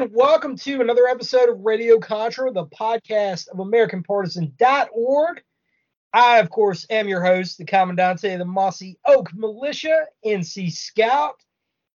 and 0.00 0.14
welcome 0.14 0.54
to 0.54 0.80
another 0.80 1.08
episode 1.08 1.48
of 1.48 1.58
Radio 1.64 1.98
Contra, 1.98 2.52
the 2.52 2.66
podcast 2.66 3.48
of 3.48 3.56
AmericanPartisan.org. 3.56 5.42
I, 6.12 6.38
of 6.38 6.50
course, 6.50 6.86
am 6.88 7.08
your 7.08 7.24
host, 7.24 7.58
the 7.58 7.64
Commandante 7.64 8.32
of 8.32 8.38
the 8.38 8.44
Mossy 8.44 8.96
Oak 9.04 9.30
Militia, 9.34 10.04
NC 10.24 10.70
Scout, 10.70 11.34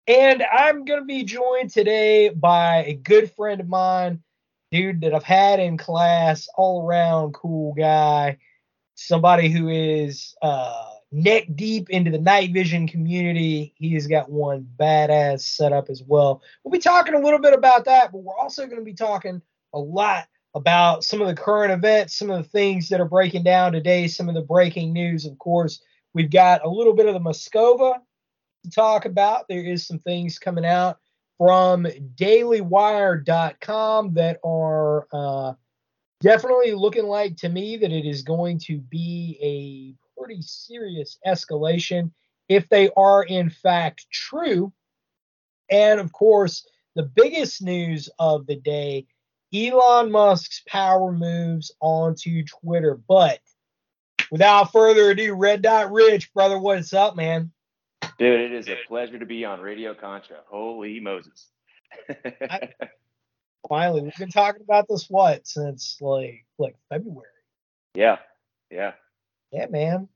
and 0.06 0.44
I'm 0.44 0.84
going 0.84 1.00
to 1.00 1.06
be 1.06 1.24
joined 1.24 1.70
today 1.70 2.28
by 2.28 2.84
a 2.84 2.94
good 2.94 3.32
friend 3.32 3.62
of 3.62 3.70
mine, 3.70 4.22
dude 4.70 5.00
that 5.00 5.14
I've 5.14 5.24
had 5.24 5.62
in 5.62 5.78
class, 5.78 6.50
all 6.58 6.86
around 6.86 7.32
cool 7.32 7.74
guy, 7.74 8.38
somebody 8.96 9.48
who 9.48 9.70
is 9.70 10.36
uh, 10.42 10.93
neck 11.14 11.46
deep 11.56 11.92
into 11.92 12.10
the 12.10 12.18
night 12.20 12.52
vision 12.52 12.88
community. 12.88 13.74
He 13.78 13.94
has 13.94 14.08
got 14.08 14.32
one 14.32 14.68
badass 14.78 15.42
setup 15.42 15.90
as 15.90 16.02
well. 16.04 16.42
We'll 16.64 16.72
be 16.72 16.80
talking 16.80 17.14
a 17.14 17.20
little 17.20 17.40
bit 17.40 17.54
about 17.54 17.86
that, 17.86 18.12
but 18.12 18.24
we're 18.24 18.38
also 18.38 18.66
going 18.66 18.80
to 18.80 18.84
be 18.84 18.96
talking 18.96 19.42
a 19.74 19.80
lot 19.80 20.28
about 20.56 21.04
some 21.04 21.22
of 21.22 21.28
the 21.28 21.36
current 21.36 21.72
events, 21.72 22.16
some 22.16 22.32
of 22.32 22.44
the 22.44 22.50
things 22.50 22.90
that 22.90 23.00
are 23.00 23.08
breaking 23.08 23.44
down 23.44 23.72
today, 23.72 24.08
some 24.08 24.28
of 24.28 24.34
the 24.36 24.42
breaking 24.42 24.92
news. 24.92 25.26
Of 25.26 25.38
course, 25.38 25.82
we've 26.14 26.32
got 26.32 26.66
a 26.66 26.70
little 26.70 26.94
bit 26.94 27.06
of 27.06 27.14
the 27.14 27.20
Moscova 27.20 27.94
to 28.64 28.70
talk 28.72 29.06
about. 29.06 29.48
There 29.48 29.64
is 29.64 29.86
some 29.86 30.00
things 30.00 30.40
coming 30.40 30.66
out 30.66 30.98
from 31.38 31.86
dailywire.com 32.16 34.14
that 34.16 34.40
are 34.44 35.08
uh, 35.12 35.54
definitely 36.22 36.74
looking 36.74 37.06
like 37.06 37.38
to 37.38 37.50
me 37.50 37.78
that 37.78 37.92
it 37.92 38.06
is 38.06 38.24
going 38.24 38.58
to 38.60 38.80
be 38.80 39.38
a 39.42 40.03
pretty 40.24 40.42
serious 40.42 41.18
escalation 41.28 42.10
if 42.48 42.70
they 42.70 42.90
are 42.96 43.24
in 43.24 43.50
fact 43.50 44.06
true. 44.10 44.72
And 45.70 46.00
of 46.00 46.14
course, 46.14 46.66
the 46.96 47.04
biggest 47.04 47.62
news 47.62 48.10
of 48.20 48.48
the 48.48 48.56
day 48.56 49.08
Elon 49.54 50.12
Musk's 50.12 50.64
power 50.68 51.12
moves 51.12 51.72
onto 51.80 52.44
Twitter. 52.46 53.00
But 53.08 53.40
without 54.32 54.72
further 54.72 55.12
ado, 55.12 55.34
Red 55.34 55.62
Dot 55.62 55.92
Rich, 55.92 56.34
brother, 56.34 56.58
what's 56.58 56.94
up, 56.94 57.16
man? 57.16 57.52
Dude, 58.18 58.40
it 58.40 58.54
is 58.54 58.68
a 58.68 58.78
pleasure 58.88 59.20
to 59.20 59.26
be 59.26 59.44
on 59.46 59.60
Radio 59.60 59.94
Contra. 59.94 60.38
Holy 60.48 61.00
Moses. 61.00 61.50
Finally, 63.70 64.02
we've 64.02 64.16
been 64.16 64.30
talking 64.30 64.62
about 64.62 64.88
this 64.90 65.08
what 65.10 65.46
since 65.48 65.98
like 66.02 66.46
like 66.58 66.76
February. 66.90 67.28
yeah, 67.94 68.18
yeah. 68.72 68.94
Yeah, 69.54 69.68
man. 69.68 70.10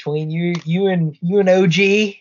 Between 0.00 0.30
you 0.30 0.54
you 0.64 0.86
and 0.86 1.14
you 1.20 1.40
and 1.40 1.48
OG 1.50 2.14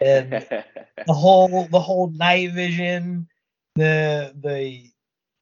and 0.00 0.32
the 1.06 1.12
whole 1.12 1.68
the 1.68 1.78
whole 1.78 2.10
night 2.10 2.50
vision, 2.50 3.28
the 3.76 4.34
the 4.42 4.90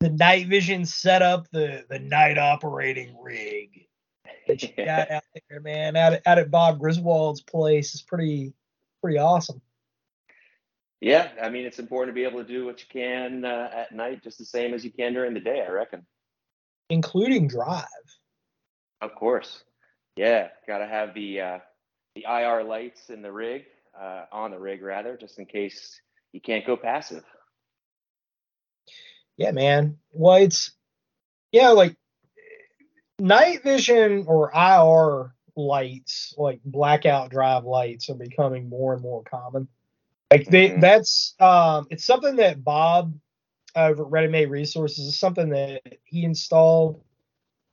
the 0.00 0.10
night 0.10 0.48
vision 0.48 0.84
setup, 0.84 1.48
the 1.50 1.86
the 1.88 2.00
night 2.00 2.36
operating 2.36 3.16
rig 3.18 3.86
that 4.46 4.62
you 4.62 4.68
got 4.76 5.10
out 5.10 5.22
there, 5.48 5.60
man, 5.60 5.96
out 5.96 6.12
at, 6.12 6.26
out 6.26 6.38
at 6.38 6.50
Bob 6.50 6.80
Griswold's 6.80 7.40
place 7.40 7.94
is 7.94 8.02
pretty 8.02 8.52
pretty 9.02 9.16
awesome. 9.16 9.62
yeah, 11.00 11.30
I 11.42 11.48
mean, 11.48 11.64
it's 11.64 11.78
important 11.78 12.14
to 12.14 12.20
be 12.20 12.24
able 12.24 12.44
to 12.44 12.46
do 12.48 12.66
what 12.66 12.80
you 12.80 12.86
can 12.90 13.46
uh, 13.46 13.70
at 13.72 13.92
night 13.92 14.22
just 14.22 14.36
the 14.36 14.44
same 14.44 14.74
as 14.74 14.84
you 14.84 14.90
can 14.90 15.14
during 15.14 15.32
the 15.32 15.40
day, 15.40 15.64
I 15.66 15.70
reckon. 15.70 16.04
Including 16.90 17.48
drive. 17.48 17.86
Of 19.00 19.14
course. 19.14 19.64
Yeah, 20.18 20.48
got 20.66 20.78
to 20.78 20.86
have 20.88 21.14
the 21.14 21.40
uh, 21.40 21.58
the 22.16 22.24
IR 22.28 22.64
lights 22.64 23.08
in 23.08 23.22
the 23.22 23.30
rig, 23.30 23.66
uh, 23.96 24.24
on 24.32 24.50
the 24.50 24.58
rig 24.58 24.82
rather, 24.82 25.16
just 25.16 25.38
in 25.38 25.46
case 25.46 26.00
you 26.32 26.40
can't 26.40 26.66
go 26.66 26.76
passive. 26.76 27.22
Yeah, 29.36 29.52
man. 29.52 29.98
Well, 30.10 30.34
it's 30.42 30.72
yeah, 31.52 31.68
like 31.68 31.96
night 33.20 33.62
vision 33.62 34.24
or 34.26 34.50
IR 34.52 35.36
lights, 35.54 36.34
like 36.36 36.62
blackout 36.64 37.30
drive 37.30 37.64
lights, 37.64 38.10
are 38.10 38.14
becoming 38.14 38.68
more 38.68 38.94
and 38.94 39.02
more 39.02 39.22
common. 39.22 39.68
Like 40.32 40.46
they, 40.46 40.70
Mhm. 40.70 40.80
that's 40.80 41.36
um, 41.38 41.86
it's 41.90 42.04
something 42.04 42.34
that 42.36 42.64
Bob 42.64 43.14
over 43.76 44.02
at 44.04 44.10
Ready 44.10 44.26
Made 44.26 44.50
Resources 44.50 45.06
is 45.06 45.20
something 45.20 45.50
that 45.50 45.82
he 46.02 46.24
installed 46.24 47.04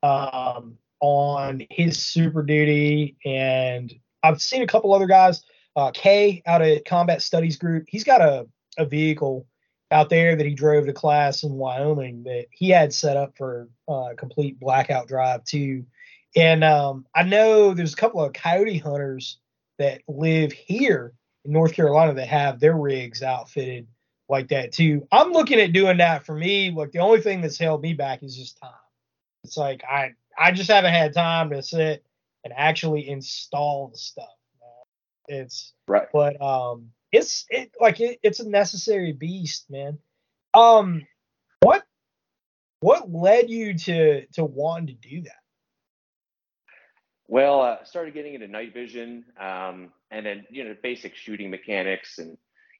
um, 0.03 0.77
on 1.05 1.65
his 1.69 2.01
Super 2.01 2.41
Duty, 2.41 3.15
and 3.23 3.93
I've 4.23 4.41
seen 4.41 4.63
a 4.63 4.67
couple 4.67 4.93
other 4.93 5.05
guys. 5.05 5.43
Uh, 5.75 5.91
Kay 5.91 6.41
out 6.47 6.61
of 6.61 6.83
Combat 6.85 7.21
Studies 7.21 7.57
Group, 7.57 7.85
he's 7.87 8.03
got 8.03 8.21
a 8.21 8.47
a 8.77 8.85
vehicle 8.85 9.45
out 9.91 10.09
there 10.09 10.35
that 10.35 10.45
he 10.45 10.53
drove 10.53 10.85
to 10.87 10.93
class 10.93 11.43
in 11.43 11.53
Wyoming 11.53 12.23
that 12.23 12.47
he 12.51 12.69
had 12.69 12.93
set 12.93 13.17
up 13.17 13.37
for 13.37 13.69
uh, 13.87 14.09
complete 14.17 14.59
blackout 14.59 15.07
drive 15.07 15.43
too. 15.43 15.85
And 16.35 16.63
um, 16.63 17.05
I 17.13 17.23
know 17.23 17.73
there's 17.73 17.93
a 17.93 17.97
couple 17.97 18.23
of 18.23 18.33
coyote 18.33 18.79
hunters 18.79 19.37
that 19.77 20.01
live 20.07 20.51
here 20.51 21.13
in 21.45 21.51
North 21.51 21.73
Carolina 21.73 22.13
that 22.15 22.27
have 22.27 22.59
their 22.59 22.75
rigs 22.75 23.21
outfitted 23.21 23.87
like 24.27 24.49
that 24.49 24.71
too. 24.71 25.07
I'm 25.11 25.31
looking 25.31 25.59
at 25.59 25.71
doing 25.71 25.97
that 25.97 26.25
for 26.25 26.35
me. 26.35 26.71
Like 26.71 26.91
the 26.91 26.99
only 26.99 27.21
thing 27.21 27.41
that's 27.41 27.59
held 27.59 27.81
me 27.81 27.93
back 27.93 28.23
is 28.23 28.35
just 28.35 28.57
time. 28.59 28.71
It's 29.43 29.55
like 29.55 29.83
I 29.83 30.13
I 30.37 30.51
just 30.51 30.69
haven't 30.69 30.93
had 30.93 31.13
time 31.13 31.49
to 31.51 31.61
sit 31.63 32.03
and 32.43 32.53
actually 32.55 33.07
install 33.09 33.89
the 33.89 33.97
stuff. 33.97 34.29
man. 34.61 35.39
It's 35.39 35.73
Right. 35.87 36.07
but 36.11 36.41
um 36.41 36.91
it's 37.11 37.45
it 37.49 37.71
like 37.79 37.99
it, 37.99 38.19
it's 38.23 38.39
a 38.39 38.49
necessary 38.49 39.13
beast 39.13 39.69
man 39.69 39.97
um 40.53 41.05
what 41.61 41.83
what 42.79 43.11
led 43.11 43.49
you 43.49 43.77
to 43.77 44.25
to 44.33 44.43
wanting 44.43 44.87
to 44.87 45.09
do 45.09 45.21
that 45.21 45.35
Well, 47.27 47.61
uh, 47.61 47.83
started 47.83 48.13
getting 48.13 48.35
into 48.35 48.47
night 48.47 48.73
vision, 48.73 49.25
um, 49.39 49.91
and 50.11 50.25
then 50.25 50.45
you 50.49 50.63
know 50.63 50.75
basic 50.83 51.15
shooting 51.15 51.49
mechanics 51.49 52.19
and 52.19 52.37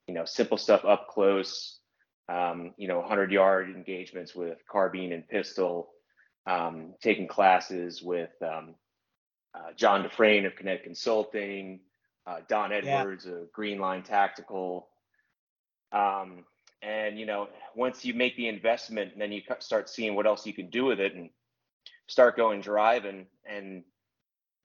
you 0.07 0.13
know 0.13 0.25
simple 0.25 0.57
stuff 0.57 0.85
up 0.85 1.07
close. 1.09 1.79
Um, 2.27 2.73
you 2.77 2.88
know, 2.88 2.99
100 2.99 3.31
yard 3.31 3.69
engagements 3.69 4.35
with 4.35 4.57
carbine 4.69 5.13
and 5.13 5.27
pistol. 5.27 5.89
Um, 6.47 6.94
taking 7.01 7.27
classes 7.27 8.03
with 8.03 8.30
um, 8.42 8.75
uh, 9.56 9.71
John 9.75 10.03
Dufresne 10.03 10.45
of 10.45 10.56
Connect 10.56 10.83
Consulting, 10.83 11.80
uh, 12.27 12.38
Don 12.47 12.71
Edwards 12.71 13.25
of 13.25 13.51
Green 13.51 13.80
Line 13.80 14.03
Tactical. 14.03 14.88
Um, 15.92 16.45
and 16.83 17.18
you 17.19 17.25
know, 17.25 17.47
once 17.75 18.06
you 18.06 18.13
make 18.13 18.36
the 18.38 18.47
investment, 18.47 19.13
and 19.13 19.21
then 19.21 19.31
you 19.31 19.42
start 19.59 19.89
seeing 19.89 20.13
what 20.13 20.27
else 20.27 20.45
you 20.45 20.53
can 20.53 20.69
do 20.69 20.86
with 20.86 21.00
it, 21.00 21.15
and 21.15 21.30
start 22.07 22.38
going 22.38 22.62
driving 22.62 23.25
and 23.50 23.83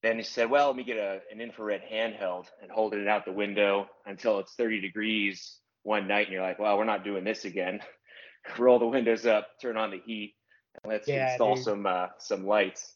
then 0.03 0.17
he 0.17 0.23
said, 0.23 0.51
well, 0.51 0.69
let 0.69 0.77
me 0.77 0.85
get 0.85 0.97
a, 0.97 1.21
an 1.31 1.41
infrared 1.41 1.83
handheld 1.83 2.47
and 2.63 2.71
holding 2.71 3.01
it 3.01 3.09
out 3.09 3.25
the 3.25 3.33
window 3.33 3.89
until 4.07 4.39
it's 4.39 4.55
30 4.55 4.81
degrees 4.81 5.59
one 5.83 6.09
night. 6.09 6.27
And 6.27 6.33
you're 6.33 6.43
like, 6.43 6.59
well, 6.59 6.79
we're 6.79 6.85
not 6.85 7.05
doing 7.05 7.25
this 7.25 7.45
again. 7.45 7.81
Roll 8.59 8.79
the 8.79 8.87
windows 8.87 9.27
up, 9.27 9.49
turn 9.61 9.77
on 9.77 9.91
the 9.91 10.01
heat, 10.05 10.35
and 10.75 10.91
let's 10.93 11.11
Yeah, 11.11 11.39
install 11.39 11.57
dude. 11.57 11.57
some 11.57 11.87
uh, 11.87 12.09
some 12.19 12.47
lights. 12.47 12.95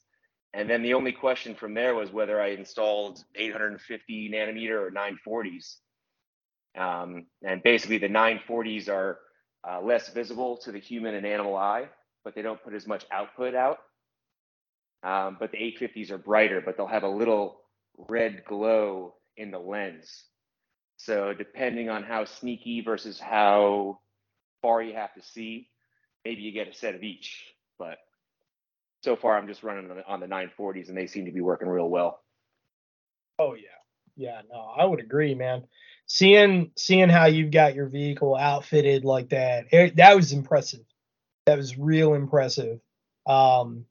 And 0.54 0.70
then 0.70 0.82
the 0.82 0.94
only 0.94 1.12
question 1.12 1.54
from 1.54 1.74
there 1.74 1.94
was 1.94 2.12
whether 2.12 2.40
I 2.40 2.48
installed 2.48 3.24
850 3.34 4.30
nanometer 4.30 4.86
or 4.86 4.90
940s. 4.90 5.76
Um, 6.76 7.26
and 7.42 7.62
basically, 7.62 7.98
the 7.98 8.08
940s 8.08 8.88
are 8.88 9.18
uh, 9.68 9.80
less 9.80 10.08
visible 10.10 10.56
to 10.58 10.72
the 10.72 10.78
human 10.80 11.14
and 11.14 11.26
animal 11.26 11.56
eye, 11.56 11.88
but 12.24 12.34
they 12.34 12.42
don't 12.42 12.62
put 12.62 12.74
as 12.74 12.86
much 12.86 13.04
output 13.10 13.54
out. 13.54 13.78
Um, 15.02 15.36
but 15.38 15.52
the 15.52 15.58
850s 15.58 16.10
are 16.10 16.18
brighter, 16.18 16.60
but 16.60 16.76
they'll 16.76 16.86
have 16.86 17.04
a 17.04 17.08
little 17.08 17.60
red 17.96 18.44
glow 18.44 19.14
in 19.36 19.50
the 19.50 19.58
lens. 19.58 20.24
So 20.96 21.34
depending 21.34 21.90
on 21.90 22.04
how 22.04 22.24
sneaky 22.24 22.80
versus 22.82 23.18
how 23.20 24.00
far 24.62 24.82
you 24.82 24.94
have 24.94 25.14
to 25.14 25.22
see, 25.22 25.68
maybe 26.24 26.42
you 26.42 26.52
get 26.52 26.68
a 26.68 26.74
set 26.74 26.94
of 26.94 27.02
each. 27.02 27.53
But 27.78 27.98
so 29.02 29.16
far, 29.16 29.36
I'm 29.36 29.46
just 29.46 29.62
running 29.62 29.90
on 29.90 29.96
the, 29.96 30.06
on 30.06 30.20
the 30.20 30.26
940s, 30.26 30.88
and 30.88 30.96
they 30.96 31.06
seem 31.06 31.26
to 31.26 31.32
be 31.32 31.40
working 31.40 31.68
real 31.68 31.88
well. 31.88 32.20
Oh 33.38 33.54
yeah. 33.54 33.68
Yeah, 34.16 34.40
no, 34.50 34.60
I 34.60 34.84
would 34.84 35.00
agree, 35.00 35.34
man. 35.34 35.64
Seeing 36.06 36.70
seeing 36.76 37.08
how 37.08 37.26
you've 37.26 37.50
got 37.50 37.74
your 37.74 37.88
vehicle 37.88 38.36
outfitted 38.36 39.04
like 39.04 39.30
that, 39.30 39.66
it, 39.72 39.96
that 39.96 40.14
was 40.14 40.32
impressive. 40.32 40.84
That 41.46 41.56
was 41.56 41.76
real 41.76 42.14
impressive. 42.14 42.80
Um, 43.26 43.86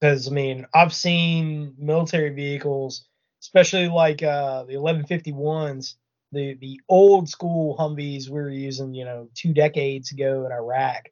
because 0.00 0.28
I 0.28 0.30
mean, 0.32 0.66
I've 0.74 0.94
seen 0.94 1.74
military 1.78 2.30
vehicles, 2.30 3.06
especially 3.40 3.88
like 3.88 4.22
uh 4.22 4.64
the 4.64 4.74
1151s, 4.74 5.94
the 6.32 6.54
the 6.60 6.80
old 6.88 7.28
school 7.28 7.76
Humvees 7.78 8.28
we 8.28 8.34
were 8.40 8.50
using, 8.50 8.94
you 8.94 9.04
know, 9.04 9.28
two 9.34 9.54
decades 9.54 10.12
ago 10.12 10.44
in 10.46 10.52
Iraq, 10.52 11.08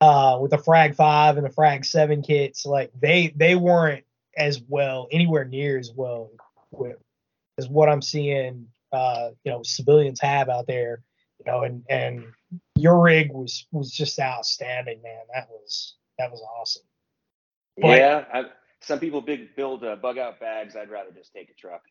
uh, 0.00 0.38
with 0.40 0.50
the 0.50 0.58
Frag 0.58 0.94
Five 0.94 1.36
and 1.36 1.46
the 1.46 1.50
Frag 1.50 1.84
Seven 1.84 2.22
kits. 2.22 2.64
Like 2.66 2.90
they 3.00 3.32
they 3.36 3.54
weren't 3.54 4.04
as 4.36 4.60
well 4.68 5.08
anywhere 5.10 5.44
near 5.44 5.78
as 5.78 5.90
well 5.94 6.30
equipped 6.72 7.02
as 7.58 7.68
what 7.68 7.88
I'm 7.88 8.02
seeing, 8.02 8.68
uh, 8.92 9.30
you 9.44 9.50
know, 9.50 9.62
civilians 9.62 10.20
have 10.20 10.48
out 10.48 10.66
there. 10.66 11.02
You 11.44 11.52
know, 11.52 11.62
and 11.62 11.84
and 11.88 12.24
your 12.76 13.00
rig 13.00 13.32
was 13.32 13.66
was 13.72 13.90
just 13.92 14.18
outstanding, 14.18 15.00
man. 15.02 15.22
That 15.34 15.48
was 15.50 15.94
that 16.18 16.30
was 16.30 16.42
awesome. 16.58 16.82
But- 17.76 17.98
Yeah, 17.98 18.24
I, 18.32 18.44
some 18.80 18.98
people 19.00 19.20
big 19.20 19.54
build 19.56 19.84
uh, 19.84 19.96
bug 19.96 20.18
out 20.18 20.40
bags. 20.40 20.76
I'd 20.76 20.90
rather 20.90 21.10
just 21.10 21.32
take 21.32 21.50
a 21.50 21.54
truck. 21.54 21.82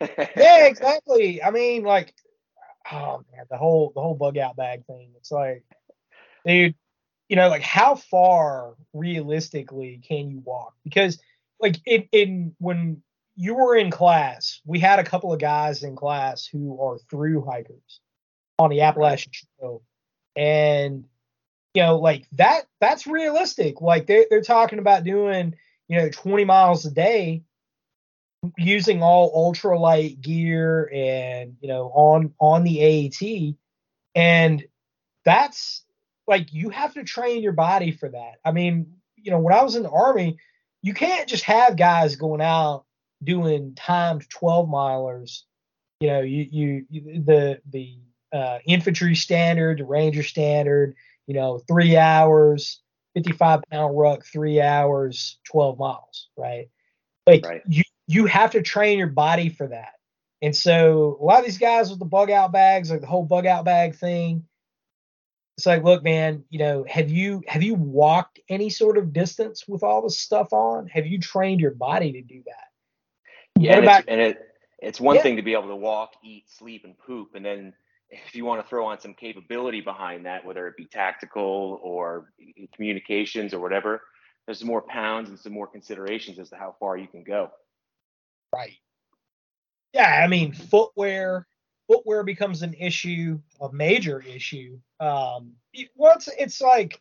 yeah, 0.36 0.66
exactly. 0.66 1.42
I 1.42 1.50
mean, 1.50 1.84
like, 1.84 2.14
oh 2.90 3.24
man, 3.34 3.46
the 3.50 3.56
whole 3.56 3.92
the 3.94 4.00
whole 4.00 4.14
bug 4.14 4.36
out 4.38 4.56
bag 4.56 4.84
thing. 4.86 5.10
It's 5.16 5.30
like, 5.30 5.64
dude, 6.46 6.74
you 7.32 7.36
know, 7.36 7.48
like 7.48 7.62
how 7.62 7.94
far 7.94 8.74
realistically 8.92 10.02
can 10.06 10.28
you 10.28 10.40
walk? 10.44 10.74
Because 10.84 11.18
like 11.60 11.76
in 11.86 12.06
in 12.12 12.54
when 12.58 13.02
you 13.36 13.54
were 13.54 13.74
in 13.74 13.90
class, 13.90 14.60
we 14.66 14.78
had 14.78 14.98
a 14.98 15.04
couple 15.04 15.32
of 15.32 15.40
guys 15.40 15.82
in 15.82 15.96
class 15.96 16.44
who 16.44 16.78
are 16.78 16.98
through 17.08 17.42
hikers 17.42 18.00
on 18.58 18.68
the 18.68 18.82
Appalachian 18.82 19.32
Trail, 19.32 19.82
and 20.36 21.06
you 21.72 21.82
know, 21.82 21.96
like 21.96 22.26
that 22.32 22.66
that's 22.82 23.06
realistic. 23.06 23.80
Like 23.80 24.06
they 24.06 24.26
they're 24.28 24.42
talking 24.42 24.78
about 24.78 25.02
doing 25.02 25.54
you 25.88 25.96
know 25.96 26.10
20 26.10 26.44
miles 26.44 26.84
a 26.84 26.90
day 26.90 27.44
using 28.58 29.02
all 29.02 29.32
ultralight 29.34 30.20
gear 30.20 30.90
and 30.92 31.56
you 31.62 31.68
know 31.68 31.90
on 31.94 32.34
on 32.38 32.62
the 32.62 33.08
AAT 33.08 33.56
and 34.14 34.66
that's 35.24 35.84
like 36.26 36.52
you 36.52 36.70
have 36.70 36.94
to 36.94 37.04
train 37.04 37.42
your 37.42 37.52
body 37.52 37.92
for 37.92 38.08
that. 38.08 38.34
I 38.44 38.52
mean, 38.52 38.94
you 39.16 39.30
know, 39.30 39.38
when 39.38 39.54
I 39.54 39.62
was 39.62 39.76
in 39.76 39.82
the 39.82 39.90
army, 39.90 40.38
you 40.82 40.94
can't 40.94 41.28
just 41.28 41.44
have 41.44 41.76
guys 41.76 42.16
going 42.16 42.40
out 42.40 42.84
doing 43.22 43.74
timed 43.74 44.28
12 44.30 44.68
milers. 44.68 45.42
You 46.00 46.08
know, 46.08 46.20
you 46.20 46.46
you, 46.50 46.86
you 46.90 47.22
the 47.22 47.60
the 47.70 47.98
uh, 48.32 48.58
infantry 48.66 49.14
standard, 49.14 49.78
the 49.78 49.84
ranger 49.84 50.22
standard, 50.22 50.94
you 51.26 51.34
know, 51.34 51.58
3 51.68 51.96
hours, 51.96 52.80
55 53.14 53.60
pound 53.70 53.96
ruck, 53.96 54.24
3 54.24 54.60
hours, 54.60 55.38
12 55.44 55.78
miles, 55.78 56.28
right? 56.36 56.68
Like 57.26 57.46
Right. 57.46 57.62
you 57.66 57.82
you 58.08 58.26
have 58.26 58.52
to 58.52 58.62
train 58.62 58.98
your 58.98 59.08
body 59.08 59.48
for 59.48 59.68
that. 59.68 59.92
And 60.40 60.56
so 60.56 61.18
a 61.20 61.24
lot 61.24 61.38
of 61.38 61.44
these 61.44 61.58
guys 61.58 61.90
with 61.90 62.00
the 62.00 62.04
bug 62.04 62.30
out 62.30 62.50
bags, 62.50 62.90
like 62.90 63.00
the 63.00 63.06
whole 63.06 63.24
bug 63.24 63.46
out 63.46 63.64
bag 63.64 63.94
thing, 63.94 64.44
it's 65.62 65.66
like, 65.68 65.84
look, 65.84 66.02
man, 66.02 66.42
you 66.50 66.58
know, 66.58 66.84
have 66.88 67.08
you 67.08 67.40
have 67.46 67.62
you 67.62 67.74
walked 67.76 68.40
any 68.48 68.68
sort 68.68 68.98
of 68.98 69.12
distance 69.12 69.68
with 69.68 69.84
all 69.84 70.02
this 70.02 70.18
stuff 70.18 70.52
on? 70.52 70.88
Have 70.88 71.06
you 71.06 71.20
trained 71.20 71.60
your 71.60 71.70
body 71.70 72.10
to 72.10 72.20
do 72.20 72.42
that? 72.46 73.60
Yeah, 73.62 73.76
and, 73.76 73.84
about 73.84 74.00
it's, 74.00 74.08
and 74.08 74.20
it 74.20 74.38
it's 74.80 75.00
one 75.00 75.14
Yeah. 75.14 75.22
thing 75.22 75.36
to 75.36 75.42
be 75.42 75.52
able 75.52 75.68
to 75.68 75.76
walk, 75.76 76.14
eat, 76.24 76.50
sleep, 76.50 76.84
and 76.84 76.98
poop, 76.98 77.36
and 77.36 77.44
then 77.44 77.72
if 78.10 78.34
you 78.34 78.44
want 78.44 78.60
to 78.60 78.68
throw 78.68 78.86
on 78.86 78.98
some 78.98 79.14
capability 79.14 79.80
behind 79.80 80.26
that, 80.26 80.44
whether 80.44 80.66
it 80.66 80.76
be 80.76 80.84
tactical 80.86 81.78
or 81.80 82.32
communications 82.74 83.54
or 83.54 83.60
whatever, 83.60 84.02
there's 84.46 84.58
some 84.58 84.66
more 84.66 84.82
pounds 84.82 85.28
and 85.28 85.38
some 85.38 85.52
more 85.52 85.68
considerations 85.68 86.40
as 86.40 86.50
to 86.50 86.56
how 86.56 86.74
far 86.80 86.96
you 86.96 87.06
can 87.06 87.22
go. 87.22 87.52
right? 88.52 88.72
Yeah, 89.94 90.22
I 90.24 90.26
mean, 90.26 90.54
footwear 90.54 91.46
footwear 91.92 92.22
becomes 92.22 92.62
an 92.62 92.74
issue, 92.74 93.38
a 93.60 93.72
major 93.72 94.20
issue. 94.20 94.78
Um, 94.98 95.52
well, 95.94 96.14
it's 96.14 96.28
it's 96.38 96.60
like, 96.60 97.00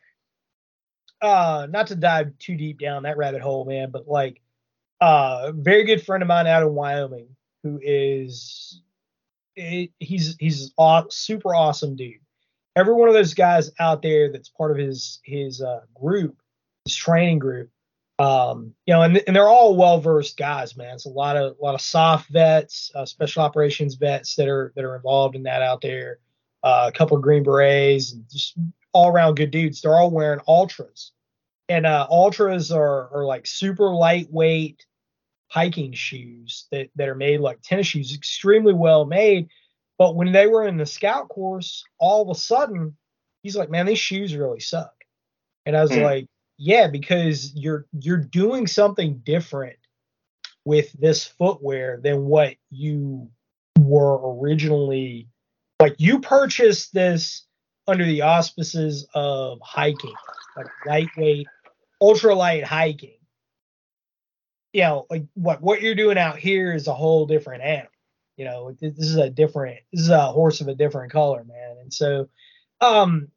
uh, 1.21 1.67
not 1.69 1.87
to 1.87 1.95
dive 1.95 2.37
too 2.39 2.55
deep 2.55 2.79
down 2.79 3.03
that 3.03 3.17
rabbit 3.17 3.41
hole, 3.41 3.63
man, 3.65 3.91
but 3.91 4.07
like, 4.07 4.41
uh, 4.99 5.43
a 5.45 5.51
very 5.53 5.83
good 5.85 6.05
friend 6.05 6.21
of 6.21 6.27
mine 6.27 6.47
out 6.47 6.63
in 6.63 6.73
Wyoming 6.73 7.35
who 7.63 7.79
is, 7.81 8.81
he's 9.55 10.35
he's 10.39 10.73
aw- 10.77 11.09
super 11.09 11.53
awesome 11.55 11.95
dude. 11.95 12.15
Every 12.75 12.93
one 12.93 13.07
of 13.07 13.13
those 13.13 13.33
guys 13.33 13.71
out 13.79 14.01
there 14.01 14.31
that's 14.31 14.49
part 14.49 14.71
of 14.71 14.77
his 14.77 15.19
his 15.23 15.61
uh, 15.61 15.81
group, 15.93 16.41
his 16.85 16.95
training 16.95 17.39
group, 17.39 17.69
um, 18.21 18.75
you 18.85 18.93
know, 18.93 19.01
and, 19.01 19.21
and 19.25 19.35
they're 19.35 19.47
all 19.47 19.75
well 19.75 19.99
versed 19.99 20.37
guys, 20.37 20.77
man. 20.77 20.93
It's 20.93 21.05
a 21.05 21.09
lot 21.09 21.37
of 21.37 21.57
a 21.59 21.63
lot 21.63 21.73
of 21.73 21.81
soft 21.81 22.29
vets, 22.29 22.91
uh, 22.93 23.05
special 23.05 23.41
operations 23.41 23.95
vets 23.95 24.35
that 24.35 24.47
are 24.47 24.71
that 24.75 24.85
are 24.85 24.95
involved 24.95 25.35
in 25.35 25.43
that 25.43 25.61
out 25.61 25.81
there. 25.81 26.19
Uh, 26.63 26.85
a 26.93 26.95
couple 26.95 27.17
of 27.17 27.23
Green 27.23 27.43
Berets, 27.43 28.11
and 28.13 28.29
just 28.29 28.55
all 28.93 29.07
around 29.09 29.35
good 29.35 29.49
dudes. 29.49 29.81
They're 29.81 29.95
all 29.95 30.11
wearing 30.11 30.41
ultras, 30.47 31.13
and 31.67 31.85
uh, 31.87 32.05
ultras 32.11 32.71
are 32.71 33.09
are 33.15 33.25
like 33.25 33.47
super 33.47 33.89
lightweight 33.91 34.85
hiking 35.47 35.93
shoes 35.93 36.67
that 36.71 36.89
that 36.97 37.09
are 37.09 37.15
made 37.15 37.39
like 37.39 37.61
tennis 37.63 37.87
shoes, 37.87 38.13
extremely 38.13 38.73
well 38.73 39.05
made. 39.05 39.49
But 39.97 40.15
when 40.15 40.31
they 40.31 40.47
were 40.47 40.67
in 40.67 40.77
the 40.77 40.85
scout 40.85 41.29
course, 41.29 41.83
all 41.97 42.21
of 42.21 42.29
a 42.29 42.39
sudden, 42.39 42.95
he's 43.41 43.55
like, 43.55 43.71
"Man, 43.71 43.87
these 43.87 43.99
shoes 43.99 44.35
really 44.35 44.59
suck." 44.59 44.93
And 45.65 45.75
I 45.75 45.81
was 45.81 45.95
Hmm. 45.95 46.01
like, 46.01 46.27
"Yeah, 46.63 46.87
because 46.87 47.55
you're 47.55 47.87
you're 47.99 48.17
doing 48.17 48.67
something 48.67 49.21
different 49.25 49.77
with 50.63 50.93
this 50.93 51.25
footwear 51.25 51.99
than 52.03 52.25
what 52.25 52.55
you 52.69 53.31
were 53.79 54.37
originally 54.37 55.27
like 55.79 55.95
you 55.97 56.19
purchased 56.19 56.93
this 56.93 57.47
under 57.87 58.05
the 58.05 58.21
auspices 58.21 59.07
of 59.15 59.59
hiking, 59.63 60.13
like 60.55 60.67
lightweight, 60.85 61.47
ultralight 61.99 62.63
hiking. 62.63 63.17
You 64.71 64.81
know, 64.83 65.07
like 65.09 65.25
what 65.33 65.63
what 65.63 65.81
you're 65.81 65.95
doing 65.95 66.19
out 66.19 66.37
here 66.37 66.75
is 66.75 66.85
a 66.85 66.93
whole 66.93 67.25
different 67.25 67.63
animal. 67.63 67.89
You 68.37 68.45
know, 68.45 68.77
this 68.79 68.99
is 68.99 69.15
a 69.15 69.31
different 69.31 69.79
this 69.91 70.03
is 70.03 70.09
a 70.09 70.31
horse 70.31 70.61
of 70.61 70.67
a 70.67 70.75
different 70.75 71.11
color, 71.11 71.43
man. 71.43 71.77
And 71.81 71.91
so 71.91 72.29
um 72.81 73.29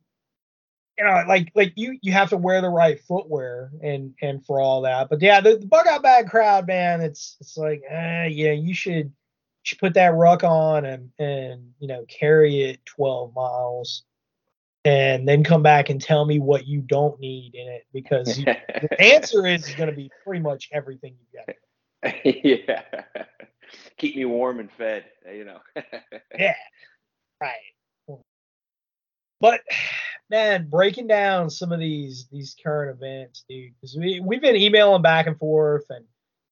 you 0.98 1.04
know, 1.04 1.24
like 1.26 1.50
like 1.54 1.72
you 1.76 1.98
you 2.02 2.12
have 2.12 2.30
to 2.30 2.36
wear 2.36 2.60
the 2.60 2.68
right 2.68 3.00
footwear 3.00 3.70
and 3.82 4.14
and 4.22 4.44
for 4.44 4.60
all 4.60 4.82
that. 4.82 5.08
But 5.08 5.20
yeah, 5.20 5.40
the, 5.40 5.56
the 5.56 5.66
bug 5.66 5.86
out 5.86 6.02
bag 6.02 6.28
crowd, 6.28 6.66
man, 6.66 7.00
it's 7.00 7.36
it's 7.40 7.56
like, 7.56 7.82
uh, 7.90 8.26
yeah, 8.28 8.52
you 8.52 8.74
should 8.74 9.06
you 9.06 9.12
should 9.64 9.78
put 9.78 9.94
that 9.94 10.14
ruck 10.14 10.44
on 10.44 10.84
and 10.84 11.10
and 11.18 11.72
you 11.80 11.88
know 11.88 12.04
carry 12.08 12.62
it 12.62 12.84
12 12.86 13.34
miles, 13.34 14.04
and 14.84 15.26
then 15.26 15.42
come 15.42 15.62
back 15.62 15.90
and 15.90 16.00
tell 16.00 16.24
me 16.24 16.38
what 16.38 16.66
you 16.66 16.80
don't 16.80 17.18
need 17.18 17.54
in 17.54 17.66
it 17.66 17.86
because 17.92 18.38
you, 18.38 18.44
the 18.44 19.00
answer 19.00 19.46
is 19.46 19.74
going 19.74 19.90
to 19.90 19.96
be 19.96 20.10
pretty 20.24 20.42
much 20.42 20.68
everything 20.72 21.16
you 21.32 21.40
got. 21.40 22.14
yeah. 22.24 22.82
Keep 23.96 24.16
me 24.16 24.24
warm 24.26 24.60
and 24.60 24.70
fed, 24.72 25.06
you 25.32 25.44
know. 25.44 25.58
Yeah, 26.38 26.54
right. 27.40 27.54
But 29.40 29.60
man, 30.30 30.68
breaking 30.68 31.06
down 31.06 31.50
some 31.50 31.72
of 31.72 31.80
these 31.80 32.26
these 32.30 32.56
current 32.62 32.96
events, 32.96 33.44
dude, 33.48 33.72
because 33.74 33.96
we 33.96 34.20
we've 34.20 34.40
been 34.40 34.56
emailing 34.56 35.02
back 35.02 35.26
and 35.26 35.38
forth 35.38 35.84
and 35.90 36.04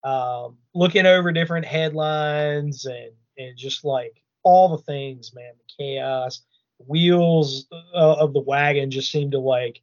um, 0.05 0.57
looking 0.75 1.07
over 1.07 1.33
different 1.33 1.67
headlines 1.67 2.85
and 2.85 3.13
and 3.39 3.57
just 3.57 3.85
like 3.85 4.23
all 4.43 4.69
the 4.69 4.83
things, 4.83 5.33
man, 5.35 5.53
the 5.57 5.85
chaos, 5.85 6.43
wheels 6.87 7.67
uh, 7.73 8.15
of 8.15 8.33
the 8.33 8.41
wagon 8.41 8.91
just 8.91 9.11
seem 9.11 9.31
to 9.31 9.39
like. 9.39 9.81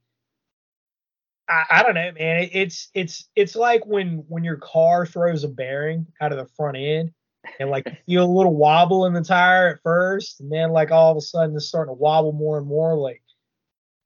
I, 1.47 1.63
I 1.71 1.83
don't 1.83 1.95
know, 1.95 2.11
man. 2.11 2.43
It, 2.43 2.49
it's 2.53 2.89
it's 2.93 3.29
it's 3.35 3.55
like 3.55 3.85
when 3.85 4.23
when 4.27 4.43
your 4.43 4.57
car 4.57 5.05
throws 5.05 5.43
a 5.43 5.47
bearing 5.47 6.05
out 6.21 6.31
of 6.31 6.37
the 6.37 6.53
front 6.55 6.77
end, 6.77 7.11
and 7.59 7.69
like 7.69 7.87
you 8.05 8.19
feel 8.19 8.25
a 8.25 8.31
little 8.31 8.55
wobble 8.55 9.05
in 9.05 9.13
the 9.13 9.23
tire 9.23 9.69
at 9.69 9.81
first, 9.81 10.41
and 10.41 10.51
then 10.51 10.71
like 10.71 10.91
all 10.91 11.11
of 11.11 11.17
a 11.17 11.21
sudden 11.21 11.55
it's 11.55 11.65
starting 11.65 11.93
to 11.93 11.99
wobble 11.99 12.33
more 12.33 12.57
and 12.57 12.67
more. 12.67 12.95
Like, 12.95 13.21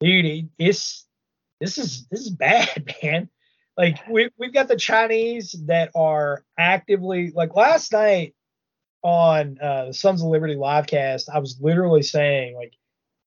dude, 0.00 0.24
it, 0.24 0.44
it's 0.58 1.06
this 1.60 1.78
is 1.78 2.06
this 2.08 2.20
is 2.20 2.30
bad, 2.30 2.94
man. 3.02 3.28
Like 3.76 4.06
we 4.08 4.30
we've 4.38 4.54
got 4.54 4.68
the 4.68 4.76
Chinese 4.76 5.56
that 5.66 5.90
are 5.94 6.44
actively 6.58 7.32
like 7.34 7.56
last 7.56 7.92
night 7.92 8.34
on 9.04 9.58
uh, 9.60 9.86
the 9.86 9.94
Sons 9.94 10.22
of 10.22 10.28
Liberty 10.28 10.56
livecast, 10.56 11.28
I 11.32 11.38
was 11.38 11.58
literally 11.60 12.02
saying 12.02 12.56
like 12.56 12.74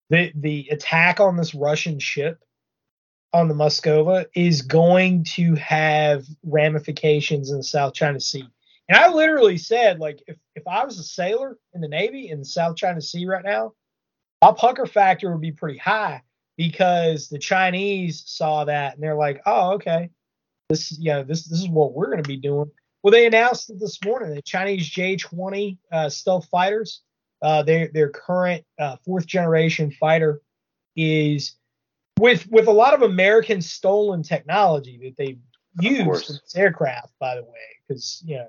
the 0.10 0.32
the 0.36 0.68
attack 0.72 1.20
on 1.20 1.38
this 1.38 1.54
Russian 1.54 2.00
ship 2.00 2.44
on 3.32 3.48
the 3.48 3.54
Moscova 3.54 4.26
is 4.34 4.64
going 4.64 5.24
to 5.24 5.54
have 5.56 6.26
ramifications 6.44 7.52
in 7.52 7.58
the 7.58 7.64
South 7.64 7.94
China 7.94 8.20
Sea 8.20 8.48
And 8.90 8.98
I 8.98 9.10
literally 9.10 9.58
said, 9.58 10.00
like, 10.00 10.24
if, 10.28 10.38
if 10.56 10.66
I 10.66 10.86
was 10.86 10.98
a 10.98 11.04
sailor 11.04 11.58
in 11.74 11.82
the 11.82 11.90
Navy 11.90 12.30
in 12.30 12.40
the 12.40 12.46
South 12.46 12.78
China 12.78 13.02
Sea 13.02 13.28
right 13.28 13.44
now, 13.44 13.74
my 14.42 14.54
pucker 14.54 14.86
factor 14.86 15.32
would 15.32 15.42
be 15.42 15.52
pretty 15.52 15.78
high 15.78 16.24
because 16.58 17.30
the 17.30 17.40
Chinese 17.40 18.24
saw 18.26 18.66
that 18.66 18.96
and 18.96 19.04
they're 19.04 19.16
like, 19.16 19.42
oh, 19.46 19.74
okay, 19.74 20.10
this 20.70 20.98
you 20.98 21.12
know 21.12 21.24
this 21.24 21.46
this 21.48 21.60
is 21.60 21.70
what 21.70 21.94
we're 21.94 22.08
going 22.08 22.24
to 22.24 22.28
be 22.28 22.38
doing. 22.38 22.70
Well, 23.04 23.12
they 23.12 23.28
announced 23.28 23.70
it 23.70 23.80
this 23.80 24.04
morning 24.04 24.34
the 24.34 24.42
Chinese 24.42 24.88
J-20 24.90 25.78
uh, 25.92 26.10
stealth 26.10 26.48
fighters, 26.50 27.02
uh, 27.42 27.64
their 27.64 27.90
their 27.94 28.10
current 28.10 28.66
uh, 28.80 28.98
fourth 29.06 29.28
generation 29.28 29.92
fighter 29.92 30.42
is 30.96 31.56
with 32.20 32.48
with 32.50 32.68
a 32.68 32.72
lot 32.72 32.94
of 32.94 33.04
American 33.04 33.62
stolen 33.62 34.24
technology 34.24 35.00
that 35.04 35.16
they 35.18 35.38
used 35.80 36.30
in 36.30 36.36
this 36.44 36.56
aircraft, 36.56 37.14
by 37.20 37.36
the 37.36 37.44
way, 37.44 37.78
because 37.88 38.22
you 38.26 38.38
know, 38.38 38.48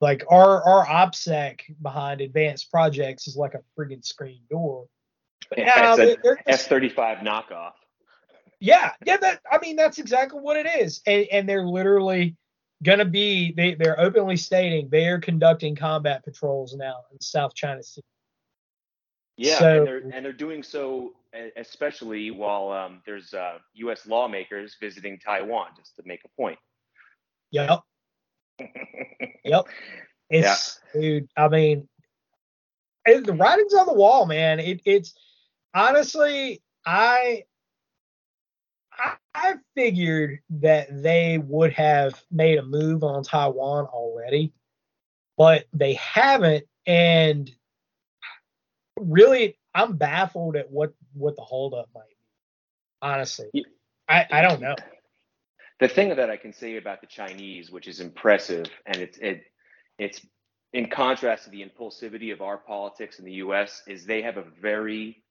like 0.00 0.24
our 0.30 0.62
our 0.62 0.86
OPSEC 0.86 1.60
behind 1.82 2.20
advanced 2.20 2.70
projects 2.70 3.26
is 3.26 3.36
like 3.36 3.54
a 3.54 3.62
friggin' 3.76 4.04
screen 4.04 4.40
door. 4.48 4.86
But 5.50 5.58
now 5.58 5.92
It's 5.94 5.98
a 6.00 6.06
they're- 6.06 6.16
they're- 6.22 6.42
F 6.46 6.62
thirty 6.66 6.88
five 6.88 7.18
knockoff. 7.18 7.72
yeah, 8.60 8.92
yeah, 9.04 9.16
that 9.18 9.40
I 9.50 9.58
mean 9.58 9.76
that's 9.76 9.98
exactly 9.98 10.40
what 10.40 10.56
it 10.56 10.66
is. 10.66 11.02
And 11.06 11.26
and 11.32 11.48
they're 11.48 11.66
literally 11.66 12.36
gonna 12.82 13.04
be 13.04 13.52
they, 13.52 13.74
they're 13.74 14.00
openly 14.00 14.36
stating 14.36 14.88
they're 14.90 15.18
conducting 15.20 15.74
combat 15.76 16.24
patrols 16.24 16.74
now 16.76 17.02
in 17.12 17.20
South 17.20 17.54
China 17.54 17.82
Sea. 17.82 18.02
Yeah, 19.36 19.58
So- 19.58 19.78
and 19.78 19.86
they're 19.86 19.98
and 20.16 20.24
they're 20.24 20.32
doing 20.32 20.62
so 20.62 21.12
especially 21.56 22.32
while 22.32 22.70
um, 22.72 23.02
there's 23.06 23.32
uh, 23.34 23.58
U.S. 23.74 24.04
lawmakers 24.04 24.74
visiting 24.80 25.16
Taiwan, 25.16 25.68
just 25.76 25.94
to 25.94 26.02
make 26.04 26.20
a 26.24 26.28
point. 26.36 26.58
Yep. 27.52 27.80
Yep. 29.44 29.64
It's 30.28 30.80
dude, 30.92 31.28
I 31.36 31.48
mean 31.48 31.88
it, 33.06 33.24
the 33.24 33.32
writing's 33.32 33.74
on 33.74 33.86
the 33.86 33.94
wall, 33.94 34.26
man. 34.26 34.60
It 34.60 34.80
it's 34.84 35.14
honestly 35.74 36.60
I 36.84 37.44
I, 39.00 39.14
I 39.34 39.54
figured 39.74 40.40
that 40.50 41.02
they 41.02 41.38
would 41.38 41.72
have 41.72 42.22
made 42.30 42.58
a 42.58 42.62
move 42.62 43.02
on 43.02 43.22
Taiwan 43.22 43.86
already, 43.86 44.52
but 45.36 45.64
they 45.72 45.94
haven't. 45.94 46.64
And 46.86 47.50
really, 48.98 49.56
I'm 49.74 49.96
baffled 49.96 50.56
at 50.56 50.70
what 50.70 50.92
what 51.14 51.36
the 51.36 51.42
holdup 51.42 51.88
might 51.94 52.08
be. 52.08 52.16
Honestly, 53.02 53.50
I 54.08 54.26
I 54.30 54.42
don't 54.42 54.60
know. 54.60 54.76
The 55.78 55.88
thing 55.88 56.14
that 56.14 56.30
I 56.30 56.36
can 56.36 56.52
say 56.52 56.76
about 56.76 57.00
the 57.00 57.06
Chinese, 57.06 57.70
which 57.70 57.88
is 57.88 58.00
impressive, 58.00 58.66
and 58.86 58.96
it's 58.96 59.18
it 59.18 59.44
it's 59.98 60.20
in 60.72 60.88
contrast 60.88 61.44
to 61.44 61.50
the 61.50 61.64
impulsivity 61.64 62.32
of 62.32 62.42
our 62.42 62.58
politics 62.58 63.18
in 63.18 63.24
the 63.24 63.32
U.S., 63.34 63.82
is 63.88 64.04
they 64.04 64.22
have 64.22 64.36
a 64.36 64.44
very 64.60 65.22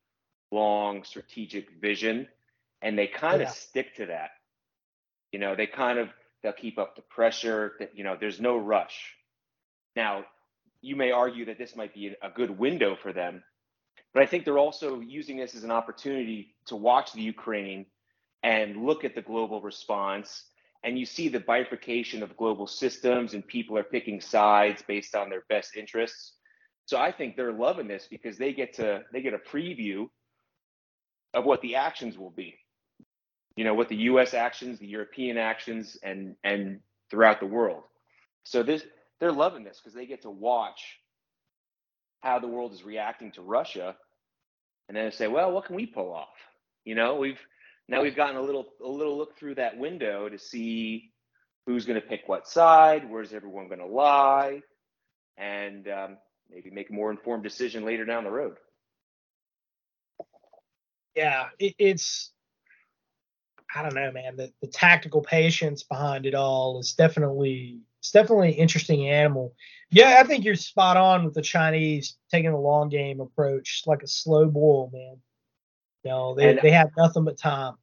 long 0.51 1.03
strategic 1.03 1.69
vision, 1.81 2.27
and 2.81 2.97
they 2.97 3.07
kind 3.07 3.41
Yeah. 3.41 3.49
of 3.49 3.53
stick 3.55 3.95
to 3.95 4.07
that. 4.07 4.31
You 5.31 5.39
know, 5.39 5.55
they 5.55 5.67
kind 5.67 5.99
of 5.99 6.09
they'll 6.41 6.53
keep 6.53 6.77
up 6.77 6.95
the 6.95 7.01
pressure. 7.03 7.75
That 7.79 7.95
you 7.95 8.03
know, 8.03 8.15
there's 8.19 8.39
no 8.41 8.57
rush. 8.57 9.15
Now, 9.95 10.25
you 10.81 10.95
may 10.95 11.11
argue 11.11 11.45
that 11.45 11.57
this 11.57 11.75
might 11.75 11.93
be 11.93 12.15
a 12.21 12.29
good 12.29 12.57
window 12.57 12.95
for 12.95 13.13
them, 13.13 13.43
but 14.13 14.23
I 14.23 14.25
think 14.25 14.45
they're 14.45 14.57
also 14.57 14.99
using 15.01 15.37
this 15.37 15.55
as 15.55 15.63
an 15.63 15.71
opportunity 15.71 16.55
to 16.67 16.75
watch 16.75 17.13
the 17.13 17.21
Ukraine 17.21 17.85
and 18.43 18.85
look 18.85 19.03
at 19.03 19.15
the 19.15 19.21
global 19.21 19.61
response. 19.61 20.45
And 20.83 20.97
you 20.97 21.05
see 21.05 21.27
the 21.27 21.41
bifurcation 21.41 22.23
of 22.23 22.37
global 22.37 22.65
systems, 22.65 23.33
and 23.33 23.45
people 23.45 23.77
are 23.77 23.83
picking 23.83 24.21
sides 24.21 24.81
based 24.87 25.13
on 25.13 25.29
their 25.29 25.43
best 25.49 25.75
interests. 25.75 26.35
So 26.85 26.97
I 26.97 27.11
think 27.11 27.35
they're 27.35 27.51
loving 27.51 27.87
this 27.87 28.07
because 28.09 28.37
they 28.37 28.53
get 28.53 28.73
to 28.75 29.03
they 29.11 29.21
get 29.21 29.33
a 29.33 29.37
preview 29.39 30.09
of 31.33 31.45
what 31.45 31.61
the 31.61 31.75
actions 31.75 32.17
will 32.17 32.31
be. 32.31 32.55
You 33.55 33.63
know, 33.63 33.73
what 33.73 33.89
the 33.89 33.95
U.S. 33.95 34.33
actions, 34.33 34.79
the 34.79 34.87
European 34.87 35.37
actions, 35.37 35.97
and 36.01 36.35
and 36.43 36.79
throughout 37.09 37.39
the 37.39 37.45
world. 37.45 37.83
So 38.43 38.63
this 38.63 38.83
they're 39.19 39.31
loving 39.31 39.63
this 39.63 39.79
because 39.79 39.93
they 39.93 40.05
get 40.05 40.21
to 40.21 40.29
watch 40.29 40.99
how 42.21 42.39
the 42.39 42.47
world 42.47 42.73
is 42.73 42.83
reacting 42.83 43.31
to 43.33 43.41
Russia, 43.41 43.95
and 44.87 44.95
then 44.95 45.05
they 45.05 45.11
say, 45.11 45.27
well, 45.27 45.51
what 45.51 45.65
can 45.65 45.75
we 45.75 45.85
pull 45.85 46.13
off? 46.13 46.27
You 46.85 46.95
know, 46.95 47.15
we've 47.15 47.39
now 47.87 48.01
we've 48.01 48.15
gotten 48.15 48.37
a 48.37 48.41
little 48.41 48.67
a 48.83 48.87
little 48.87 49.17
look 49.17 49.37
through 49.37 49.55
that 49.55 49.77
window 49.77 50.29
to 50.29 50.37
see 50.37 51.11
who's 51.65 51.85
going 51.85 51.99
to 52.01 52.07
pick 52.07 52.21
what 52.27 52.47
side, 52.47 53.09
where's 53.09 53.33
everyone 53.33 53.67
going 53.67 53.79
to 53.79 53.85
lie, 53.85 54.61
and 55.37 55.87
um, 55.87 56.17
maybe 56.49 56.69
make 56.71 56.89
a 56.89 56.93
more 56.93 57.11
informed 57.11 57.43
decision 57.43 57.85
later 57.85 58.05
down 58.05 58.23
the 58.23 58.31
road. 58.31 58.55
Yeah, 61.19 61.47
it, 61.59 61.75
it's 61.77 62.31
I 63.75 63.81
don't 63.83 63.93
know, 63.93 64.11
man. 64.11 64.37
The 64.37 64.51
the 64.61 64.67
tactical 64.67 65.21
patience 65.21 65.83
behind 65.83 66.25
it 66.25 66.33
all 66.33 66.79
is 66.79 66.93
definitely 66.93 67.81
it's 67.99 68.11
definitely 68.11 68.49
an 68.49 68.55
interesting 68.55 69.09
animal. 69.09 69.53
Yeah, 69.91 70.19
I 70.21 70.23
think 70.23 70.45
you're 70.45 70.55
spot 70.55 70.95
on 70.95 71.25
with 71.25 71.33
the 71.33 71.41
Chinese 71.41 72.17
taking 72.31 72.51
a 72.51 72.59
long 72.59 72.87
game 72.87 73.19
approach, 73.19 73.83
like 73.85 74.01
a 74.01 74.07
slow 74.07 74.45
boil, 74.45 74.89
man. 74.93 75.17
You 76.03 76.11
know, 76.11 76.35
they, 76.35 76.51
And- 76.51 76.59
they 76.61 76.71
have 76.71 76.91
nothing 76.95 77.25
but 77.25 77.37
time. 77.37 77.75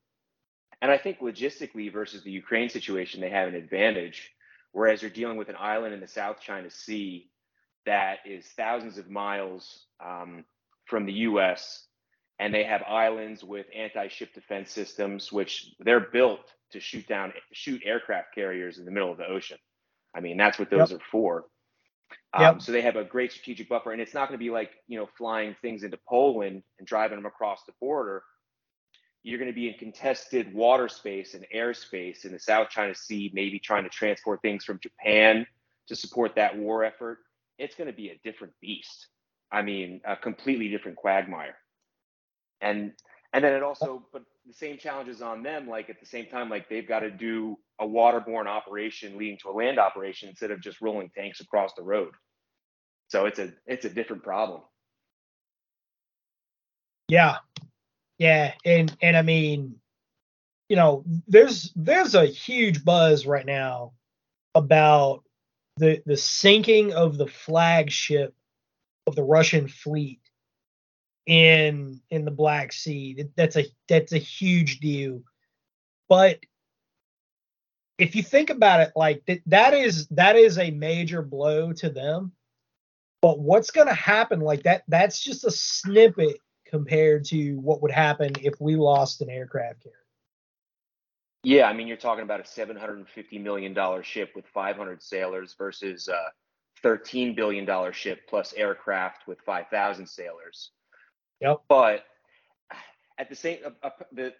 And 0.81 0.91
I 0.91 0.99
think 0.99 1.21
logistically 1.21 1.93
versus 1.93 2.23
the 2.23 2.31
Ukraine 2.31 2.69
situation, 2.69 3.21
they 3.21 3.31
have 3.31 3.49
an 3.49 3.55
advantage. 3.55 4.31
Whereas 4.73 5.03
you're 5.03 5.11
dealing 5.11 5.37
with 5.37 5.49
an 5.49 5.57
island 5.59 5.95
in 5.95 6.01
the 6.01 6.09
South 6.09 6.41
China 6.41 6.71
Sea 6.71 7.31
that 7.87 8.19
is 8.27 8.47
thousands 8.47 8.99
of 8.99 9.09
miles 9.11 9.87
um, 10.05 10.45
from 10.85 11.07
the 11.07 11.13
U.S. 11.29 11.86
and 12.39 12.53
they 12.53 12.65
have 12.65 12.83
islands 12.83 13.43
with 13.43 13.67
anti-ship 13.75 14.35
defense 14.35 14.71
systems, 14.71 15.33
which 15.33 15.75
they're 15.81 16.01
built 16.01 16.53
to 16.73 16.81
shoot 16.81 17.07
down 17.07 17.33
shoot 17.53 17.83
aircraft 17.85 18.35
carriers 18.35 18.79
in 18.79 18.85
the 18.85 18.91
middle 18.91 19.11
of 19.11 19.19
the 19.19 19.27
ocean. 19.27 19.59
I 20.15 20.21
mean, 20.21 20.37
that's 20.37 20.59
what 20.59 20.71
those 20.71 20.93
are 20.93 21.01
for. 21.11 21.45
Um, 22.35 22.43
Yep. 22.43 22.63
So 22.63 22.73
they 22.73 22.83
have 22.83 22.97
a 22.97 23.05
great 23.05 23.33
strategic 23.33 23.69
buffer, 23.69 23.93
and 23.93 24.01
it's 24.01 24.15
not 24.15 24.29
going 24.29 24.39
to 24.39 24.45
be 24.45 24.51
like 24.51 24.71
you 24.89 24.99
know 24.99 25.09
flying 25.17 25.57
things 25.63 25.83
into 25.83 25.99
Poland 26.09 26.63
and 26.79 26.87
driving 26.87 27.19
them 27.19 27.27
across 27.27 27.65
the 27.67 27.73
border 27.81 28.23
you're 29.27 29.41
going 29.41 29.51
to 29.51 29.55
be 29.55 29.67
in 29.67 29.75
contested 29.75 30.55
water 30.55 30.89
space 30.89 31.35
and 31.35 31.45
airspace 31.53 32.25
in 32.25 32.31
the 32.31 32.39
South 32.39 32.71
China 32.71 32.95
Sea, 32.95 33.29
maybe 33.35 33.59
trying 33.59 33.83
to 33.83 33.91
transport 33.91 34.41
things 34.41 34.65
from 34.65 34.79
Japan 34.81 35.45
to 35.89 35.97
support 35.97 36.37
that 36.37 36.57
war 36.57 36.85
effort. 36.85 37.19
It's 37.59 37.75
going 37.75 37.89
to 37.89 37.97
be 37.97 38.11
a 38.11 38.21
different 38.23 38.53
beast. 38.61 39.09
I 39.51 39.63
mean, 39.63 40.01
a 40.05 40.15
completely 40.15 40.69
different 40.69 40.97
quagmire. 40.97 41.57
And 42.61 42.93
and 43.33 43.45
then 43.45 43.53
it 43.53 43.63
also, 43.63 44.07
but 44.13 44.23
the 44.47 44.53
same 44.53 44.79
challenges 44.79 45.21
on 45.21 45.43
them. 45.43 45.69
Like 45.69 45.91
at 45.91 46.01
the 46.01 46.07
same 46.07 46.27
time, 46.27 46.49
like 46.49 46.69
they've 46.69 46.87
got 46.87 47.01
to 47.01 47.11
do 47.11 47.59
a 47.81 47.87
waterborne 47.87 48.47
operation 48.47 49.19
leading 49.19 49.39
to 49.43 49.51
a 49.51 49.53
land 49.53 49.79
operation 49.79 50.29
instead 50.29 50.51
of 50.51 50.61
just 50.61 50.81
rolling 50.81 51.11
tanks 51.15 51.41
across 51.41 51.73
the 51.75 51.83
road. 51.83 52.13
So 53.09 53.27
it's 53.27 53.39
a 53.39 53.53
it's 53.67 53.85
a 53.85 53.91
different 53.91 54.23
problem. 54.23 54.63
Yeah. 57.09 57.37
Yeah, 58.19 58.55
and 58.65 58.97
and 59.03 59.17
I 59.17 59.23
mean, 59.23 59.77
you 60.69 60.77
know, 60.77 61.05
there's 61.29 61.73
there's 61.77 62.15
a 62.15 62.25
huge 62.25 62.85
buzz 62.85 63.27
right 63.27 63.45
now 63.45 63.93
about 64.55 65.23
the 65.77 66.03
the 66.07 66.17
sinking 66.17 66.95
of 66.95 67.19
the 67.19 67.27
flagship 67.27 68.35
of 69.07 69.15
the 69.15 69.23
Russian 69.23 69.69
fleet 69.69 70.21
in 71.27 72.01
in 72.11 72.25
the 72.25 72.31
Black 72.31 72.73
Sea. 72.73 73.25
That's 73.37 73.57
a 73.57 73.67
that's 73.89 74.13
a 74.13 74.19
huge 74.19 74.81
deal. 74.81 75.23
But 76.09 76.41
if 77.99 78.15
you 78.15 78.23
think 78.23 78.51
about 78.51 78.81
it, 78.81 78.93
like 78.95 79.25
that, 79.27 79.41
that 79.47 79.75
is 79.75 80.07
that 80.09 80.37
is 80.37 80.59
a 80.59 80.71
major 80.71 81.23
blow 81.23 81.73
to 81.75 81.91
them. 81.91 82.33
But 83.23 83.41
what's 83.41 83.71
going 83.71 83.89
to 83.89 83.95
happen? 83.95 84.41
Like 84.41 84.63
that, 84.65 84.83
that's 84.89 85.21
just 85.21 85.45
a 85.45 85.51
snippet 85.51 86.37
compared 86.67 87.25
to 87.27 87.55
what 87.55 87.83
would 87.83 87.91
happen 87.91 88.33
if 88.43 88.61
we 88.61 88.77
lost 88.77 89.23
an 89.23 89.31
aircraft 89.31 89.83
carrier. 89.83 89.97
Yeah, 91.43 91.69
I 91.69 91.73
mean, 91.73 91.87
you're 91.87 91.97
talking 91.97 92.25
about 92.25 92.41
a 92.41 92.43
$750 92.43 93.07
million 93.41 93.75
ship 94.03 94.33
with 94.35 94.47
500 94.47 95.03
sailors 95.03 95.55
versus 95.57 96.09
a 96.09 96.33
$13 96.85 97.37
billion 97.37 97.93
ship 97.93 98.21
plus 98.29 98.53
aircraft 98.55 99.27
with 99.27 99.41
5,000 99.41 100.07
sailors. 100.07 100.73
Yep. 101.41 101.63
But 101.69 102.05
at 103.19 103.29
the 103.29 103.37
same, 103.37 103.59
uh, 103.65 103.71
uh, 103.83 103.91
the 104.13 104.33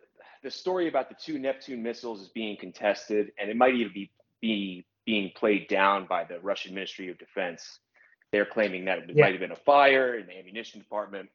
the 0.43 0.51
story 0.51 0.87
about 0.89 1.09
the 1.09 1.17
two 1.21 1.39
Neptune 1.39 1.83
missiles 1.83 2.21
is 2.21 2.29
being 2.29 2.57
contested, 2.57 3.33
and 3.39 3.51
it 3.51 3.57
might 3.57 3.75
even 3.75 3.93
be 3.93 4.11
be 4.41 4.87
being 5.05 5.31
played 5.37 5.69
down 5.69 6.07
by 6.07 6.25
the 6.25 6.41
Russian 6.41 6.75
Ministry 6.75 7.09
of 7.09 7.19
Defense. 7.19 7.81
They're 8.33 8.47
claiming 8.47 8.85
that 8.87 8.99
it 8.99 9.11
Yeah. 9.15 9.25
might 9.25 9.33
have 9.33 9.41
been 9.41 9.53
a 9.53 9.57
fire 9.57 10.19
in 10.19 10.27
the 10.27 10.37
ammunition 10.39 10.81
department, 10.81 11.29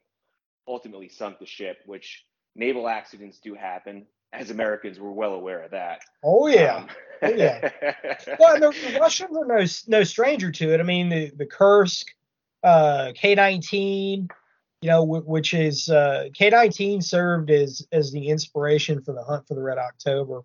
ultimately 0.68 1.08
sunk 1.08 1.38
the 1.38 1.46
ship. 1.46 1.78
Which 1.86 2.24
naval 2.54 2.88
accidents 2.88 3.38
do 3.38 3.54
happen, 3.54 4.06
as 4.32 4.50
Americans 4.50 5.00
we're 5.00 5.10
well 5.10 5.34
aware 5.34 5.62
of 5.62 5.70
that. 5.72 6.00
Oh 6.22 6.46
yeah, 6.46 6.86
Um, 7.22 7.36
yeah. 7.36 7.70
Well, 8.38 8.58
the, 8.60 8.70
the 8.92 8.98
Russians 9.00 9.36
are 9.36 9.46
no 9.46 9.64
no 9.98 10.04
stranger 10.04 10.50
to 10.52 10.74
it. 10.74 10.80
I 10.80 10.82
mean, 10.84 11.08
the 11.08 11.30
the 11.36 11.46
Kursk, 11.46 12.08
uh, 12.62 13.12
K-19, 13.14 14.30
you 14.82 14.90
know, 14.90 15.04
which 15.04 15.54
is 15.54 15.88
uh, 15.88 16.28
K-19 16.34 17.02
served 17.02 17.50
as 17.50 17.86
as 17.92 18.10
the 18.10 18.28
inspiration 18.28 19.00
for 19.00 19.14
the 19.14 19.22
hunt 19.22 19.46
for 19.46 19.54
the 19.54 19.62
Red 19.62 19.78
October. 19.78 20.42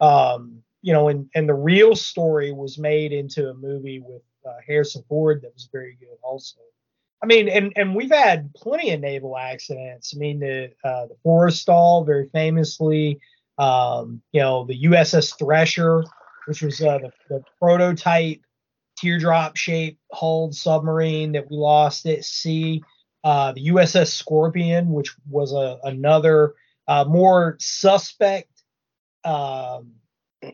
Um, 0.00 0.62
you 0.80 0.92
know, 0.92 1.08
and 1.08 1.28
and 1.34 1.48
the 1.48 1.54
real 1.54 1.96
story 1.96 2.52
was 2.52 2.78
made 2.78 3.12
into 3.12 3.50
a 3.50 3.54
movie 3.54 3.98
with 3.98 4.22
uh, 4.46 4.54
Harrison 4.66 5.04
Ford 5.08 5.42
that 5.42 5.52
was 5.52 5.68
very 5.72 5.96
good 5.98 6.16
also. 6.22 6.60
I 7.22 7.26
mean, 7.26 7.48
and 7.48 7.72
and 7.76 7.94
we've 7.94 8.12
had 8.12 8.54
plenty 8.54 8.92
of 8.92 9.00
naval 9.00 9.36
accidents. 9.36 10.14
I 10.14 10.18
mean, 10.18 10.38
the 10.38 10.70
uh, 10.84 11.06
the 11.06 11.16
Forrestal, 11.26 12.06
very 12.06 12.28
famously, 12.28 13.20
um, 13.58 14.22
you 14.32 14.40
know, 14.40 14.64
the 14.64 14.84
USS 14.84 15.36
Thresher, 15.36 16.04
which 16.46 16.62
was 16.62 16.80
uh, 16.80 16.98
the, 16.98 17.10
the 17.28 17.42
prototype 17.58 18.40
teardrop 18.96 19.56
shaped 19.56 20.00
hulled 20.12 20.54
submarine 20.54 21.32
that 21.32 21.50
we 21.50 21.56
lost 21.56 22.06
at 22.06 22.24
sea. 22.24 22.82
Uh, 23.22 23.52
the 23.52 23.68
USS 23.68 24.12
Scorpion, 24.12 24.90
which 24.90 25.14
was 25.28 25.52
a, 25.52 25.78
another 25.84 26.54
uh, 26.88 27.04
more 27.04 27.56
suspect. 27.60 28.62
Um, 29.24 29.92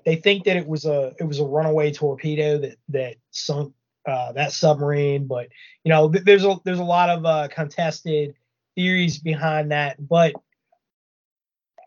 they 0.04 0.16
think 0.16 0.44
that 0.44 0.56
it 0.56 0.66
was 0.66 0.85
a 0.85 1.14
it 1.20 1.25
was 1.25 1.38
a 1.38 1.44
runaway 1.44 1.92
torpedo 1.92 2.58
that 2.58 2.76
that 2.88 3.16
sunk 3.30 3.73
uh, 4.06 4.32
that 4.32 4.52
submarine, 4.52 5.26
but 5.26 5.49
you 5.85 5.90
know 5.90 6.11
th- 6.11 6.25
there's 6.25 6.44
a 6.44 6.56
there's 6.64 6.80
a 6.80 6.85
lot 6.85 7.08
of 7.08 7.25
uh, 7.25 7.46
contested 7.49 8.35
theories 8.75 9.18
behind 9.18 9.70
that. 9.70 9.96
But 10.08 10.35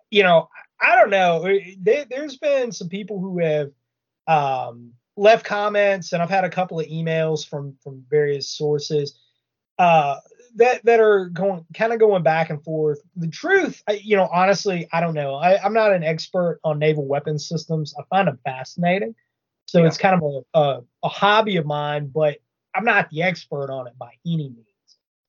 you 0.09 0.23
know 0.23 0.47
I 0.81 0.95
don't 0.95 1.09
know. 1.09 1.43
There, 1.81 2.05
there's 2.09 2.37
been 2.37 2.71
some 2.71 2.87
people 2.87 3.19
who 3.19 3.39
have 3.39 3.71
um, 4.29 4.93
left 5.17 5.45
comments, 5.45 6.13
and 6.13 6.23
I've 6.23 6.29
had 6.29 6.45
a 6.45 6.49
couple 6.49 6.79
of 6.79 6.85
emails 6.87 7.45
from 7.45 7.75
from 7.83 8.05
various 8.09 8.47
sources 8.47 9.19
uh, 9.79 10.17
that 10.55 10.83
that 10.85 10.99
are 10.99 11.25
going 11.25 11.65
kind 11.73 11.93
of 11.93 11.99
going 11.99 12.23
back 12.23 12.49
and 12.49 12.63
forth. 12.63 12.99
The 13.15 13.27
truth, 13.27 13.83
I, 13.87 13.93
you 13.93 14.15
know, 14.17 14.27
honestly, 14.31 14.87
I 14.91 14.99
don't 15.01 15.13
know. 15.13 15.35
I, 15.35 15.61
I'm 15.63 15.73
not 15.73 15.93
an 15.93 16.03
expert 16.03 16.59
on 16.63 16.79
naval 16.79 17.05
weapons 17.07 17.47
systems. 17.47 17.93
I 17.99 18.03
find 18.09 18.27
them 18.27 18.39
fascinating, 18.43 19.15
so 19.65 19.79
Yeah. 19.81 19.87
it's 19.87 19.97
kind 19.97 20.21
of 20.21 20.43
a, 20.53 20.59
a 20.59 20.81
a 21.03 21.09
hobby 21.09 21.57
of 21.57 21.65
mine, 21.65 22.11
but 22.13 22.37
I'm 22.75 22.85
not 22.85 23.09
the 23.09 23.23
expert 23.23 23.69
on 23.71 23.87
it 23.87 23.97
by 23.97 24.13
any 24.25 24.49
means. 24.49 24.65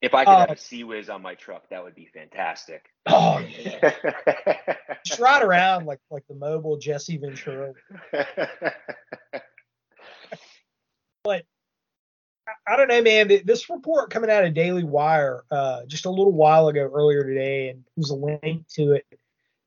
If 0.02 0.14
I 0.14 0.24
could 0.24 0.30
have 0.32 0.50
Uh, 0.50 0.54
a 0.54 0.56
Sea 0.56 0.84
Whiz 0.84 1.10
on 1.10 1.20
my 1.20 1.34
truck, 1.34 1.68
that 1.68 1.84
would 1.84 1.94
be 1.94 2.06
fantastic. 2.06 2.86
Oh, 3.06 3.38
yeah. 3.60 3.92
just 5.04 5.20
ride 5.20 5.42
around 5.42 5.84
like 5.86 6.00
like 6.10 6.26
the 6.28 6.34
mobile 6.34 6.78
Jesse 6.78 7.18
Ventura 7.18 7.72
I- 11.26 11.42
I 12.66 12.76
don't 12.76 12.88
know, 12.88 13.02
man. 13.02 13.28
This 13.44 13.68
report 13.70 14.10
coming 14.10 14.30
out 14.30 14.44
of 14.44 14.54
Daily 14.54 14.84
Wire 14.84 15.44
uh, 15.50 15.84
just 15.86 16.06
a 16.06 16.10
little 16.10 16.32
while 16.32 16.68
ago, 16.68 16.90
earlier 16.92 17.24
today, 17.24 17.68
and 17.68 17.84
there's 17.96 18.10
a 18.10 18.14
link 18.14 18.66
to 18.74 18.92
it. 18.92 19.06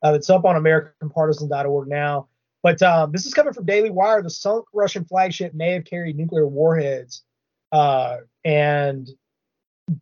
Uh, 0.04 0.14
it's 0.14 0.30
up 0.30 0.46
on 0.46 0.56
AmericanPartisan.org 0.56 1.88
now. 1.88 2.28
But 2.62 2.82
um, 2.82 3.12
this 3.12 3.26
is 3.26 3.34
coming 3.34 3.54
from 3.54 3.66
Daily 3.66 3.90
Wire. 3.90 4.22
The 4.22 4.30
sunk 4.30 4.66
Russian 4.74 5.04
flagship 5.06 5.54
may 5.54 5.72
have 5.72 5.86
carried 5.86 6.18
nuclear 6.18 6.48
warheads, 6.48 7.24
uh, 7.72 8.18
and 8.46 9.10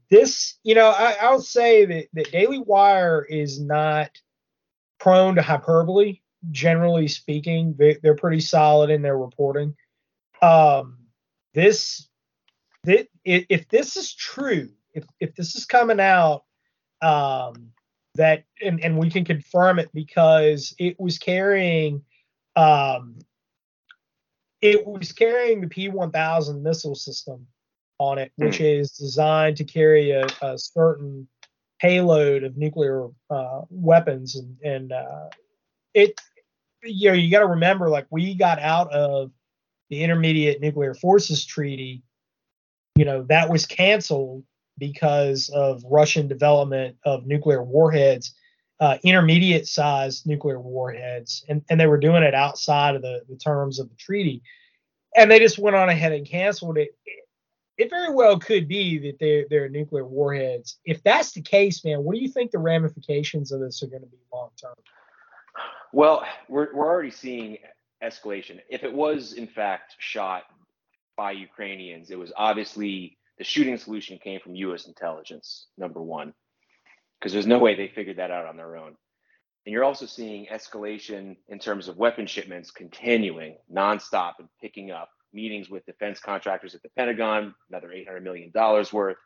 this, 0.09 0.59
you 0.63 0.75
know, 0.75 0.89
I, 0.89 1.15
I'll 1.21 1.41
say 1.41 1.85
that, 1.85 2.07
that 2.13 2.31
Daily 2.31 2.59
Wire 2.59 3.25
is 3.27 3.59
not 3.59 4.11
prone 4.99 5.35
to 5.35 5.41
hyperbole. 5.41 6.19
Generally 6.51 7.07
speaking, 7.07 7.75
they, 7.77 7.97
they're 8.01 8.15
pretty 8.15 8.39
solid 8.39 8.89
in 8.89 9.01
their 9.01 9.17
reporting. 9.17 9.75
Um, 10.41 10.97
this 11.53 12.07
that 12.83 13.07
if, 13.23 13.67
this 13.69 13.95
is 13.95 14.13
true, 14.13 14.69
if 14.93 15.05
if 15.19 15.35
this 15.35 15.55
is 15.55 15.65
coming 15.65 15.99
out, 15.99 16.43
um, 17.01 17.71
that 18.15 18.43
and 18.61 18.83
and 18.83 18.97
we 18.97 19.09
can 19.09 19.23
confirm 19.23 19.79
it 19.79 19.89
because 19.93 20.73
it 20.79 20.99
was 20.99 21.17
carrying, 21.17 22.03
um, 22.55 23.19
it 24.61 24.85
was 24.85 25.11
carrying 25.11 25.61
the 25.61 25.67
P1000 25.67 26.61
missile 26.61 26.95
system 26.95 27.47
on 27.99 28.17
it, 28.17 28.31
which 28.35 28.59
is 28.59 28.91
designed 28.91 29.57
to 29.57 29.63
carry 29.63 30.11
a, 30.11 30.25
a 30.41 30.57
certain 30.57 31.27
payload 31.79 32.43
of 32.43 32.57
nuclear 32.57 33.07
uh, 33.29 33.61
weapons, 33.69 34.35
and 34.35 34.57
and 34.63 34.91
uh, 34.91 35.29
it, 35.93 36.19
you 36.83 37.09
know, 37.09 37.15
you 37.15 37.29
got 37.29 37.39
to 37.39 37.47
remember, 37.47 37.89
like 37.89 38.07
we 38.09 38.33
got 38.33 38.59
out 38.59 38.91
of 38.91 39.31
the 39.91 40.03
Intermediate 40.03 40.61
Nuclear 40.61 40.95
Forces 40.95 41.45
Treaty 41.45 42.01
you 43.01 43.05
know 43.05 43.23
that 43.29 43.49
was 43.49 43.65
canceled 43.65 44.43
because 44.77 45.49
of 45.49 45.83
Russian 45.89 46.27
development 46.27 46.97
of 47.03 47.25
nuclear 47.25 47.63
warheads, 47.63 48.35
uh, 48.79 48.99
intermediate 49.03 49.67
sized 49.67 50.27
nuclear 50.27 50.59
warheads, 50.59 51.43
and, 51.49 51.63
and 51.67 51.79
they 51.79 51.87
were 51.87 51.97
doing 51.97 52.21
it 52.21 52.35
outside 52.35 52.95
of 52.95 53.01
the, 53.01 53.21
the 53.27 53.37
terms 53.37 53.79
of 53.79 53.89
the 53.89 53.95
treaty, 53.95 54.43
and 55.15 55.31
they 55.31 55.39
just 55.39 55.57
went 55.57 55.75
on 55.75 55.89
ahead 55.89 56.11
and 56.11 56.27
canceled 56.27 56.77
it. 56.77 56.95
It, 57.79 57.89
very 57.89 58.13
well 58.13 58.37
could 58.37 58.67
be 58.67 58.99
that 58.99 59.17
they're, 59.19 59.45
they're 59.49 59.67
nuclear 59.67 60.05
warheads. 60.05 60.77
If 60.85 61.01
that's 61.01 61.31
the 61.31 61.41
case, 61.41 61.83
man, 61.83 62.03
what 62.03 62.13
do 62.13 62.21
you 62.21 62.29
think 62.29 62.51
the 62.51 62.59
ramifications 62.59 63.51
of 63.51 63.61
this 63.61 63.81
are 63.81 63.87
going 63.87 64.03
to 64.03 64.07
be 64.07 64.17
long 64.31 64.49
term? 64.61 64.75
Well, 65.91 66.23
we're 66.47 66.71
we're 66.75 66.87
already 66.87 67.09
seeing 67.09 67.57
escalation. 68.03 68.59
If 68.69 68.83
it 68.83 68.93
was 68.93 69.33
in 69.33 69.47
fact 69.47 69.95
shot 69.97 70.43
by 71.17 71.31
Ukrainians, 71.31 72.11
it 72.11 72.19
was 72.19 72.31
obviously 72.35 73.17
the 73.37 73.43
shooting 73.43 73.77
solution 73.77 74.17
came 74.17 74.39
from 74.39 74.55
U.S. 74.55 74.87
intelligence. 74.87 75.67
Number 75.77 76.01
one, 76.01 76.33
because 77.19 77.33
there's 77.33 77.47
no 77.47 77.59
way 77.59 77.75
they 77.75 77.87
figured 77.87 78.17
that 78.17 78.31
out 78.31 78.45
on 78.45 78.57
their 78.57 78.77
own. 78.77 78.95
And 79.65 79.73
you're 79.73 79.83
also 79.83 80.05
seeing 80.05 80.47
escalation 80.47 81.37
in 81.47 81.59
terms 81.59 81.87
of 81.87 81.97
weapon 81.97 82.25
shipments 82.25 82.71
continuing 82.71 83.57
nonstop 83.71 84.33
and 84.39 84.47
picking 84.61 84.91
up. 84.91 85.09
Meetings 85.33 85.69
with 85.69 85.85
defense 85.85 86.19
contractors 86.19 86.75
at 86.75 86.81
the 86.81 86.89
Pentagon, 86.97 87.53
another 87.69 87.89
$800 87.89 88.21
million 88.21 88.51
worth. 88.91 89.17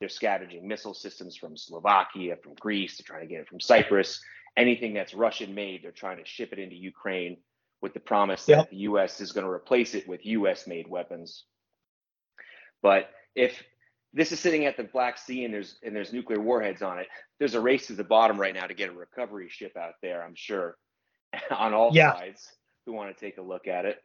They're 0.00 0.08
scavenging 0.08 0.66
missile 0.66 0.94
systems 0.94 1.36
from 1.36 1.56
Slovakia, 1.56 2.36
from 2.42 2.54
Greece. 2.54 2.96
They're 2.96 3.04
trying 3.06 3.28
to 3.28 3.32
get 3.32 3.42
it 3.42 3.48
from 3.48 3.60
Cyprus. 3.60 4.20
Anything 4.56 4.94
that's 4.94 5.14
Russian 5.14 5.54
made, 5.54 5.84
they're 5.84 5.92
trying 5.92 6.18
to 6.18 6.24
ship 6.24 6.52
it 6.52 6.58
into 6.58 6.76
Ukraine 6.76 7.36
with 7.84 7.92
the 7.92 8.00
promise 8.00 8.48
Yep. 8.48 8.58
that 8.58 8.70
the 8.70 8.78
US 8.78 9.20
is 9.20 9.30
going 9.32 9.44
to 9.44 9.52
replace 9.52 9.94
it 9.94 10.08
with 10.08 10.24
US 10.24 10.66
made 10.66 10.88
weapons. 10.88 11.44
But 12.82 13.10
if 13.36 13.62
this 14.14 14.32
is 14.32 14.40
sitting 14.40 14.64
at 14.64 14.78
the 14.78 14.84
Black 14.84 15.18
Sea 15.18 15.44
and 15.44 15.52
there's 15.52 15.78
and 15.82 15.94
there's 15.94 16.10
nuclear 16.12 16.40
warheads 16.40 16.80
on 16.80 16.98
it, 16.98 17.08
there's 17.38 17.54
a 17.54 17.60
race 17.60 17.88
to 17.88 17.92
the 17.92 18.02
bottom 18.02 18.40
right 18.40 18.54
now 18.54 18.66
to 18.66 18.72
get 18.72 18.88
a 18.88 18.92
recovery 18.92 19.50
ship 19.50 19.76
out 19.76 19.94
there, 20.00 20.24
I'm 20.24 20.34
sure, 20.34 20.78
on 21.50 21.74
all 21.74 21.92
Yeah. 21.92 22.12
sides 22.12 22.48
who 22.86 22.92
want 22.94 23.14
to 23.14 23.20
take 23.22 23.36
a 23.36 23.42
look 23.42 23.68
at 23.68 23.84
it. 23.84 23.98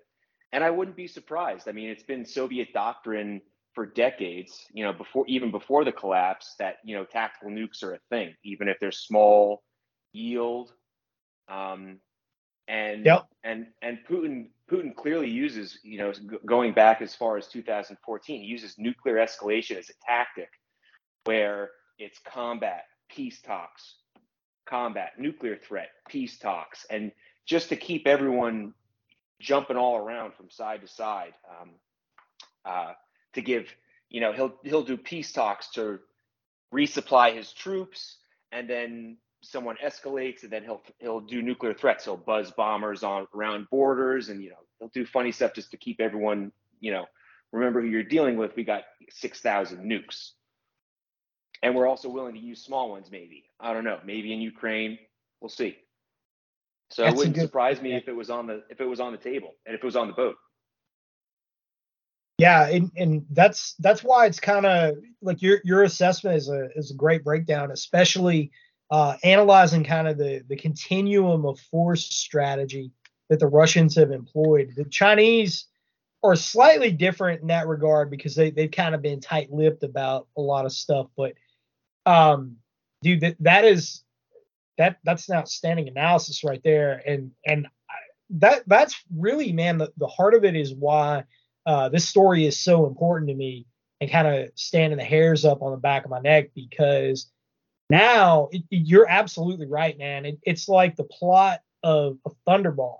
And 0.52 0.62
I 0.62 0.72
wouldn't 0.72 0.98
be 0.98 1.08
surprised. 1.08 1.70
I 1.70 1.72
mean, 1.72 1.90
it's 1.90 2.04
been 2.04 2.26
Soviet 2.26 2.74
doctrine 2.74 3.42
for 3.74 3.86
decades, 3.86 4.66
you 4.74 4.84
know, 4.84 4.92
before 4.92 5.24
even 5.28 5.52
before 5.52 5.86
the 5.86 5.94
collapse 5.94 6.56
that, 6.60 6.78
you 6.84 6.98
know, 6.98 7.06
tactical 7.06 7.50
nukes 7.50 7.82
are 7.82 7.94
a 7.94 8.00
thing, 8.10 8.36
even 8.44 8.68
if 8.68 8.78
they're 8.82 8.92
small, 8.92 9.64
yield, 10.12 10.74
um, 11.48 12.02
and 12.70 13.06
Yep. 13.06 13.28
and 13.44 13.68
and 13.84 14.00
Putin 14.10 14.50
Putin 14.72 14.96
clearly 14.96 15.30
uses 15.30 15.80
you 15.84 16.00
know 16.00 16.14
going 16.46 16.74
back 16.74 17.02
as 17.02 17.16
far 17.16 17.38
as 17.38 17.48
2014 17.50 18.42
he 18.42 18.48
uses 18.48 18.76
nuclear 18.80 19.18
escalation 19.18 19.78
as 19.78 19.90
a 19.90 19.94
tactic 20.06 20.52
where 21.26 21.72
it's 22.00 22.20
combat 22.20 22.86
peace 23.10 23.42
talks 23.42 23.96
combat 24.68 25.14
nuclear 25.20 25.58
threat 25.58 25.90
peace 26.10 26.40
talks 26.40 26.86
and 26.92 27.12
just 27.48 27.70
to 27.70 27.78
keep 27.78 28.08
everyone 28.08 28.74
jumping 29.42 29.78
all 29.78 29.98
around 29.98 30.34
from 30.36 30.50
side 30.52 30.82
to 30.82 30.88
side 30.88 31.34
um, 31.62 31.72
uh, 32.66 32.94
to 33.34 33.42
give 33.42 33.68
you 34.10 34.22
know 34.22 34.34
he'll 34.34 34.56
he'll 34.64 34.84
do 34.84 34.98
peace 34.98 35.34
talks 35.34 35.72
to 35.72 36.00
resupply 36.74 37.36
his 37.36 37.52
troops 37.54 38.18
and 38.52 38.70
then 38.70 39.18
someone 39.42 39.78
escalates 39.84 40.44
and 40.44 40.52
then 40.52 40.64
he'll 40.64 40.82
he'll 41.00 41.22
do 41.22 41.42
nuclear 41.42 41.74
threats. 41.74 42.06
He'll 42.06 42.18
buzz 42.18 42.52
bombers 42.52 43.04
on 43.04 43.28
around 43.34 43.68
borders 43.70 44.30
and 44.30 44.42
you 44.42 44.50
know 44.50 44.58
he'll 44.80 44.90
do 44.90 45.06
funny 45.06 45.32
stuff 45.32 45.54
just 45.54 45.72
to 45.72 45.78
keep 45.78 46.00
everyone 46.00 46.52
you 46.80 46.92
know 46.92 47.06
remember 47.52 47.82
who 47.82 47.88
you're 47.88 48.04
dealing 48.04 48.38
with. 48.38 48.56
We 48.56 48.64
got 48.64 48.84
6000 49.10 49.80
nukes. 49.80 50.32
And 51.62 51.76
we're 51.76 51.88
also 51.88 52.10
willing 52.10 52.36
to 52.36 52.40
use 52.40 52.64
small 52.64 52.90
ones 52.90 53.10
maybe. 53.12 53.46
I 53.60 53.74
don't 53.74 53.84
know. 53.84 54.00
Maybe 54.06 54.34
in 54.34 54.40
ukraine. 54.40 54.98
We'll 55.42 55.50
see. 55.50 55.78
So 56.92 57.04
That's 57.04 57.14
it 57.14 57.18
wouldn't 57.18 57.36
good 57.36 57.44
surprise 57.44 57.82
me 57.82 57.92
yeah. 57.92 57.98
if 57.98 58.08
it 58.08 58.16
was 58.16 58.30
on 58.30 58.48
the 58.48 58.64
if 58.70 58.82
it 58.82 58.86
was 58.86 59.00
on 59.00 59.12
the 59.12 59.18
table 59.18 59.56
and 59.66 59.76
if 59.76 59.84
it 59.84 59.86
was 59.86 59.96
on 59.96 60.08
the 60.08 60.14
boat. 60.14 60.36
Yeah, 62.40 62.70
and, 62.70 62.90
and 62.96 63.26
that's 63.32 63.76
that's 63.80 64.02
why 64.02 64.26
it's 64.26 64.40
kind 64.40 64.66
of 64.66 64.96
like 65.22 65.42
your 65.42 65.60
your 65.66 65.84
assessment 65.84 66.38
is 66.38 66.50
a 66.50 66.70
is 66.76 66.90
a 66.90 66.94
great 66.94 67.24
breakdown, 67.24 67.70
especially 67.72 68.52
uh, 68.92 69.16
analyzing 69.24 69.84
kind 69.84 70.08
of 70.08 70.18
the 70.18 70.44
the 70.48 70.56
continuum 70.56 71.46
of 71.46 71.60
force 71.60 72.06
strategy 72.06 72.92
that 73.30 73.40
the 73.40 73.48
Russians 73.48 73.96
have 73.96 74.12
employed. 74.12 74.74
The 74.76 74.86
Chinese 74.86 75.66
are 76.24 76.36
slightly 76.36 76.92
different 76.92 77.42
in 77.42 77.48
that 77.48 77.68
regard 77.68 78.10
because 78.10 78.36
they 78.36 78.52
they've 78.52 78.72
kind 78.72 78.96
of 78.96 79.02
been 79.02 79.22
tight-lipped 79.22 79.84
about 79.84 80.28
a 80.38 80.42
lot 80.42 80.66
of 80.66 80.72
stuff. 80.72 81.08
But 81.16 81.34
um, 82.06 82.58
dude, 83.04 83.22
that 83.22 83.36
that 83.42 83.66
is 83.66 84.04
that 84.78 84.98
that's 85.04 85.30
an 85.30 85.36
outstanding 85.36 85.88
analysis 85.88 86.44
right 86.44 86.62
there, 86.64 87.02
and 87.06 87.32
and 87.46 87.68
that 88.32 88.64
that's 88.68 88.96
really 89.16 89.52
man 89.52 89.78
the, 89.78 89.92
the 89.98 90.08
heart 90.08 90.36
of 90.36 90.44
it 90.44 90.56
is 90.56 90.74
why 90.74 91.24
uh, 91.66 91.90
this 91.90 92.08
story 92.08 92.46
is 92.46 92.60
so 92.60 92.86
important 92.86 93.30
to 93.30 93.36
me 93.36 93.66
and 94.02 94.12
kind 94.12 94.28
of 94.28 94.50
standing 94.56 94.98
the 94.98 95.04
hairs 95.04 95.46
up 95.46 95.62
on 95.62 95.72
the 95.72 95.78
back 95.78 96.06
of 96.06 96.12
my 96.12 96.20
neck 96.20 96.50
because 96.56 97.32
now 97.90 98.50
it, 98.52 98.64
you're 98.70 99.10
absolutely 99.10 99.66
right, 99.66 99.98
man. 99.98 100.26
It, 100.26 100.40
it's 100.44 100.70
like 100.70 100.96
the 100.96 101.04
plot 101.04 101.62
of, 101.84 102.18
of 102.26 102.36
Thunderball, 102.48 103.00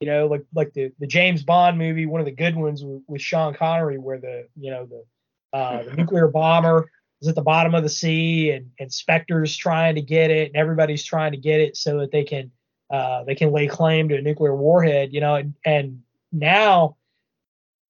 you 0.00 0.06
know, 0.06 0.26
like 0.26 0.44
like 0.54 0.72
the 0.72 0.92
the 0.98 1.06
James 1.06 1.42
Bond 1.42 1.78
movie, 1.78 2.06
one 2.06 2.20
of 2.20 2.26
the 2.26 2.32
good 2.32 2.56
ones 2.56 2.84
with, 2.84 3.02
with 3.06 3.20
Sean 3.20 3.54
Connery, 3.54 3.98
where 3.98 4.18
the 4.18 4.48
you 4.58 4.70
know 4.70 4.86
the 4.86 5.58
uh, 5.58 5.82
the 5.84 5.92
nuclear 5.96 6.28
bomber 6.28 6.90
is 7.20 7.28
at 7.28 7.34
the 7.34 7.42
bottom 7.42 7.74
of 7.74 7.82
the 7.82 7.88
sea 7.88 8.50
and 8.50 8.70
and 8.78 8.92
Spectre's 8.92 9.56
trying 9.56 9.94
to 9.94 10.02
get 10.02 10.30
it 10.30 10.48
and 10.48 10.56
everybody's 10.56 11.04
trying 11.04 11.32
to 11.32 11.38
get 11.38 11.60
it 11.60 11.76
so 11.76 11.98
that 11.98 12.10
they 12.10 12.24
can 12.24 12.50
uh, 12.90 13.24
they 13.24 13.34
can 13.34 13.52
lay 13.52 13.66
claim 13.66 14.08
to 14.08 14.16
a 14.16 14.22
nuclear 14.22 14.54
warhead, 14.54 15.12
you 15.12 15.20
know, 15.20 15.36
and, 15.36 15.54
and 15.64 16.02
now 16.32 16.96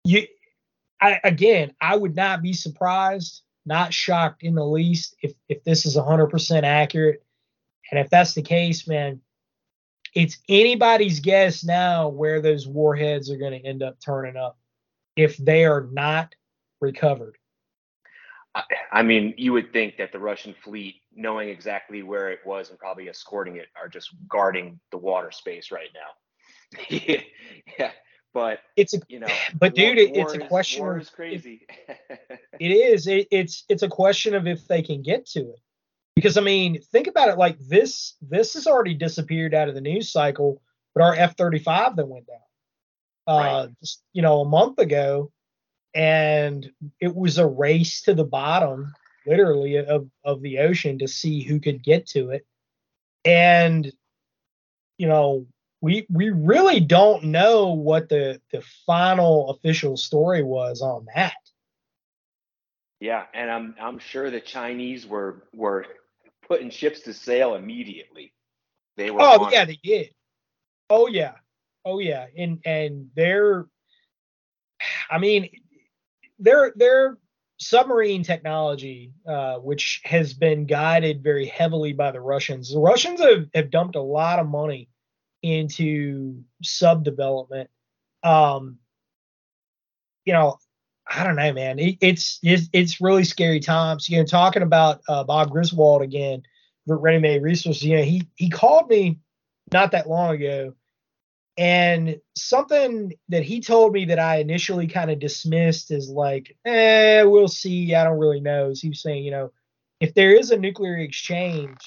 you 0.05 0.27
I 1.01 1.21
again 1.23 1.73
I 1.81 1.97
would 1.97 2.17
not 2.17 2.43
be 2.43 2.53
surprised 2.53 3.43
not 3.71 3.95
shocked 3.95 4.43
in 4.43 4.57
the 4.57 4.67
least 4.67 5.15
if 5.23 5.33
if 5.49 5.63
this 5.63 5.87
is 5.87 5.97
100% 5.97 6.63
accurate. 6.65 7.23
And 7.91 8.01
if 8.01 8.11
that's 8.11 8.35
the 8.35 8.43
case, 8.43 8.87
man, 8.87 9.21
it's 10.15 10.39
anybody's 10.49 11.21
guess 11.21 11.65
now 11.65 12.09
where 12.09 12.41
those 12.41 12.67
warheads 12.67 13.31
are 13.31 13.39
going 13.39 13.53
to 13.53 13.67
end 13.67 13.83
up 13.83 13.99
turning 14.05 14.37
up 14.37 14.59
if 15.17 15.37
they 15.37 15.65
are 15.65 15.89
not 15.93 16.35
recovered. 16.81 17.37
I 18.91 19.05
mean, 19.05 19.35
you 19.37 19.53
would 19.53 19.73
think 19.73 19.97
that 19.99 20.11
the 20.11 20.19
Russian 20.19 20.57
fleet, 20.65 20.97
knowing 21.15 21.49
exactly 21.49 22.03
where 22.03 22.31
it 22.31 22.41
was 22.45 22.71
and 22.71 22.79
probably 22.79 23.09
escorting 23.09 23.57
it, 23.57 23.69
are 23.81 23.89
just 23.89 24.11
guarding 24.29 24.81
the 24.91 24.99
water 24.99 25.31
space 25.31 25.71
right 25.71 25.91
now. 25.95 26.81
yeah, 27.79 27.93
but 28.33 28.61
it's 28.77 28.95
a 28.95 28.99
you 29.09 29.21
know 29.21 29.27
but 29.59 29.75
dude 29.75 29.97
war, 29.97 30.05
it, 30.05 30.11
it's 30.17 30.17
war 30.17 30.41
a 30.41 30.43
is- 30.45 30.49
question 30.49 30.83
war 30.83 30.99
is 30.99 31.11
crazy. 31.11 31.67
It 32.61 32.73
is 32.73 33.07
it, 33.07 33.27
it's 33.31 33.65
it's 33.71 33.83
a 33.83 33.89
question 33.89 34.35
of 34.35 34.47
if 34.47 34.69
they 34.69 34.83
can 34.83 35.01
get 35.03 35.25
to 35.31 35.41
it. 35.41 35.61
Because 36.15 36.37
i 36.37 36.41
mean 36.43 36.81
think 36.93 37.07
about 37.07 37.29
it 37.31 37.39
like 37.39 37.59
this 37.59 38.17
this 38.21 38.53
has 38.55 38.67
already 38.67 38.95
disappeared 38.95 39.55
out 39.55 39.69
of 39.69 39.75
the 39.75 39.81
news 39.81 40.13
cycle 40.13 40.61
but 40.95 41.03
our 41.03 41.15
f-35 41.15 41.97
that 41.97 42.07
went 42.09 42.27
down 42.27 42.37
uh 43.27 43.67
Right. 43.67 43.69
just 43.81 44.03
you 44.13 44.21
know 44.21 44.41
a 44.43 44.45
month 44.49 44.79
ago 44.79 45.33
and 45.95 46.71
it 47.01 47.15
was 47.15 47.39
a 47.39 47.47
race 47.47 48.03
to 48.03 48.13
the 48.15 48.25
bottom 48.25 48.93
literally 49.27 49.77
of 49.77 50.11
of 50.25 50.43
the 50.43 50.59
ocean 50.59 50.99
to 50.99 51.09
see 51.09 51.43
who 51.43 51.59
could 51.61 51.83
get 51.83 52.07
to 52.09 52.31
it. 52.31 52.47
And 53.25 53.91
you 54.99 55.07
know 55.09 55.47
we 55.81 56.07
we 56.11 56.31
really 56.31 56.81
don't 56.81 57.25
know 57.25 57.69
what 57.69 58.09
the 58.09 58.41
the 58.53 58.63
final 58.87 59.51
official 59.51 59.97
story 59.97 60.43
was 60.43 60.83
on 60.83 61.07
that 61.15 61.35
yeah 63.01 63.25
and 63.35 63.51
i'm 63.51 63.75
i'm 63.81 63.99
sure 63.99 64.31
the 64.31 64.41
chinese 64.41 65.07
were 65.07 65.45
were 65.55 65.87
putting 66.47 66.71
ships 66.71 67.01
to 67.01 67.15
sail 67.15 67.55
immediately 67.55 68.33
they 69.01 69.11
were 69.11 69.23
Oh 69.23 69.47
on 69.47 69.53
yeah, 69.53 69.65
they 69.65 69.79
did. 69.83 70.11
Oh 70.91 71.07
yeah, 71.07 71.37
oh 71.87 72.01
yeah, 72.01 72.27
and 72.37 72.59
and 72.67 73.09
their, 73.17 73.65
I 75.11 75.17
mean, 75.17 75.49
their 76.39 76.75
their 76.77 77.17
submarine 77.59 78.23
technology, 78.23 79.15
uh, 79.27 79.57
which 79.57 80.03
has 80.05 80.35
been 80.35 80.67
guided 80.67 81.23
very 81.23 81.47
heavily 81.47 81.95
by 81.95 82.11
the 82.11 82.21
Russians. 82.21 82.71
The 82.71 82.79
Russians 82.79 83.21
have, 83.21 83.47
have 83.55 83.71
dumped 83.71 83.97
a 83.97 84.03
lot 84.03 84.39
of 84.39 84.47
money 84.47 84.90
into 85.43 86.43
sub 86.63 87.05
development. 87.05 87.71
Um, 88.23 88.79
you 90.25 90.33
know, 90.33 90.59
I 91.09 91.25
don't 91.25 91.37
know, 91.37 91.53
man. 91.53 91.79
It, 91.79 91.99
it's 92.01 92.39
it's 92.43 92.69
it's 92.73 93.01
really 93.01 93.25
scary 93.25 93.61
times. 93.61 94.09
You 94.09 94.19
know, 94.19 94.25
talking 94.25 94.63
about 94.63 95.01
uh, 95.09 95.25
Bob 95.25 95.51
Griswold 95.51 96.03
again, 96.03 96.43
Ready 96.87 97.19
Made 97.19 97.43
Resources. 97.43 97.83
You 97.83 97.97
know, 97.97 98.03
he 98.03 98.29
he 98.37 98.49
called 98.49 98.89
me 98.89 99.19
not 99.73 99.93
that 99.93 100.09
long 100.09 100.35
ago, 100.35 100.75
and 101.57 102.17
something 102.37 103.13
that 103.29 103.43
he 103.43 103.61
told 103.61 103.93
me 103.93 104.05
that 104.07 104.19
I 104.19 104.37
initially 104.37 104.87
kind 104.87 105.11
of 105.11 105.19
dismissed 105.19 105.91
as 105.91 106.09
like, 106.09 106.57
eh, 106.65 107.23
we'll 107.23 107.49
see. 107.49 107.95
I 107.95 108.05
don't 108.05 108.19
really 108.19 108.41
know. 108.41 108.71
Is 108.71 108.81
he 108.81 108.91
was 108.91 109.03
saying, 109.03 109.25
you 109.25 109.31
know, 109.31 109.53
if 110.01 110.15
there 110.15 110.33
is 110.33 110.51
a 110.51 110.59
nuclear 110.59 110.97
exchange, 110.97 111.79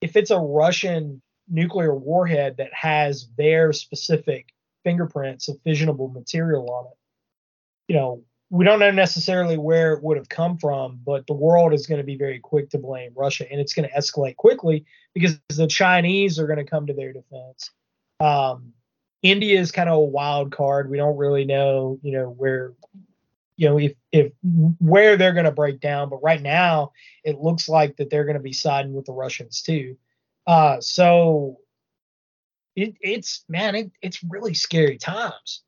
if 0.00 0.16
it's 0.16 0.30
a 0.30 0.38
Russian 0.38 1.22
nuclear 1.48 1.94
warhead 1.94 2.56
that 2.58 2.72
has 2.72 3.28
their 3.36 3.72
specific 3.72 4.52
fingerprints 4.84 5.48
of 5.48 5.56
fissionable 5.66 6.12
material 6.12 6.70
on 6.70 6.86
it, 6.86 6.98
you 7.88 7.96
know, 7.96 8.22
we 8.50 8.64
don't 8.64 8.78
know 8.78 8.90
necessarily 8.92 9.58
where 9.58 9.92
it 9.92 10.02
would 10.02 10.16
have 10.16 10.28
come 10.28 10.56
from, 10.56 11.00
but 11.04 11.26
the 11.26 11.34
world 11.34 11.72
is 11.72 11.86
going 11.86 11.98
to 11.98 12.04
be 12.04 12.16
very 12.16 12.38
quick 12.38 12.70
to 12.70 12.78
blame 12.78 13.10
Russia, 13.16 13.50
and 13.50 13.60
it's 13.60 13.74
going 13.74 13.88
to 13.88 13.94
escalate 13.94 14.36
quickly 14.36 14.84
because 15.14 15.38
the 15.48 15.66
Chinese 15.66 16.38
are 16.38 16.46
going 16.46 16.58
to 16.58 16.64
come 16.64 16.86
to 16.86 16.94
their 16.94 17.12
defense. 17.12 17.70
Um, 18.20 18.72
India 19.22 19.58
is 19.58 19.72
kind 19.72 19.88
of 19.88 19.96
a 19.96 20.00
wild 20.04 20.52
card. 20.52 20.88
We 20.88 20.96
don't 20.96 21.16
really 21.16 21.44
know, 21.44 21.98
you 22.02 22.12
know, 22.12 22.28
where, 22.28 22.74
you 23.56 23.68
know, 23.68 23.78
if 23.78 23.94
if 24.12 24.32
where 24.78 25.16
they're 25.16 25.32
going 25.32 25.46
to 25.46 25.50
break 25.50 25.80
down. 25.80 26.08
But 26.08 26.22
right 26.22 26.40
now, 26.40 26.92
it 27.24 27.40
looks 27.40 27.68
like 27.68 27.96
that 27.96 28.10
they're 28.10 28.24
going 28.24 28.36
to 28.36 28.42
be 28.42 28.52
siding 28.52 28.92
with 28.92 29.06
the 29.06 29.12
Russians 29.12 29.62
too. 29.62 29.96
Uh, 30.46 30.80
so 30.80 31.58
it, 32.76 32.94
it's 33.00 33.44
man, 33.48 33.74
it, 33.74 33.90
it's 34.02 34.22
really 34.22 34.54
scary 34.54 34.98
times. 34.98 35.62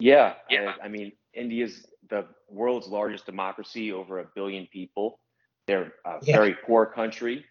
Yeah, 0.00 0.34
Yeah. 0.48 0.74
I, 0.80 0.86
I 0.86 0.88
mean, 0.88 1.12
India's 1.34 1.86
the 2.08 2.26
world's 2.48 2.88
largest 2.88 3.26
democracy, 3.26 3.92
over 3.92 4.20
a 4.20 4.24
billion 4.34 4.66
people. 4.66 5.20
They're 5.66 5.92
a 6.04 6.18
Yeah. 6.22 6.36
very 6.36 6.54
poor 6.54 6.86
country. 6.86 7.44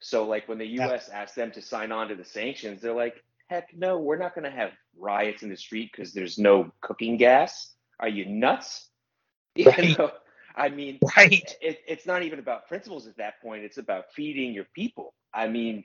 So, 0.00 0.26
like, 0.26 0.48
when 0.48 0.58
the 0.58 0.66
Yeah. 0.66 0.88
U.S. 0.88 1.08
asked 1.08 1.36
them 1.36 1.50
to 1.52 1.62
sign 1.62 1.92
on 1.92 2.08
to 2.08 2.14
the 2.14 2.24
sanctions, 2.24 2.82
they're 2.82 2.94
like, 2.94 3.22
"Heck 3.48 3.74
no, 3.74 3.98
we're 3.98 4.18
not 4.18 4.34
going 4.34 4.44
to 4.44 4.50
have 4.50 4.72
riots 4.96 5.42
in 5.42 5.48
the 5.48 5.56
street 5.56 5.90
because 5.92 6.12
there's 6.12 6.38
no 6.38 6.72
cooking 6.80 7.16
gas. 7.16 7.74
Are 7.98 8.08
you 8.08 8.26
nuts?" 8.26 8.88
You 9.56 9.94
know, 9.98 10.12
I 10.60 10.70
mean, 10.70 11.00
Right. 11.16 11.56
it, 11.60 11.80
it's 11.88 12.06
not 12.06 12.24
even 12.24 12.40
about 12.40 12.68
principles 12.68 13.08
at 13.08 13.18
that 13.18 13.42
point. 13.42 13.64
It's 13.64 13.78
about 13.78 14.06
feeding 14.14 14.54
your 14.54 14.66
people. 14.76 15.14
I 15.34 15.48
mean, 15.48 15.84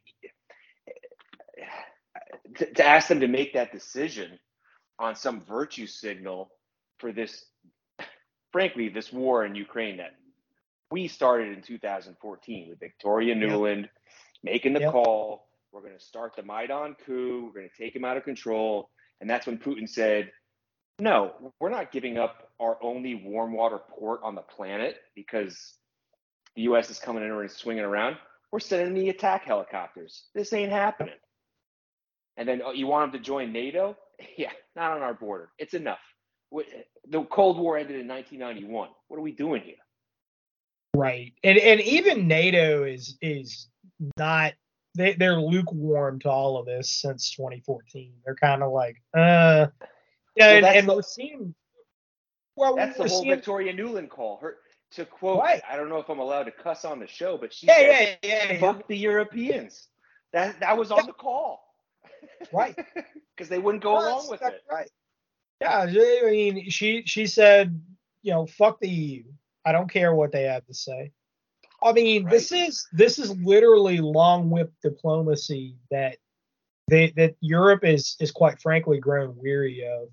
to, 2.58 2.74
to 2.76 2.86
ask 2.88 3.10
them 3.10 3.22
to 3.22 3.28
make 3.30 3.54
that 3.54 3.74
decision 3.74 4.40
on 5.00 5.16
some 5.16 5.42
virtue 5.42 5.88
signal 5.88 6.52
for 7.00 7.14
this, 7.14 7.46
frankly, 8.54 8.90
this 8.90 9.14
war 9.14 9.46
in 9.46 9.56
Ukraine 9.56 9.98
that 9.98 10.14
we 10.92 11.08
started 11.10 11.58
in 11.58 11.64
2014 11.64 12.70
with 12.70 12.80
Victoria 12.80 13.36
Yep. 13.40 13.62
Making 14.44 14.74
the 14.74 14.82
Yep. 14.82 14.92
call. 14.92 15.48
We're 15.72 15.82
going 15.82 15.98
to 15.98 16.04
start 16.04 16.36
the 16.36 16.44
Maidan 16.44 16.96
coup. 17.06 17.46
We're 17.48 17.62
going 17.62 17.70
to 17.76 17.84
take 17.84 17.96
him 17.96 18.06
out 18.06 18.18
of 18.18 18.24
control. 18.26 18.90
And 19.22 19.30
that's 19.30 19.48
when 19.48 19.60
Putin 19.60 19.90
said, 19.90 20.32
no, 21.00 21.54
we're 21.60 21.70
not 21.70 21.92
giving 21.92 22.18
up 22.18 22.50
our 22.60 22.78
only 22.82 23.16
warm 23.16 23.54
water 23.54 23.80
port 23.90 24.22
on 24.24 24.36
the 24.36 24.42
planet 24.42 24.98
because 25.16 25.74
the 26.56 26.64
U.S. 26.64 26.90
is 26.90 27.00
coming 27.00 27.24
in 27.24 27.32
and 27.32 27.52
swinging 27.52 27.84
around. 27.84 28.18
We're 28.52 28.60
sending 28.60 28.94
the 28.94 29.10
attack 29.10 29.44
helicopters. 29.44 30.26
This 30.34 30.54
ain't 30.54 30.72
happening. 30.72 31.16
And 32.38 32.48
then 32.48 32.62
oh, 32.64 32.72
you 32.72 32.88
want 32.88 33.12
them 33.12 33.20
to 33.20 33.26
join 33.26 33.52
NATO? 33.52 33.98
Yeah, 34.38 34.52
not 34.78 34.94
on 34.94 35.02
our 35.02 35.14
border. 35.14 35.50
It's 35.60 35.74
enough. 35.74 36.00
The 37.10 37.24
Cold 37.24 37.60
War 37.60 37.78
ended 37.78 38.00
in 38.00 38.08
1991. 38.08 38.88
What 39.10 39.18
are 39.18 39.22
we 39.22 39.34
doing 39.34 39.62
here? 39.62 39.76
Right. 40.96 41.34
And 41.44 41.58
and 41.58 41.82
even 41.82 42.30
NATO 42.30 42.86
is 42.86 43.18
is 43.22 43.68
not 44.16 44.54
they 44.96 45.16
they're 45.16 45.36
lukewarm 45.36 46.20
to 46.20 46.30
all 46.30 46.58
of 46.58 46.66
this 46.66 46.90
since 46.90 47.32
2014. 47.32 48.14
They're 48.24 48.36
kind 48.36 48.64
of 48.64 48.72
like, 48.72 49.02
uh 49.14 49.68
yeah, 50.36 50.48
Well, 50.62 50.66
and, 50.66 50.78
and 50.78 50.90
the- 50.90 51.54
well 52.56 52.76
That's 52.76 52.98
the 52.98 53.08
whole 53.08 53.26
Victoria 53.26 53.74
Nuland 53.74 54.10
call. 54.10 54.38
Her 54.38 54.58
to 54.92 55.06
quote. 55.06 55.40
Right. 55.40 55.62
I 55.70 55.76
don't 55.76 55.90
know 55.90 55.98
if 55.98 56.10
I'm 56.10 56.20
allowed 56.20 56.44
to 56.44 56.52
cuss 56.52 56.86
on 56.86 57.00
the 57.00 57.08
show, 57.08 57.38
but 57.38 57.54
she 57.54 57.68
Yeah, 57.68 57.74
said, 57.76 58.18
yeah, 58.24 58.30
yeah, 58.46 58.54
yeah. 58.54 58.60
"Fuck 58.60 58.88
the 58.88 58.98
Europeans." 58.98 59.90
That 60.32 60.60
that 60.60 60.78
was 60.78 60.92
on 60.92 61.06
the 61.06 61.14
call. 61.14 61.64
Right. 62.52 62.76
Because 63.36 63.50
they 63.50 63.60
wouldn't 63.60 63.84
go 63.84 64.00
No, 64.00 64.08
along 64.08 64.30
with 64.30 64.42
it. 64.42 64.64
Right. 64.72 64.90
Yeah, 65.60 65.80
I 65.80 66.32
mean, 66.32 66.70
she 66.70 67.04
she 67.06 67.28
said, 67.28 67.82
you 68.22 68.32
know, 68.32 68.46
fuck 68.46 68.80
the 68.80 68.88
EU. 68.88 69.24
I 69.66 69.74
don't 69.74 69.92
care 69.92 70.16
what 70.16 70.32
they 70.32 70.44
have 70.44 70.66
to 70.68 70.74
say. 70.74 71.12
I 71.84 71.92
mean, 71.92 72.30
this 72.30 72.54
is 72.54 72.88
this 72.94 73.20
is 73.20 73.32
literally 73.42 73.98
long 73.98 74.50
whip 74.50 74.72
diplomacy 74.82 75.76
that 75.92 76.16
they, 76.88 77.10
that 77.18 77.36
Europe 77.42 77.84
is 77.84 78.16
is 78.22 78.32
quite 78.32 78.62
frankly 78.62 79.00
grown 79.00 79.36
weary 79.38 79.86
of. 79.86 80.08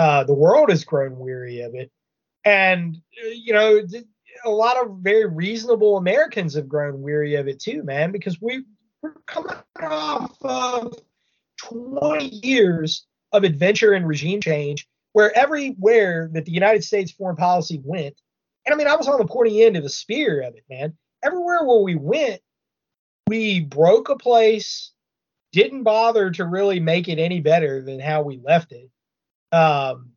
Uh, 0.00 0.24
the 0.24 0.32
world 0.32 0.70
has 0.70 0.82
grown 0.82 1.18
weary 1.18 1.60
of 1.60 1.74
it, 1.74 1.90
and 2.46 2.96
uh, 3.22 3.28
you 3.28 3.52
know 3.52 3.82
a 4.46 4.50
lot 4.50 4.78
of 4.78 4.96
very 5.00 5.26
reasonable 5.26 5.98
Americans 5.98 6.54
have 6.54 6.66
grown 6.66 7.02
weary 7.02 7.34
of 7.34 7.48
it 7.48 7.60
too, 7.60 7.82
man, 7.82 8.10
because 8.10 8.40
we 8.40 8.64
we're 9.02 9.12
coming 9.26 9.54
off 9.82 10.34
of 10.40 10.94
20 11.58 12.24
years 12.24 13.06
of 13.32 13.44
adventure 13.44 13.92
and 13.92 14.08
regime 14.08 14.40
change, 14.40 14.88
where 15.12 15.36
everywhere 15.36 16.30
that 16.32 16.46
the 16.46 16.52
United 16.52 16.82
States 16.82 17.12
foreign 17.12 17.36
policy 17.36 17.78
went, 17.84 18.18
and 18.64 18.72
I 18.72 18.78
mean 18.78 18.86
I 18.86 18.96
was 18.96 19.06
on 19.06 19.18
the 19.18 19.26
pointy 19.26 19.62
end 19.62 19.76
of 19.76 19.82
the 19.82 19.90
spear 19.90 20.40
of 20.40 20.54
it, 20.54 20.64
man. 20.70 20.96
Everywhere 21.22 21.66
where 21.66 21.82
we 21.82 21.96
went, 21.96 22.40
we 23.26 23.60
broke 23.60 24.08
a 24.08 24.16
place 24.16 24.92
didn't 25.52 25.82
bother 25.82 26.30
to 26.30 26.46
really 26.46 26.80
make 26.80 27.06
it 27.06 27.18
any 27.18 27.40
better 27.40 27.82
than 27.82 28.00
how 28.00 28.22
we 28.22 28.40
left 28.42 28.72
it. 28.72 28.88
Um, 29.52 30.12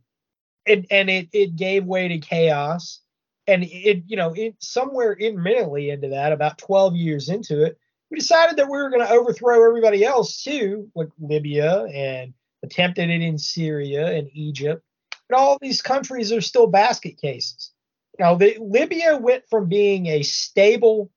and 0.65 0.85
and 0.89 1.09
it 1.09 1.29
it 1.33 1.55
gave 1.55 1.85
way 1.85 2.07
to 2.07 2.19
chaos, 2.19 3.01
and 3.47 3.63
it 3.63 4.03
you 4.07 4.15
know 4.15 4.33
it 4.33 4.55
somewhere 4.59 5.13
intermittently 5.13 5.89
into 5.89 6.09
that, 6.09 6.31
about 6.31 6.57
12 6.57 6.95
years 6.95 7.29
into 7.29 7.63
it, 7.63 7.77
we 8.09 8.17
decided 8.17 8.57
that 8.57 8.69
we 8.69 8.77
were 8.77 8.89
going 8.89 9.05
to 9.05 9.13
overthrow 9.13 9.65
everybody 9.67 10.05
else 10.05 10.43
too, 10.43 10.89
like 10.95 11.09
Libya 11.19 11.85
and 11.85 12.33
attempted 12.63 13.09
it 13.09 13.21
in 13.21 13.37
Syria 13.37 14.15
and 14.15 14.29
Egypt. 14.33 14.83
And 15.29 15.37
all 15.37 15.57
these 15.61 15.81
countries 15.81 16.31
are 16.31 16.41
still 16.41 16.67
basket 16.67 17.19
cases. 17.19 17.71
Now, 18.19 18.35
the, 18.35 18.57
Libya 18.59 19.17
went 19.17 19.43
from 19.49 19.67
being 19.67 20.05
a 20.05 20.21
stable 20.21 21.11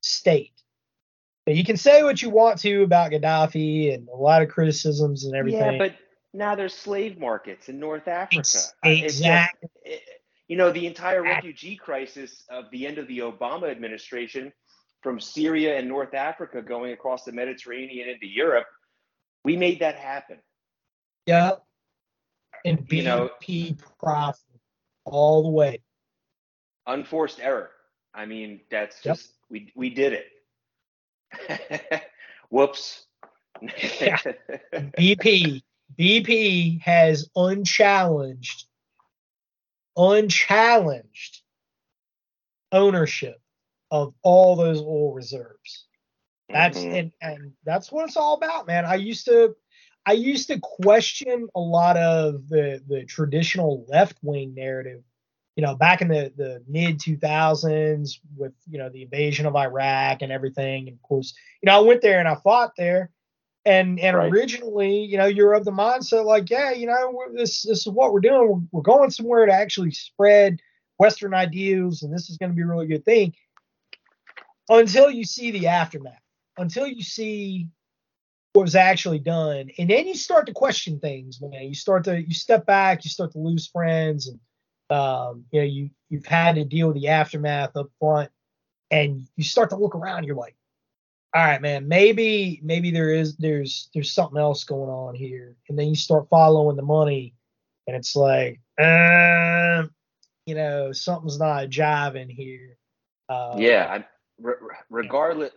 state 0.00 0.52
you 1.46 1.64
can 1.64 1.76
say 1.76 2.02
what 2.02 2.22
you 2.22 2.30
want 2.30 2.60
to 2.60 2.82
about 2.82 3.10
Gaddafi 3.10 3.92
and 3.92 4.08
a 4.08 4.16
lot 4.16 4.42
of 4.42 4.48
criticisms 4.48 5.24
and 5.24 5.34
everything. 5.34 5.72
Yeah, 5.72 5.78
but 5.78 5.96
now 6.34 6.54
there's 6.54 6.74
slave 6.74 7.18
markets 7.18 7.68
in 7.68 7.78
North 7.78 8.08
Africa. 8.08 8.38
Ex- 8.40 8.74
exactly. 8.84 9.68
it- 9.84 10.02
you 10.48 10.56
know, 10.58 10.70
the 10.70 10.86
entire 10.86 11.22
refugee 11.22 11.76
crisis 11.76 12.44
of 12.50 12.70
the 12.72 12.86
end 12.86 12.98
of 12.98 13.06
the 13.08 13.20
Obama 13.20 13.70
administration 13.70 14.52
from 15.02 15.18
Syria 15.18 15.78
and 15.78 15.88
North 15.88 16.12
Africa 16.14 16.60
going 16.60 16.92
across 16.92 17.24
the 17.24 17.32
Mediterranean 17.32 18.08
into 18.08 18.26
Europe, 18.26 18.66
we 19.44 19.56
made 19.56 19.80
that 19.80 19.96
happen. 19.96 20.38
Yeah. 21.26 21.52
And 22.66 22.86
You 22.90 23.02
know- 23.04 23.30
BP 23.40 23.78
profit 23.98 24.42
all 25.04 25.42
the 25.42 25.48
way. 25.48 25.80
Unforced 26.86 27.40
error. 27.40 27.70
I 28.12 28.26
mean, 28.26 28.60
that's 28.70 29.02
Yep. 29.06 29.16
just 29.16 29.32
we 29.48 29.72
we 29.74 29.88
did 29.90 30.12
it. 31.32 32.02
Whoops. 32.50 33.06
Yeah. 33.62 34.18
BP 34.74 35.62
BP 35.98 36.80
has 36.82 37.28
unchallenged 37.36 38.66
unchallenged 39.96 41.42
ownership 42.72 43.40
of 43.90 44.14
all 44.22 44.56
those 44.56 44.80
oil 44.80 45.12
reserves. 45.12 45.86
That's 46.48 46.78
Mhm. 46.78 46.98
and, 46.98 47.12
and 47.20 47.52
that's 47.64 47.92
what 47.92 48.06
it's 48.06 48.16
all 48.16 48.34
about, 48.34 48.66
man. 48.66 48.84
I 48.84 48.96
used 48.96 49.26
to 49.26 49.54
I 50.04 50.12
used 50.14 50.48
to 50.48 50.58
question 50.60 51.48
a 51.54 51.60
lot 51.60 51.96
of 51.96 52.48
the 52.48 52.82
the 52.88 53.04
traditional 53.04 53.84
left 53.88 54.18
wing 54.22 54.54
narrative, 54.54 55.02
you 55.56 55.62
know, 55.62 55.74
back 55.76 56.02
in 56.02 56.08
the 56.08 56.32
the 56.36 56.62
mid 56.66 56.98
2000s 56.98 58.20
with 58.36 58.52
you 58.68 58.78
know 58.78 58.88
the 58.88 59.02
invasion 59.02 59.46
of 59.46 59.56
Iraq 59.56 60.22
and 60.22 60.32
everything. 60.32 60.88
And 60.88 60.96
of 60.96 61.02
course, 61.02 61.34
you 61.62 61.66
know, 61.66 61.76
I 61.76 61.80
went 61.80 62.02
there 62.02 62.18
and 62.18 62.28
I 62.28 62.34
fought 62.36 62.72
there, 62.76 63.10
and 63.64 64.00
and 64.00 64.16
Right. 64.16 64.32
originally, 64.32 65.04
you 65.04 65.18
know, 65.18 65.26
you're 65.26 65.52
of 65.52 65.64
the 65.64 65.70
mindset 65.70 66.24
like, 66.24 66.50
yeah, 66.50 66.72
you 66.72 66.86
know, 66.86 67.24
this 67.34 67.62
this 67.62 67.86
is 67.86 67.88
what 67.88 68.12
we're 68.12 68.20
doing. 68.20 68.48
We're, 68.48 68.60
we're 68.72 68.82
going 68.82 69.10
somewhere 69.10 69.46
to 69.46 69.52
actually 69.52 69.92
spread 69.92 70.60
Western 70.98 71.34
ideals, 71.34 72.02
and 72.02 72.12
this 72.12 72.28
is 72.28 72.38
going 72.38 72.50
to 72.50 72.56
be 72.56 72.62
a 72.62 72.66
really 72.66 72.86
good 72.86 73.04
thing. 73.04 73.34
Until 74.68 75.10
you 75.10 75.24
see 75.24 75.50
the 75.50 75.68
aftermath, 75.68 76.20
until 76.56 76.86
you 76.86 77.02
see 77.02 77.68
what 78.52 78.62
was 78.62 78.76
actually 78.76 79.18
done, 79.18 79.70
and 79.78 79.88
then 79.88 80.06
you 80.06 80.14
start 80.14 80.46
to 80.46 80.52
question 80.52 80.98
things, 80.98 81.40
man. 81.40 81.64
You 81.64 81.74
start 81.74 82.04
to 82.04 82.20
you 82.20 82.34
step 82.34 82.66
back, 82.66 83.04
you 83.04 83.10
start 83.10 83.32
to 83.32 83.38
lose 83.38 83.68
friends, 83.68 84.28
and 84.28 84.40
um, 84.96 85.44
you 85.52 85.60
know 85.60 85.66
you 85.66 85.90
you've 86.08 86.26
had 86.26 86.56
to 86.56 86.64
deal 86.64 86.88
with 86.88 86.96
the 86.96 87.08
aftermath 87.08 87.76
up 87.76 87.90
front, 88.00 88.30
and 88.90 89.26
you 89.36 89.44
start 89.44 89.70
to 89.70 89.76
look 89.76 89.94
around. 89.94 90.24
You're 90.24 90.36
like, 90.36 90.56
all 91.34 91.44
right, 91.44 91.62
man, 91.62 91.88
maybe 91.88 92.60
maybe 92.62 92.90
there 92.90 93.10
is 93.10 93.36
there's 93.36 93.88
there's 93.94 94.12
something 94.12 94.38
else 94.38 94.64
going 94.64 94.90
on 94.90 95.14
here, 95.14 95.56
and 95.68 95.78
then 95.78 95.88
you 95.88 95.94
start 95.94 96.28
following 96.28 96.76
the 96.76 96.82
money, 96.82 97.34
and 97.86 97.96
it's 97.96 98.14
like, 98.14 98.60
um, 98.78 99.90
you 100.44 100.54
know, 100.54 100.92
something's 100.92 101.38
not 101.38 101.70
jiving 101.70 102.30
here. 102.30 102.76
Uh, 103.30 103.54
yeah, 103.56 104.02
re- 104.38 104.54
re- 104.60 104.76
regardless, 104.90 105.52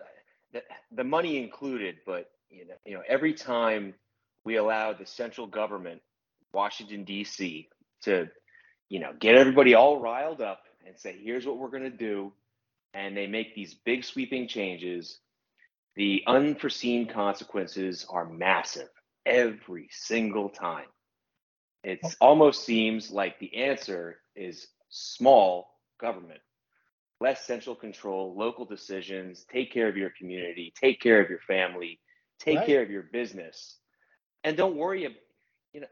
the, 0.54 0.64
the 0.94 1.04
money 1.04 1.44
included, 1.44 1.98
but 2.06 2.32
you 2.50 2.66
know, 2.68 2.76
you 2.86 2.94
know, 2.94 3.04
every 3.06 3.34
time 3.34 3.94
we 4.46 4.56
allow 4.56 4.94
the 4.94 5.06
central 5.06 5.46
government, 5.46 6.02
Washington 6.54 7.04
D.C., 7.04 7.68
to, 8.04 8.30
you 8.88 9.00
know, 9.00 9.12
get 9.20 9.36
everybody 9.36 9.74
all 9.74 10.00
riled 10.00 10.40
up 10.40 10.62
and 10.88 10.98
say, 10.98 11.18
"Here's 11.22 11.46
what 11.46 11.58
we're 11.58 11.70
going 11.70 11.84
to 11.84 11.90
do," 11.90 12.32
and 12.94 13.18
they 13.18 13.28
make 13.28 13.56
these 13.56 13.74
big 13.74 14.06
sweeping 14.06 14.48
changes, 14.48 15.20
the 15.96 16.24
unforeseen 16.28 17.08
consequences 17.08 18.06
are 18.10 18.26
massive 18.30 18.90
every 19.26 19.88
single 19.92 20.50
time. 20.50 20.88
It 21.84 22.00
almost 22.22 22.66
seems 22.66 23.12
like 23.12 23.40
the 23.40 23.56
answer 23.56 24.22
is 24.36 24.68
small 24.90 25.70
government 26.00 26.42
less 27.22 27.46
central 27.46 27.76
control, 27.76 28.36
local 28.38 28.66
decisions, 28.66 29.46
take 29.52 29.72
care 29.72 29.88
of 29.88 29.98
your 29.98 30.12
community, 30.18 30.74
take 30.80 31.00
care 31.00 31.22
of 31.22 31.30
your 31.30 31.40
family, 31.40 32.00
take 32.40 32.58
Right. 32.58 32.66
care 32.66 32.82
of 32.82 32.92
your 32.92 33.04
business, 33.04 33.78
and 34.44 34.58
don't 34.58 34.76
worry. 34.76 35.06
about 35.06 35.18
You 35.74 35.82
know, 35.82 35.88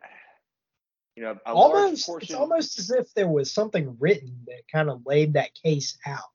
you 1.16 1.24
know, 1.24 1.38
almost 1.46 2.10
it's 2.22 2.34
almost 2.34 2.80
as 2.80 2.92
if 2.92 3.14
there 3.14 3.28
was 3.28 3.52
something 3.52 3.96
written 4.00 4.46
that 4.48 4.68
kind 4.72 4.90
of 4.90 5.06
laid 5.06 5.34
that 5.34 5.54
case 5.54 5.98
out. 6.06 6.33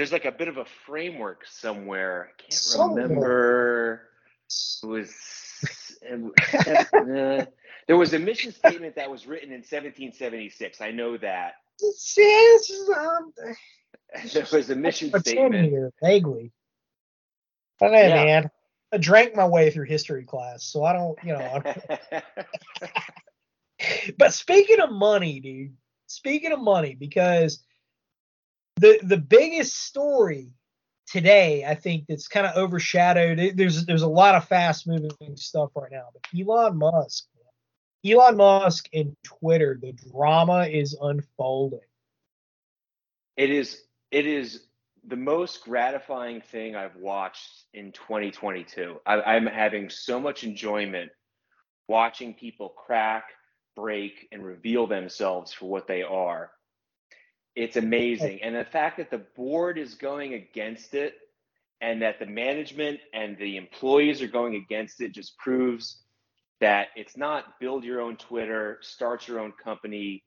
There's 0.00 0.12
like 0.12 0.24
a 0.24 0.32
bit 0.32 0.48
of 0.48 0.56
a 0.56 0.64
framework 0.86 1.44
somewhere. 1.46 2.30
I 2.30 2.40
can't 2.40 2.54
Somewhere. 2.54 3.02
remember. 3.02 4.08
It 4.82 4.86
was. 4.86 5.12
uh, 6.10 7.44
there 7.86 7.96
was 7.98 8.14
a 8.14 8.18
mission 8.18 8.50
statement 8.50 8.94
that 8.96 9.10
was 9.10 9.26
written 9.26 9.50
in 9.50 9.58
1776. 9.58 10.80
I 10.80 10.90
know 10.90 11.18
that. 11.18 11.52
Um, 12.96 13.32
There 14.32 14.46
was 14.50 14.70
a 14.70 14.74
mission 14.74 15.10
statement. 15.20 15.66
here 15.68 15.92
vaguely. 16.02 16.50
I 17.82 17.84
don't 17.84 17.92
Yeah. 17.94 18.24
man. 18.24 18.50
I 18.92 18.96
drank 18.96 19.36
my 19.36 19.46
way 19.46 19.70
through 19.70 19.84
history 19.84 20.24
class, 20.24 20.64
so 20.64 20.82
I 20.82 20.94
don't, 20.94 21.18
you 21.22 21.34
know. 21.34 21.60
Don't- 21.62 22.24
but 24.18 24.32
speaking 24.32 24.80
of 24.80 24.90
money, 24.90 25.40
dude. 25.40 25.76
Speaking 26.06 26.52
of 26.52 26.60
money, 26.60 26.94
because 26.94 27.62
the 28.80 28.98
the 29.02 29.16
biggest 29.18 29.84
story 29.84 30.52
today, 31.06 31.64
I 31.64 31.74
think 31.74 32.06
that's 32.08 32.28
kind 32.28 32.46
of 32.46 32.56
overshadowed. 32.56 33.52
There's 33.54 33.84
there's 33.84 34.02
a 34.02 34.08
lot 34.08 34.34
of 34.34 34.48
fast 34.48 34.86
moving 34.86 35.36
stuff 35.36 35.70
right 35.74 35.92
now, 35.92 36.08
but 36.12 36.22
Elon 36.38 36.78
Musk, 36.78 37.26
Elon 38.04 38.36
Musk 38.36 38.88
and 38.94 39.14
Twitter, 39.22 39.78
the 39.80 39.92
drama 39.92 40.66
is 40.66 40.96
unfolding. 41.00 41.80
It 43.36 43.50
is 43.50 43.82
it 44.10 44.26
is 44.26 44.62
the 45.04 45.16
most 45.16 45.64
gratifying 45.64 46.40
thing 46.40 46.74
I've 46.74 46.96
watched 46.96 47.64
in 47.74 47.92
2022. 47.92 49.00
I, 49.06 49.20
I'm 49.20 49.46
having 49.46 49.90
so 49.90 50.20
much 50.20 50.44
enjoyment 50.44 51.10
watching 51.88 52.34
people 52.34 52.70
crack, 52.70 53.24
break, 53.76 54.28
and 54.32 54.44
reveal 54.44 54.86
themselves 54.86 55.52
for 55.52 55.68
what 55.68 55.86
they 55.86 56.02
are. 56.02 56.50
It's 57.56 57.76
amazing. 57.76 58.42
And 58.42 58.54
the 58.54 58.64
fact 58.64 58.96
that 58.98 59.10
the 59.10 59.18
board 59.18 59.78
is 59.78 59.94
going 59.94 60.34
against 60.34 60.94
it 60.94 61.14
and 61.80 62.00
that 62.02 62.18
the 62.18 62.26
management 62.26 63.00
and 63.12 63.36
the 63.38 63.56
employees 63.56 64.22
are 64.22 64.28
going 64.28 64.54
against 64.56 65.00
it 65.00 65.12
just 65.12 65.36
proves 65.38 66.02
that 66.60 66.88
it's 66.94 67.16
not 67.16 67.58
build 67.58 67.84
your 67.84 68.00
own 68.00 68.16
Twitter, 68.16 68.78
start 68.82 69.26
your 69.26 69.40
own 69.40 69.52
company. 69.52 70.22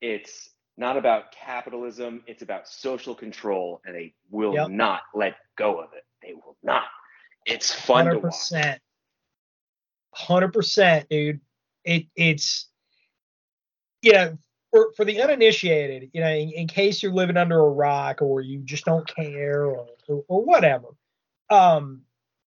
It's 0.00 0.50
not 0.76 0.96
about 0.96 1.32
capitalism, 1.32 2.22
it's 2.26 2.42
about 2.42 2.66
social 2.68 3.14
control, 3.14 3.80
and 3.84 3.94
they 3.94 4.14
will 4.30 4.54
Yep. 4.54 4.70
not 4.70 5.02
let 5.14 5.36
go 5.56 5.80
of 5.80 5.92
it. 5.94 6.04
They 6.22 6.34
will 6.34 6.56
not. 6.62 6.84
It's 7.46 7.72
fun 7.72 8.06
to 8.06 8.10
Hundred 8.10 8.22
watch. 8.22 8.32
percent. 8.32 8.82
Hundred 10.14 10.52
percent, 10.52 11.08
dude. 11.08 11.40
It 11.84 12.06
it's 12.16 12.68
you 14.02 14.12
know 14.12 14.38
for 14.70 14.92
for 14.96 15.04
the 15.04 15.20
uninitiated, 15.20 16.10
you 16.12 16.20
know, 16.20 16.30
in, 16.30 16.50
in 16.50 16.66
case 16.66 17.02
you're 17.02 17.12
living 17.12 17.36
under 17.36 17.58
a 17.58 17.70
rock 17.70 18.22
or 18.22 18.40
you 18.40 18.60
just 18.60 18.84
don't 18.84 19.06
care 19.06 19.64
or 19.64 19.86
or, 20.08 20.24
or 20.28 20.44
whatever. 20.44 20.88
Um, 21.48 22.02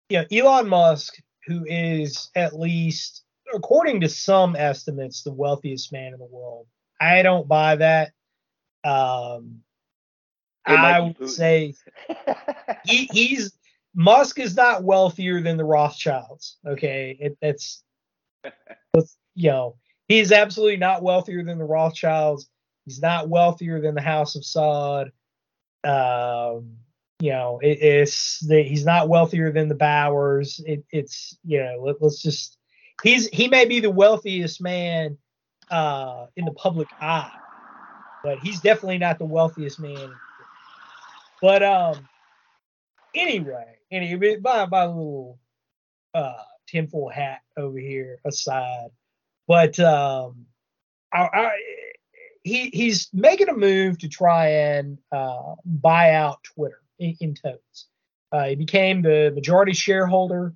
you 0.10 0.20
know, 0.20 0.26
Elon 0.32 0.68
Musk 0.68 1.16
who 1.48 1.66
is 1.66 2.30
at 2.36 2.58
least, 2.58 3.24
according 3.54 4.02
to 4.02 4.10
some 4.10 4.56
estimates, 4.56 5.24
the 5.24 5.34
wealthiest 5.34 5.92
man 5.92 6.14
in 6.14 6.20
the 6.20 6.26
world. 6.26 6.68
I 7.00 7.24
don't 7.24 7.48
buy 7.48 7.78
that. 7.78 8.12
Um, 8.84 9.62
I 10.66 11.00
would 11.00 11.30
say 11.30 11.74
he, 12.86 13.10
he's 13.12 13.54
Musk 13.96 14.40
is 14.40 14.56
not 14.56 14.84
wealthier 14.84 15.42
than 15.42 15.58
the 15.58 15.66
Rothschilds. 15.66 16.58
Okay, 16.66 17.18
it, 17.20 17.38
it's, 17.42 17.84
it's 18.94 19.18
you 19.36 19.50
know 19.50 19.76
he's 20.12 20.32
absolutely 20.32 20.78
not 20.78 21.02
wealthier 21.02 21.44
than 21.44 21.58
the 21.58 21.64
Rothschilds. 21.64 22.50
He's 22.86 23.02
not 23.02 23.30
wealthier 23.30 23.80
than 23.80 23.96
the 23.96 24.02
House 24.02 24.36
of 24.36 24.44
Saud. 24.44 25.12
Um, 25.84 26.78
you 27.20 27.32
know, 27.32 27.60
it, 27.62 27.82
it's 27.82 28.40
the, 28.40 28.64
he's 28.64 28.86
not 28.86 29.08
wealthier 29.08 29.52
than 29.52 29.68
the 29.68 29.76
Bowers. 29.76 30.60
It, 30.66 30.84
it's 30.92 31.38
you 31.44 31.60
know 31.60 31.78
let, 31.82 32.02
let's 32.02 32.22
just 32.22 32.58
he's 33.04 33.28
he 33.28 33.48
may 33.48 33.66
be 33.66 33.80
the 33.80 33.90
wealthiest 33.90 34.62
man 34.62 35.18
uh, 35.70 36.26
in 36.36 36.46
the 36.46 36.52
public 36.52 36.88
eye, 37.00 37.32
but 38.24 38.40
he's 38.40 38.60
definitely 38.60 38.98
not 38.98 39.20
the 39.20 39.26
wealthiest 39.26 39.80
man. 39.80 40.14
But 41.42 41.64
um, 41.64 42.08
anyway, 43.16 43.78
anyway, 43.92 44.38
my 44.42 44.66
my 44.66 44.86
little 44.86 45.40
uh 46.14 46.44
tinfoil 46.68 47.10
hat 47.10 47.42
over 47.58 47.78
here 47.78 48.20
aside, 48.26 48.90
but 49.48 49.80
um, 49.80 50.46
I, 51.14 51.30
I 51.34 51.52
he 52.44 52.70
he's 52.74 53.10
making 53.14 53.50
a 53.50 53.54
move 53.54 54.00
to 54.00 54.08
try 54.08 54.48
and 54.48 54.98
uh, 55.12 55.56
buy 55.66 56.14
out 56.14 56.44
Twitter 56.44 56.82
in, 57.00 57.16
in 57.20 57.36
totes. 57.36 57.88
Uh, 58.32 58.46
he 58.46 58.56
became 58.56 59.02
the 59.02 59.32
majority 59.34 59.74
shareholder. 59.74 60.54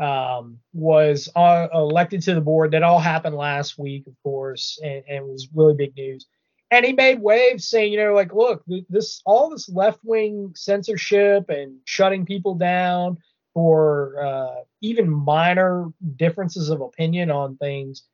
Um, 0.00 0.60
was 0.72 1.28
uh, 1.34 1.66
elected 1.74 2.22
to 2.22 2.34
the 2.34 2.40
board. 2.40 2.70
That 2.70 2.84
all 2.84 3.00
happened 3.00 3.34
last 3.34 3.78
week, 3.78 4.06
of 4.06 4.14
course, 4.22 4.78
and, 4.80 5.02
and 5.08 5.26
was 5.26 5.48
really 5.52 5.74
big 5.74 5.96
news. 5.96 6.24
And 6.70 6.86
he 6.86 6.92
made 6.92 7.20
waves 7.20 7.66
saying, 7.66 7.92
you 7.92 7.98
know, 7.98 8.14
like, 8.14 8.32
look, 8.32 8.62
this 8.88 9.22
all 9.26 9.50
this 9.50 9.68
left 9.68 9.98
wing 10.04 10.52
censorship 10.54 11.48
and 11.48 11.78
shutting 11.84 12.26
people 12.26 12.54
down 12.54 13.18
for 13.54 14.22
uh, 14.22 14.62
even 14.82 15.10
minor 15.10 15.86
differences 16.16 16.68
of 16.68 16.80
opinion 16.80 17.30
on 17.30 17.56
things 17.56 18.04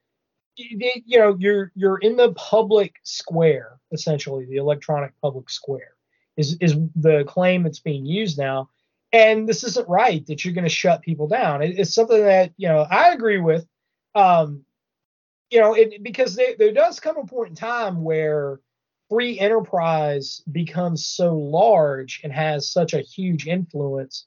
you 0.57 1.19
know 1.19 1.37
you're 1.39 1.73
you're 1.75 1.99
in 1.99 2.17
the 2.17 2.33
public 2.35 2.97
square 3.03 3.79
essentially 3.93 4.45
the 4.47 4.57
electronic 4.57 5.13
public 5.21 5.51
square 5.51 5.95
is 6.37 6.57
is 6.61 6.75
the 6.97 7.25
claim 7.27 7.63
that's 7.63 7.81
being 7.81 8.05
used 8.05 8.39
now. 8.39 8.71
And 9.13 9.49
this 9.49 9.63
isn't 9.63 9.89
right 9.89 10.27
that 10.27 10.45
you're 10.45 10.55
going 10.55 10.65
to 10.65 10.71
shut 10.71 11.03
people 11.03 11.29
down. 11.29 11.63
It, 11.63 11.79
it's 11.79 11.95
something 11.95 12.23
that 12.23 12.53
you 12.57 12.69
know 12.69 12.87
i 12.91 13.13
agree 13.13 13.39
with 13.39 13.67
um 14.15 14.65
you 15.51 15.61
know 15.61 15.75
it 15.75 16.03
because 16.03 16.35
there, 16.35 16.55
there 16.59 16.73
does 16.73 17.01
come 17.01 17.17
a 17.17 17.27
point 17.27 17.51
in 17.51 17.55
time 17.55 18.03
where 18.03 18.61
free 19.11 19.39
enterprise 19.39 20.43
becomes 20.51 21.05
so 21.05 21.37
large 21.37 22.21
and 22.25 22.33
has 22.33 22.73
such 22.73 22.95
a 22.95 23.01
huge 23.01 23.47
influence 23.47 24.27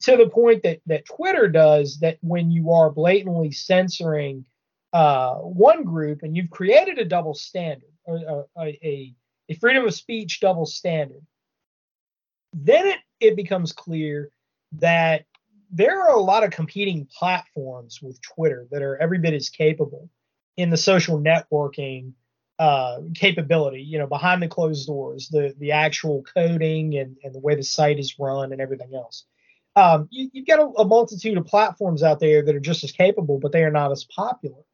to 0.00 0.16
the 0.16 0.28
point 0.28 0.62
that 0.62 0.80
that 0.86 1.04
twitter 1.04 1.48
does 1.48 1.98
that 2.00 2.18
when 2.20 2.50
you 2.50 2.70
are 2.72 2.90
blatantly 2.90 3.50
censoring 3.50 4.44
uh, 4.92 5.34
one 5.36 5.84
group 5.84 6.22
and 6.22 6.36
you've 6.36 6.50
created 6.50 6.98
a 6.98 7.04
double 7.04 7.34
standard, 7.34 7.90
a, 8.06 8.44
a, 8.58 9.14
a 9.48 9.54
freedom 9.54 9.86
of 9.86 9.94
speech 9.94 10.40
double 10.40 10.66
standard, 10.66 11.22
then 12.52 12.86
it, 12.86 12.98
it 13.20 13.36
becomes 13.36 13.72
clear 13.72 14.30
that 14.72 15.24
there 15.70 16.00
are 16.00 16.16
a 16.16 16.20
lot 16.20 16.44
of 16.44 16.50
competing 16.50 17.06
platforms 17.06 18.00
with 18.00 18.20
Twitter 18.22 18.66
that 18.70 18.82
are 18.82 18.96
every 18.96 19.18
bit 19.18 19.34
as 19.34 19.50
capable 19.50 20.08
in 20.56 20.70
the 20.70 20.76
social 20.76 21.20
networking 21.20 22.12
uh, 22.58 22.98
capability, 23.14 23.82
you 23.82 23.98
know, 23.98 24.06
behind 24.06 24.42
the 24.42 24.48
closed 24.48 24.86
doors, 24.88 25.28
the 25.28 25.54
the 25.58 25.72
actual 25.72 26.24
coding 26.34 26.96
and, 26.96 27.16
and 27.22 27.34
the 27.34 27.38
way 27.38 27.54
the 27.54 27.62
site 27.62 27.98
is 27.98 28.18
run 28.18 28.52
and 28.52 28.60
everything 28.60 28.94
else. 28.94 29.24
Um, 29.76 30.08
you, 30.10 30.28
you've 30.32 30.46
got 30.46 30.58
a, 30.58 30.66
a 30.80 30.84
multitude 30.84 31.38
of 31.38 31.46
platforms 31.46 32.02
out 32.02 32.18
there 32.18 32.42
that 32.42 32.54
are 32.54 32.60
just 32.60 32.82
as 32.82 32.90
capable, 32.90 33.38
but 33.38 33.52
they 33.52 33.62
are 33.62 33.70
not 33.70 33.92
as 33.92 34.04
popular 34.04 34.64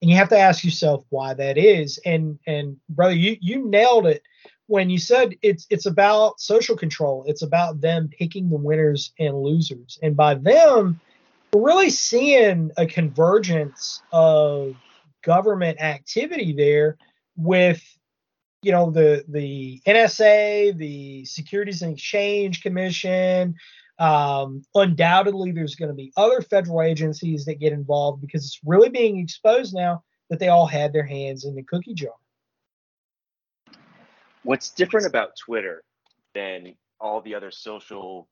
and 0.00 0.10
you 0.10 0.16
have 0.16 0.28
to 0.30 0.38
ask 0.38 0.64
yourself 0.64 1.04
why 1.10 1.34
that 1.34 1.58
is. 1.58 1.98
And 2.04 2.38
and 2.46 2.76
brother 2.88 3.14
you 3.14 3.36
you 3.40 3.68
nailed 3.68 4.06
it 4.06 4.22
when 4.66 4.88
you 4.90 4.98
said 4.98 5.34
it's 5.42 5.66
it's 5.70 5.86
about 5.86 6.40
social 6.40 6.76
control. 6.76 7.24
It's 7.26 7.42
about 7.42 7.80
them 7.80 8.08
picking 8.08 8.48
the 8.48 8.56
winners 8.56 9.12
and 9.18 9.42
losers. 9.42 9.98
And 10.02 10.16
by 10.16 10.34
them 10.34 11.00
we're 11.52 11.66
really 11.66 11.90
seeing 11.90 12.70
a 12.76 12.86
convergence 12.86 14.02
of 14.12 14.76
government 15.22 15.80
activity 15.80 16.52
there 16.52 16.96
with 17.36 17.82
you 18.62 18.72
know 18.72 18.90
the 18.90 19.24
the 19.28 19.80
NSA 19.86 20.76
the 20.76 21.24
Securities 21.24 21.82
and 21.82 21.92
Exchange 21.92 22.62
Commission 22.62 23.54
um, 24.00 24.62
undoubtedly, 24.74 25.52
there's 25.52 25.74
going 25.74 25.90
to 25.90 25.94
be 25.94 26.10
other 26.16 26.40
federal 26.40 26.80
agencies 26.80 27.44
that 27.44 27.60
get 27.60 27.74
involved 27.74 28.22
because 28.22 28.46
it's 28.46 28.58
really 28.64 28.88
being 28.88 29.18
exposed 29.18 29.74
now 29.74 30.02
that 30.30 30.38
they 30.38 30.48
all 30.48 30.66
had 30.66 30.94
their 30.94 31.04
hands 31.04 31.44
in 31.44 31.54
the 31.54 31.62
cookie 31.62 31.92
jar. 31.92 32.14
What's 34.42 34.70
different 34.70 35.06
about 35.06 35.36
Twitter 35.36 35.84
than 36.34 36.76
all 36.98 37.20
the 37.20 37.34
other 37.34 37.50
social 37.50 38.26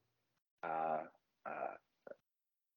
uh, 0.64 1.00
uh, 1.44 2.12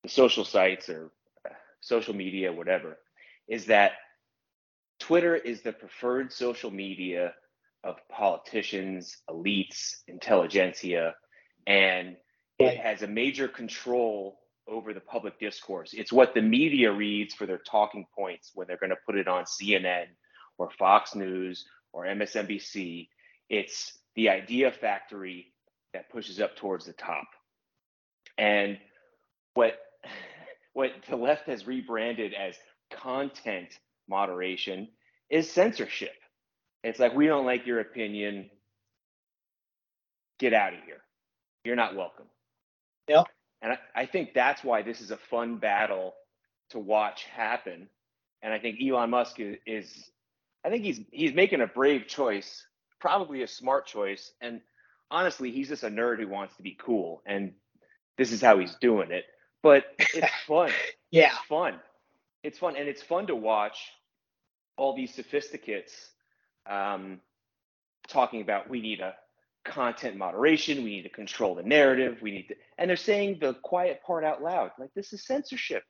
social 0.06 0.44
sites 0.44 0.90
or 0.90 1.12
uh, 1.50 1.54
social 1.80 2.14
media, 2.14 2.52
whatever, 2.52 3.00
is 3.48 3.68
that 3.68 3.94
Twitter 5.00 5.38
is 5.38 5.62
the 5.62 5.72
preferred 5.72 6.34
social 6.34 6.72
media 6.72 7.34
of 7.86 7.96
politicians, 8.10 9.16
elites, 9.30 10.02
intelligentsia, 10.10 11.16
and. 11.66 12.18
It 12.66 12.78
has 12.80 13.02
a 13.02 13.08
major 13.08 13.48
control 13.48 14.40
over 14.68 14.94
the 14.94 15.00
public 15.00 15.40
discourse. 15.40 15.92
It's 15.94 16.12
what 16.14 16.34
the 16.34 16.42
media 16.42 16.92
reads 16.92 17.34
for 17.34 17.46
their 17.46 17.60
talking 17.60 18.06
points 18.18 18.52
when 18.54 18.68
they're 18.68 18.78
going 18.78 18.92
to 18.92 18.98
put 19.06 19.18
it 19.18 19.28
on 19.28 19.44
CNN 19.46 20.06
or 20.58 20.70
Fox 20.78 21.16
News 21.16 21.66
or 21.94 22.06
MSNBC. 22.06 23.10
It's 23.50 23.98
the 24.16 24.30
idea 24.30 24.72
factory 24.72 25.54
that 25.94 26.10
pushes 26.10 26.40
up 26.40 26.56
towards 26.56 26.86
the 26.86 26.94
top. 26.94 27.28
And 28.38 28.78
what 29.54 29.78
what 30.74 30.92
the 31.10 31.18
left 31.18 31.48
has 31.48 31.68
rebranded 31.68 32.34
as 32.34 32.56
content 32.94 33.78
moderation 34.08 34.88
is 35.30 35.50
censorship. 35.52 36.14
It's 36.84 37.00
like 37.00 37.14
we 37.14 37.28
don't 37.28 37.46
like 37.46 37.66
your 37.66 37.80
opinion. 37.80 38.50
Get 40.40 40.54
out 40.54 40.74
of 40.74 40.80
here. 40.86 41.02
You're 41.64 41.76
not 41.76 41.96
welcome. 41.96 42.26
Yep. 43.12 43.28
And 43.62 43.74
I, 43.74 43.80
I 44.02 44.06
think 44.06 44.34
that's 44.34 44.64
why 44.64 44.82
this 44.82 45.02
is 45.02 45.12
a 45.12 45.18
fun 45.18 45.58
battle 45.58 46.14
to 46.72 46.80
watch 46.80 47.26
happen. 47.26 47.90
And 48.42 48.54
I 48.54 48.60
think 48.60 48.80
Elon 48.82 49.10
Musk 49.12 49.40
is, 49.40 49.58
is 49.68 50.12
I 50.66 50.70
think 50.70 50.84
he's 50.84 51.02
he's 51.12 51.34
making 51.34 51.62
a 51.62 51.68
brave 51.68 52.08
choice, 52.08 52.66
probably 53.00 53.44
a 53.44 53.48
smart 53.48 53.86
choice. 53.86 54.34
And 54.42 54.62
honestly, 55.12 55.52
he's 55.52 55.70
just 55.70 55.84
a 55.84 55.90
nerd 55.90 56.20
who 56.20 56.28
wants 56.28 56.56
to 56.58 56.64
be 56.64 56.78
cool. 56.82 57.22
And 57.26 57.54
this 58.18 58.32
is 58.32 58.42
how 58.42 58.58
he's 58.60 58.76
doing 58.82 59.12
it. 59.12 59.26
But 59.64 59.86
it's 60.14 60.32
fun. 60.48 60.72
Yeah. 61.12 61.28
It's 61.28 61.38
fun. 61.48 61.80
It's 62.44 62.60
fun. 62.60 62.76
And 62.78 62.88
it's 62.90 63.04
fun 63.04 63.28
to 63.28 63.36
watch 63.36 63.78
all 64.78 64.96
these 64.96 65.14
sophisticates 65.14 65.94
um, 66.70 67.20
talking 68.08 68.42
about 68.42 68.70
we 68.70 68.82
need 68.82 69.02
a 69.02 69.14
content 69.66 70.18
moderation, 70.18 70.84
we 70.84 70.92
need 70.92 71.04
to 71.04 71.10
control 71.10 71.56
the 71.56 71.64
narrative, 71.64 72.18
we 72.22 72.32
need 72.32 72.48
to, 72.50 72.56
and 72.78 72.90
they're 72.90 72.98
saying 72.98 73.38
the 73.40 73.54
quiet 73.64 74.02
part 74.06 74.24
out 74.24 74.42
loud. 74.42 74.72
Like, 74.80 74.94
this 74.96 75.14
is 75.14 75.26
censorship. 75.26 75.84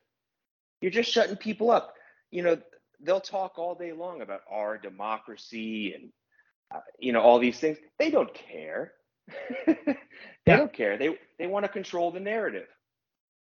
You're 0.82 0.92
just 0.92 1.12
shutting 1.12 1.36
people 1.38 1.72
up. 1.72 1.94
You 2.32 2.44
know, 2.44 2.58
they'll 3.02 3.22
talk 3.22 3.58
all 3.58 3.76
day 3.76 3.92
long 3.94 4.22
about 4.22 4.42
our 4.52 4.78
democracy 4.78 5.94
and, 5.94 6.12
uh, 6.74 6.82
you 7.00 7.14
know, 7.14 7.22
all 7.22 7.40
these 7.40 7.60
things. 7.60 7.78
They 8.00 8.10
don't 8.12 8.34
care. 8.34 8.94
they 9.68 9.96
Yeah. 10.46 10.58
don't 10.58 10.74
care. 10.74 10.98
They, 10.98 11.18
they 11.40 11.48
want 11.48 11.66
to 11.66 11.72
control 11.72 12.12
the 12.12 12.20
narrative. 12.20 12.68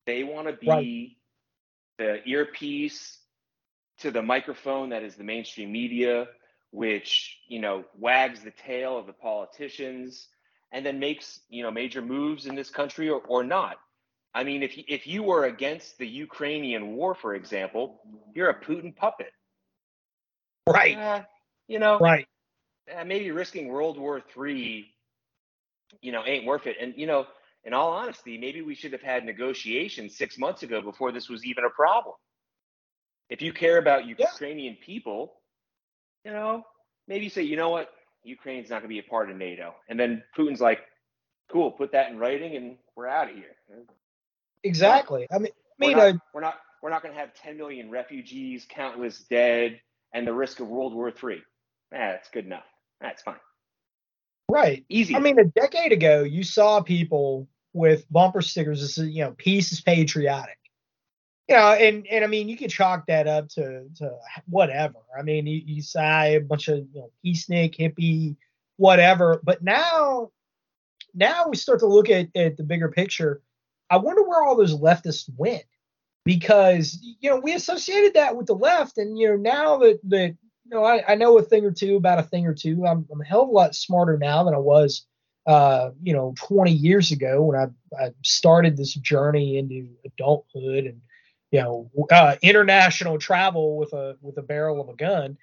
They 0.05 0.23
want 0.23 0.47
to 0.47 0.53
be 0.53 0.69
Right. 0.69 1.97
the 1.97 2.27
earpiece 2.27 3.19
to 3.99 4.11
the 4.11 4.21
microphone 4.21 4.89
that 4.89 5.03
is 5.03 5.15
the 5.15 5.23
mainstream 5.23 5.71
media, 5.71 6.27
which 6.75 7.39
you 7.47 7.59
know 7.59 7.85
wags 7.97 8.41
the 8.43 8.51
tail 8.51 8.97
of 8.97 9.07
the 9.07 9.13
politicians 9.13 10.27
and 10.73 10.85
then 10.85 10.99
makes 10.99 11.39
you 11.49 11.63
know 11.63 11.71
major 11.71 12.01
moves 12.01 12.47
in 12.47 12.55
this 12.55 12.69
country 12.69 13.09
or, 13.09 13.21
or 13.21 13.43
not. 13.43 13.77
I 14.33 14.43
mean, 14.43 14.61
if 14.61 14.77
you, 14.77 14.83
if 14.89 15.07
you 15.07 15.23
were 15.23 15.45
against 15.45 15.97
the 15.97 16.07
Ukrainian 16.07 16.97
war, 16.97 17.15
for 17.15 17.33
example, 17.33 18.01
you're 18.35 18.49
a 18.49 18.59
Putin 18.61 18.93
puppet. 18.93 19.31
Right. 20.67 20.97
Uh, 20.97 21.21
you 21.67 21.79
know, 21.79 22.01
Right. 22.01 22.27
uh, 22.93 23.05
maybe 23.05 23.31
risking 23.31 23.69
World 23.69 23.97
War 23.97 24.21
Three, 24.33 24.93
you 26.01 26.11
know, 26.11 26.23
ain't 26.25 26.45
worth 26.45 26.67
it. 26.67 26.75
And 26.81 26.93
you 26.97 27.07
know, 27.07 27.25
in 27.63 27.73
all 27.73 27.91
honesty, 27.93 28.37
maybe 28.37 28.61
we 28.61 28.75
should 28.75 28.91
have 28.91 29.01
had 29.01 29.23
negotiations 29.25 30.17
six 30.17 30.37
months 30.37 30.63
ago 30.63 30.81
before 30.81 31.13
this 31.13 31.29
was 31.29 31.45
even 31.45 31.63
a 31.63 31.69
problem. 31.69 32.15
If 33.29 33.41
you 33.41 33.53
care 33.53 33.77
about 33.77 34.05
Yeah. 34.17 34.25
Ukrainian 34.33 34.75
people, 34.85 35.35
you 36.25 36.31
know, 36.31 36.63
maybe 37.07 37.23
you 37.25 37.29
say, 37.29 37.43
you 37.43 37.55
know 37.55 37.69
what, 37.69 37.89
Ukraine's 38.23 38.69
not 38.69 38.77
going 38.81 38.89
to 38.89 38.93
be 38.93 38.99
a 38.99 39.03
part 39.03 39.29
of 39.29 39.37
NATO. 39.37 39.75
And 39.87 39.99
then 39.99 40.23
Putin's 40.37 40.59
like, 40.59 40.79
cool, 41.51 41.71
put 41.71 41.91
that 41.91 42.09
in 42.09 42.17
writing 42.17 42.55
and 42.55 42.77
we're 42.95 43.07
out 43.07 43.29
of 43.29 43.35
here. 43.35 43.55
Exactly. 44.63 45.27
I 45.31 45.37
mean, 45.37 45.51
I 45.81 45.85
We're 45.85 45.87
mean, 45.87 45.97
not, 45.97 46.07
uh, 46.07 46.17
we're 46.33 46.41
not, 46.41 46.55
we're 46.81 46.89
not 46.89 47.03
going 47.03 47.13
to 47.13 47.19
have 47.19 47.33
10 47.35 47.57
million 47.57 47.91
refugees, 47.91 48.65
countless 48.67 49.19
dead, 49.29 49.79
and 50.13 50.25
the 50.25 50.33
risk 50.33 50.59
of 50.59 50.67
World 50.67 50.93
War 50.93 51.09
III. 51.09 51.43
Ah, 51.93 51.97
that's 51.97 52.29
good 52.29 52.45
enough. 52.45 52.65
That's 52.99 53.21
fine. 53.21 53.35
right. 54.49 54.83
Easy. 54.89 55.15
I 55.15 55.19
mean, 55.19 55.37
a 55.39 55.45
decade 55.45 55.91
ago, 55.91 56.23
you 56.23 56.43
saw 56.43 56.81
people 56.81 57.47
with 57.73 58.11
bumper 58.11 58.41
stickers 58.41 58.81
that 58.81 58.87
said, 58.87 59.07
you 59.09 59.23
know, 59.23 59.31
peace 59.37 59.71
is 59.71 59.81
patriotic. 59.81 60.57
You 61.47 61.55
know, 61.55 61.73
and 61.73 62.07
and 62.07 62.23
I 62.23 62.27
mean, 62.27 62.49
you 62.49 62.57
could 62.57 62.71
chalk 62.71 63.05
that 63.07 63.27
up 63.27 63.49
to 63.49 63.87
to 63.97 64.17
whatever. 64.49 64.95
I 65.17 65.21
mean, 65.21 65.45
you, 65.45 65.61
you 65.63 65.81
say 65.81 66.35
a 66.35 66.41
bunch 66.41 66.67
of 66.67 66.79
you 66.91 67.01
know, 67.01 67.11
peacenik, 67.23 67.77
hippie, 67.77 68.35
whatever. 68.77 69.41
But 69.43 69.63
now, 69.63 70.31
now 71.13 71.47
we 71.47 71.55
start 71.55 71.79
to 71.79 71.87
look 71.87 72.09
at 72.09 72.29
at 72.35 72.57
the 72.57 72.63
bigger 72.63 72.89
picture. 72.89 73.41
I 73.91 73.97
wonder 73.97 74.23
where 74.23 74.41
all 74.41 74.55
those 74.55 74.75
leftists 74.75 75.29
went 75.37 75.65
because 76.23 76.97
you 77.19 77.29
know 77.29 77.39
we 77.39 77.53
associated 77.53 78.15
that 78.15 78.35
with 78.35 78.47
the 78.47 78.55
left, 78.55 78.97
and 78.97 79.17
you 79.17 79.29
know 79.29 79.35
now 79.35 79.77
that 79.77 79.99
that 80.05 80.35
you 80.63 80.71
know 80.71 80.83
I, 80.83 81.03
I 81.07 81.15
know 81.15 81.37
a 81.37 81.43
thing 81.43 81.63
or 81.63 81.71
two 81.71 81.95
about 81.95 82.17
a 82.17 82.23
thing 82.23 82.47
or 82.47 82.55
two. 82.55 82.87
I'm, 82.87 83.05
I'm 83.11 83.21
a 83.21 83.25
hell 83.25 83.43
of 83.43 83.49
a 83.49 83.51
lot 83.51 83.75
smarter 83.75 84.17
now 84.17 84.43
than 84.43 84.55
I 84.55 84.59
was 84.59 85.05
uh, 85.45 85.91
you 86.01 86.13
know, 86.13 86.33
20 86.37 86.71
years 86.71 87.11
ago 87.11 87.43
when 87.43 87.59
I, 87.59 88.03
I 88.03 88.11
started 88.23 88.77
this 88.77 88.93
journey 88.93 89.57
into 89.57 89.89
adulthood 90.05 90.85
and, 90.85 91.01
you 91.55 91.61
know, 91.61 91.89
uh, 92.11 92.35
international 92.41 93.17
travel 93.17 93.77
with 93.77 93.93
a 93.93 94.17
with 94.21 94.37
a 94.37 94.41
barrel 94.41 94.81
of 94.81 94.89
a 94.89 94.95
gun, 94.95 95.37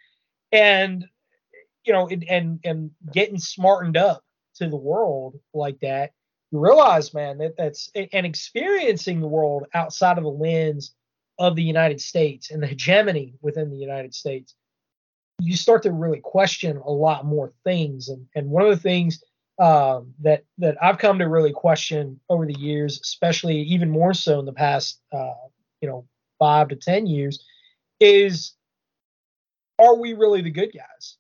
and 0.51 1.07
you 1.85 1.93
know, 1.93 2.09
and 2.09 2.25
and, 2.29 2.61
and 2.65 2.91
getting 3.13 3.39
smartened 3.39 3.97
up 3.97 4.23
to 4.57 4.69
the 4.69 4.77
world 4.77 5.39
like 5.55 5.81
that, 5.81 6.13
you 6.51 6.59
realize, 6.61 7.15
man, 7.15 7.39
that 7.39 7.57
that's 7.57 7.91
and 7.95 8.27
experiencing 8.27 9.21
the 9.21 9.27
world 9.27 9.65
outside 9.75 10.19
of 10.19 10.25
the 10.25 10.31
lens 10.31 10.95
of 11.39 11.57
the 11.57 11.63
United 11.63 12.01
States 12.01 12.51
and 12.51 12.63
the 12.63 12.67
hegemony 12.67 13.35
within 13.41 13.71
the 13.71 13.77
United 13.77 14.15
States, 14.15 14.55
you 15.41 15.57
start 15.57 15.83
to 15.83 15.93
really 15.93 16.21
question 16.21 16.77
a 16.77 16.91
lot 16.91 17.25
more 17.25 17.51
things. 17.65 18.09
And 18.09 18.27
and 18.35 18.51
one 18.51 18.65
of 18.65 18.71
the 18.71 18.77
things 18.77 19.23
um, 19.59 20.13
that 20.21 20.45
that 20.59 20.77
I've 20.83 20.99
come 20.99 21.19
to 21.19 21.29
really 21.29 21.53
question 21.53 22.21
over 22.29 22.47
the 22.47 22.59
years, 22.59 23.01
especially 23.03 23.63
even 23.63 23.91
more 23.91 24.13
so 24.13 24.39
in 24.41 24.45
the 24.45 24.53
past, 24.53 25.01
uh, 25.13 25.33
you 25.83 25.89
know, 25.89 26.07
five 26.39 26.69
to 26.69 26.77
ten 26.77 27.07
years, 27.07 27.45
is 28.01 28.55
are 29.79 29.97
we 29.97 30.15
really 30.15 30.41
the 30.41 30.51
good 30.51 30.73
guys? 30.73 31.17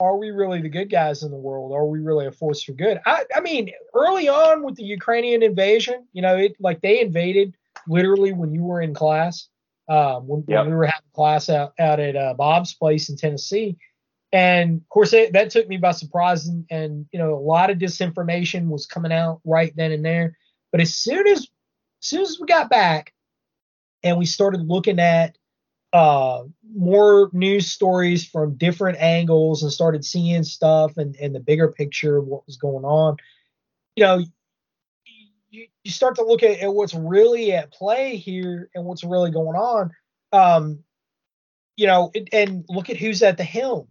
Are 0.00 0.16
we 0.16 0.30
really 0.30 0.60
the 0.60 0.68
good 0.68 0.90
guys 0.90 1.22
in 1.22 1.30
the 1.30 1.36
world? 1.36 1.72
Are 1.72 1.86
we 1.86 2.00
really 2.00 2.26
a 2.26 2.32
force 2.32 2.62
for 2.62 2.72
good? 2.72 3.00
I, 3.06 3.24
I 3.34 3.40
mean, 3.40 3.70
early 3.94 4.28
on 4.28 4.64
with 4.64 4.74
the 4.76 4.82
Ukrainian 4.82 5.42
invasion, 5.42 6.06
you 6.12 6.22
know, 6.22 6.36
it 6.36 6.56
like 6.60 6.80
they 6.80 7.00
invaded 7.00 7.56
literally 7.86 8.32
when 8.32 8.52
you 8.52 8.64
were 8.64 8.80
in 8.80 8.92
class, 8.92 9.48
um, 9.88 10.26
when, 10.26 10.44
Yep. 10.48 10.58
when 10.58 10.70
we 10.70 10.76
were 10.76 10.86
having 10.86 11.10
class 11.14 11.48
out, 11.48 11.74
out 11.78 12.00
at 12.00 12.16
uh, 12.16 12.34
Bob's 12.34 12.74
place 12.74 13.08
in 13.08 13.16
Tennessee. 13.16 13.76
And 14.32 14.80
of 14.80 14.88
course, 14.88 15.12
it, 15.12 15.32
that 15.32 15.50
took 15.50 15.68
me 15.68 15.76
by 15.76 15.92
surprise. 15.92 16.48
And, 16.48 16.66
and, 16.70 17.06
you 17.12 17.18
know, 17.20 17.34
a 17.34 17.38
lot 17.38 17.70
of 17.70 17.78
disinformation 17.78 18.66
was 18.66 18.86
coming 18.86 19.12
out 19.12 19.40
right 19.44 19.72
then 19.76 19.92
and 19.92 20.04
there. 20.04 20.36
But 20.72 20.80
as 20.80 20.92
soon 20.92 21.26
as, 21.28 21.42
as 21.42 21.48
soon 22.00 22.22
as 22.22 22.38
we 22.40 22.46
got 22.46 22.68
back 22.68 23.13
and 24.04 24.18
we 24.18 24.26
started 24.26 24.68
looking 24.68 25.00
at 25.00 25.36
uh, 25.92 26.42
more 26.76 27.30
news 27.32 27.70
stories 27.70 28.26
from 28.26 28.56
different 28.56 28.98
angles 28.98 29.62
and 29.62 29.72
started 29.72 30.04
seeing 30.04 30.42
stuff 30.44 30.96
and, 30.98 31.16
and 31.16 31.34
the 31.34 31.40
bigger 31.40 31.68
picture 31.68 32.18
of 32.18 32.26
what 32.26 32.44
was 32.46 32.56
going 32.56 32.84
on, 32.84 33.16
you 33.96 34.04
know, 34.04 34.24
you, 35.50 35.66
you 35.84 35.90
start 35.90 36.16
to 36.16 36.24
look 36.24 36.42
at, 36.42 36.58
at 36.58 36.72
what's 36.74 36.94
really 36.94 37.52
at 37.52 37.72
play 37.72 38.16
here 38.16 38.68
and 38.74 38.84
what's 38.84 39.04
really 39.04 39.30
going 39.30 39.56
on. 39.56 39.92
Um, 40.32 40.80
you 41.76 41.86
know, 41.86 42.10
and, 42.14 42.28
and 42.32 42.64
look 42.68 42.90
at 42.90 42.96
who's 42.96 43.22
at 43.22 43.36
the 43.36 43.44
helm. 43.44 43.88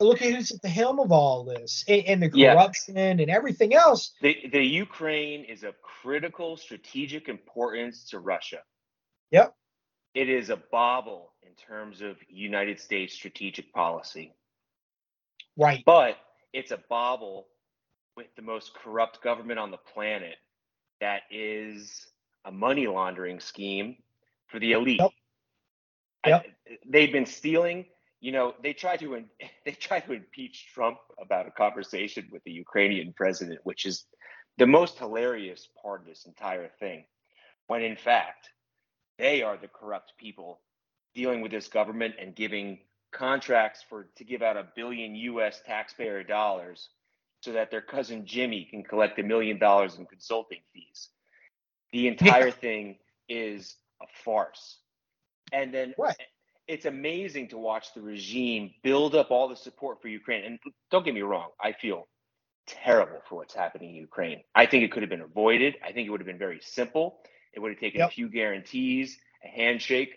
Look 0.00 0.22
at 0.22 0.32
who's 0.32 0.52
at 0.52 0.62
the 0.62 0.68
helm 0.68 1.00
of 1.00 1.10
all 1.10 1.44
this 1.44 1.84
and, 1.88 2.02
and 2.06 2.22
the 2.22 2.30
Yeah. 2.36 2.54
corruption 2.54 2.96
and 2.96 3.20
everything 3.30 3.74
else. 3.74 4.12
The, 4.20 4.48
the 4.52 4.62
Ukraine 4.62 5.44
is 5.44 5.62
of 5.62 5.80
critical 5.82 6.56
strategic 6.56 7.28
importance 7.28 8.08
to 8.10 8.18
Russia. 8.18 8.62
Yep. 9.30 9.54
It 10.14 10.28
is 10.28 10.50
a 10.50 10.56
bauble 10.56 11.32
in 11.42 11.54
terms 11.54 12.00
of 12.00 12.16
United 12.28 12.80
States 12.80 13.14
strategic 13.14 13.72
policy, 13.72 14.34
Right. 15.56 15.84
but 15.84 16.16
it's 16.52 16.70
a 16.70 16.78
bauble 16.88 17.48
with 18.16 18.34
the 18.36 18.42
most 18.42 18.74
corrupt 18.74 19.22
government 19.22 19.58
on 19.58 19.70
the 19.70 19.76
planet 19.78 20.36
that 21.00 21.22
is 21.30 22.06
a 22.44 22.50
money 22.50 22.86
laundering 22.86 23.38
scheme 23.40 24.02
for 24.48 24.58
the 24.58 24.72
elite. 24.72 25.00
Yep. 25.00 26.46
I- 26.46 26.78
they've 26.86 27.12
been 27.12 27.26
stealing. 27.26 27.86
You 28.20 28.32
know, 28.32 28.54
they 28.62 28.72
tried 28.72 29.00
to 29.00 29.24
they 29.64 29.72
tried 29.72 30.00
to 30.06 30.12
impeach 30.12 30.66
Trump 30.74 30.98
about 31.20 31.46
a 31.46 31.50
conversation 31.52 32.28
with 32.32 32.42
the 32.44 32.50
Ukrainian 32.52 33.12
president, 33.12 33.60
which 33.64 33.86
is 33.86 34.06
the 34.56 34.66
most 34.66 34.98
hilarious 34.98 35.68
part 35.80 36.00
of 36.00 36.06
this 36.06 36.26
entire 36.26 36.68
thing. 36.80 37.06
When 37.68 37.82
in 37.82 37.96
fact, 37.96 38.50
they 39.18 39.42
are 39.42 39.56
the 39.56 39.68
corrupt 39.68 40.12
people 40.18 40.60
dealing 41.14 41.40
with 41.40 41.50
this 41.50 41.68
government 41.68 42.14
and 42.20 42.34
giving 42.34 42.78
contracts 43.12 43.82
for 43.88 44.08
to 44.16 44.24
give 44.24 44.42
out 44.42 44.56
a 44.56 44.66
billion 44.76 45.14
US 45.14 45.60
taxpayer 45.66 46.22
dollars 46.22 46.90
so 47.40 47.52
that 47.52 47.70
their 47.70 47.80
cousin 47.80 48.26
Jimmy 48.26 48.66
can 48.70 48.82
collect 48.82 49.18
a 49.18 49.22
million 49.22 49.58
dollars 49.58 49.96
in 49.96 50.06
consulting 50.06 50.60
fees. 50.72 51.08
The 51.92 52.08
entire 52.08 52.50
thing 52.50 52.98
is 53.28 53.76
a 54.02 54.06
farce. 54.24 54.78
And 55.52 55.72
then 55.72 55.94
what? 55.96 56.16
it's 56.66 56.84
amazing 56.84 57.48
to 57.48 57.58
watch 57.58 57.94
the 57.94 58.02
regime 58.02 58.72
build 58.82 59.14
up 59.14 59.30
all 59.30 59.48
the 59.48 59.56
support 59.56 60.02
for 60.02 60.08
Ukraine. 60.08 60.44
And 60.44 60.58
don't 60.90 61.04
get 61.04 61.14
me 61.14 61.22
wrong, 61.22 61.48
I 61.60 61.72
feel 61.72 62.06
terrible 62.66 63.20
for 63.28 63.36
what's 63.36 63.54
happening 63.54 63.90
in 63.90 63.96
Ukraine. 63.96 64.42
I 64.54 64.66
think 64.66 64.84
it 64.84 64.92
could 64.92 65.02
have 65.02 65.10
been 65.10 65.22
avoided. 65.22 65.76
I 65.82 65.92
think 65.92 66.06
it 66.06 66.10
would 66.10 66.20
have 66.20 66.26
been 66.26 66.38
very 66.38 66.60
simple. 66.62 67.20
It 67.54 67.60
would 67.60 67.72
have 67.72 67.80
taken 67.80 68.00
Yep. 68.00 68.10
a 68.10 68.12
few 68.12 68.28
guarantees, 68.28 69.18
a 69.44 69.48
handshake. 69.48 70.16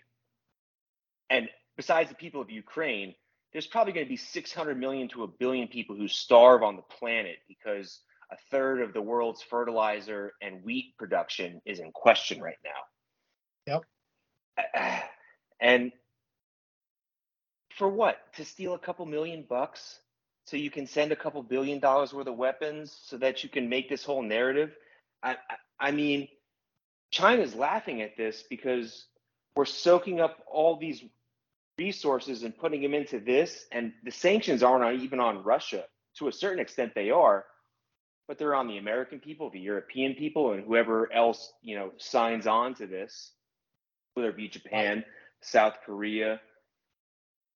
And 1.30 1.48
besides 1.76 2.08
the 2.08 2.14
people 2.14 2.40
of 2.40 2.50
Ukraine, 2.50 3.14
there's 3.52 3.66
probably 3.66 3.92
going 3.92 4.06
to 4.06 4.10
be 4.10 4.16
600 4.16 4.78
million 4.78 5.08
to 5.08 5.24
a 5.24 5.28
billion 5.28 5.68
people 5.68 5.96
who 5.96 6.08
starve 6.08 6.62
on 6.62 6.76
the 6.76 6.82
planet 6.82 7.36
because 7.48 8.00
a 8.30 8.36
third 8.50 8.80
of 8.80 8.94
the 8.94 9.02
world's 9.02 9.42
fertilizer 9.42 10.32
and 10.40 10.64
wheat 10.64 10.94
production 10.98 11.60
is 11.66 11.78
in 11.78 11.92
question 11.92 12.40
right 12.40 12.58
now. 12.64 13.82
Yep. 14.56 15.02
And 15.60 15.92
for 17.76 17.88
what? 17.88 18.18
To 18.34 18.44
steal 18.44 18.74
a 18.74 18.78
couple 18.78 19.06
million 19.06 19.44
bucks 19.48 20.00
so 20.44 20.56
you 20.56 20.70
can 20.70 20.88
send 20.88 21.12
a 21.12 21.16
couple 21.16 21.40
billion 21.42 21.78
dollars 21.78 22.12
worth 22.12 22.26
of 22.26 22.36
weapons 22.36 22.98
so 23.04 23.16
that 23.18 23.44
you 23.44 23.48
can 23.48 23.68
make 23.68 23.88
this 23.88 24.04
whole 24.04 24.22
narrative? 24.22 24.74
I, 25.22 25.32
I, 25.32 25.88
I 25.88 25.90
mean, 25.92 26.26
China's 27.12 27.54
laughing 27.54 28.00
at 28.02 28.16
this 28.16 28.42
because 28.48 29.06
we're 29.54 29.66
soaking 29.66 30.20
up 30.20 30.38
all 30.50 30.76
these 30.76 31.04
resources 31.78 32.42
and 32.42 32.56
putting 32.56 32.82
them 32.82 32.94
into 32.94 33.20
this, 33.20 33.66
and 33.70 33.92
the 34.02 34.10
sanctions 34.10 34.62
aren't 34.62 35.02
even 35.02 35.20
on 35.20 35.44
Russia. 35.44 35.84
To 36.18 36.28
a 36.28 36.32
certain 36.32 36.58
extent, 36.58 36.92
they 36.94 37.10
are, 37.10 37.44
but 38.28 38.38
they're 38.38 38.54
on 38.54 38.66
the 38.66 38.78
American 38.78 39.20
people, 39.20 39.50
the 39.50 39.60
European 39.60 40.14
people, 40.14 40.52
and 40.52 40.64
whoever 40.64 41.12
else 41.12 41.52
you 41.62 41.76
know 41.76 41.92
signs 41.98 42.46
on 42.46 42.74
to 42.76 42.86
this, 42.86 43.32
whether 44.14 44.30
it 44.30 44.36
be 44.36 44.48
Japan, 44.48 45.04
South 45.42 45.78
Korea. 45.84 46.40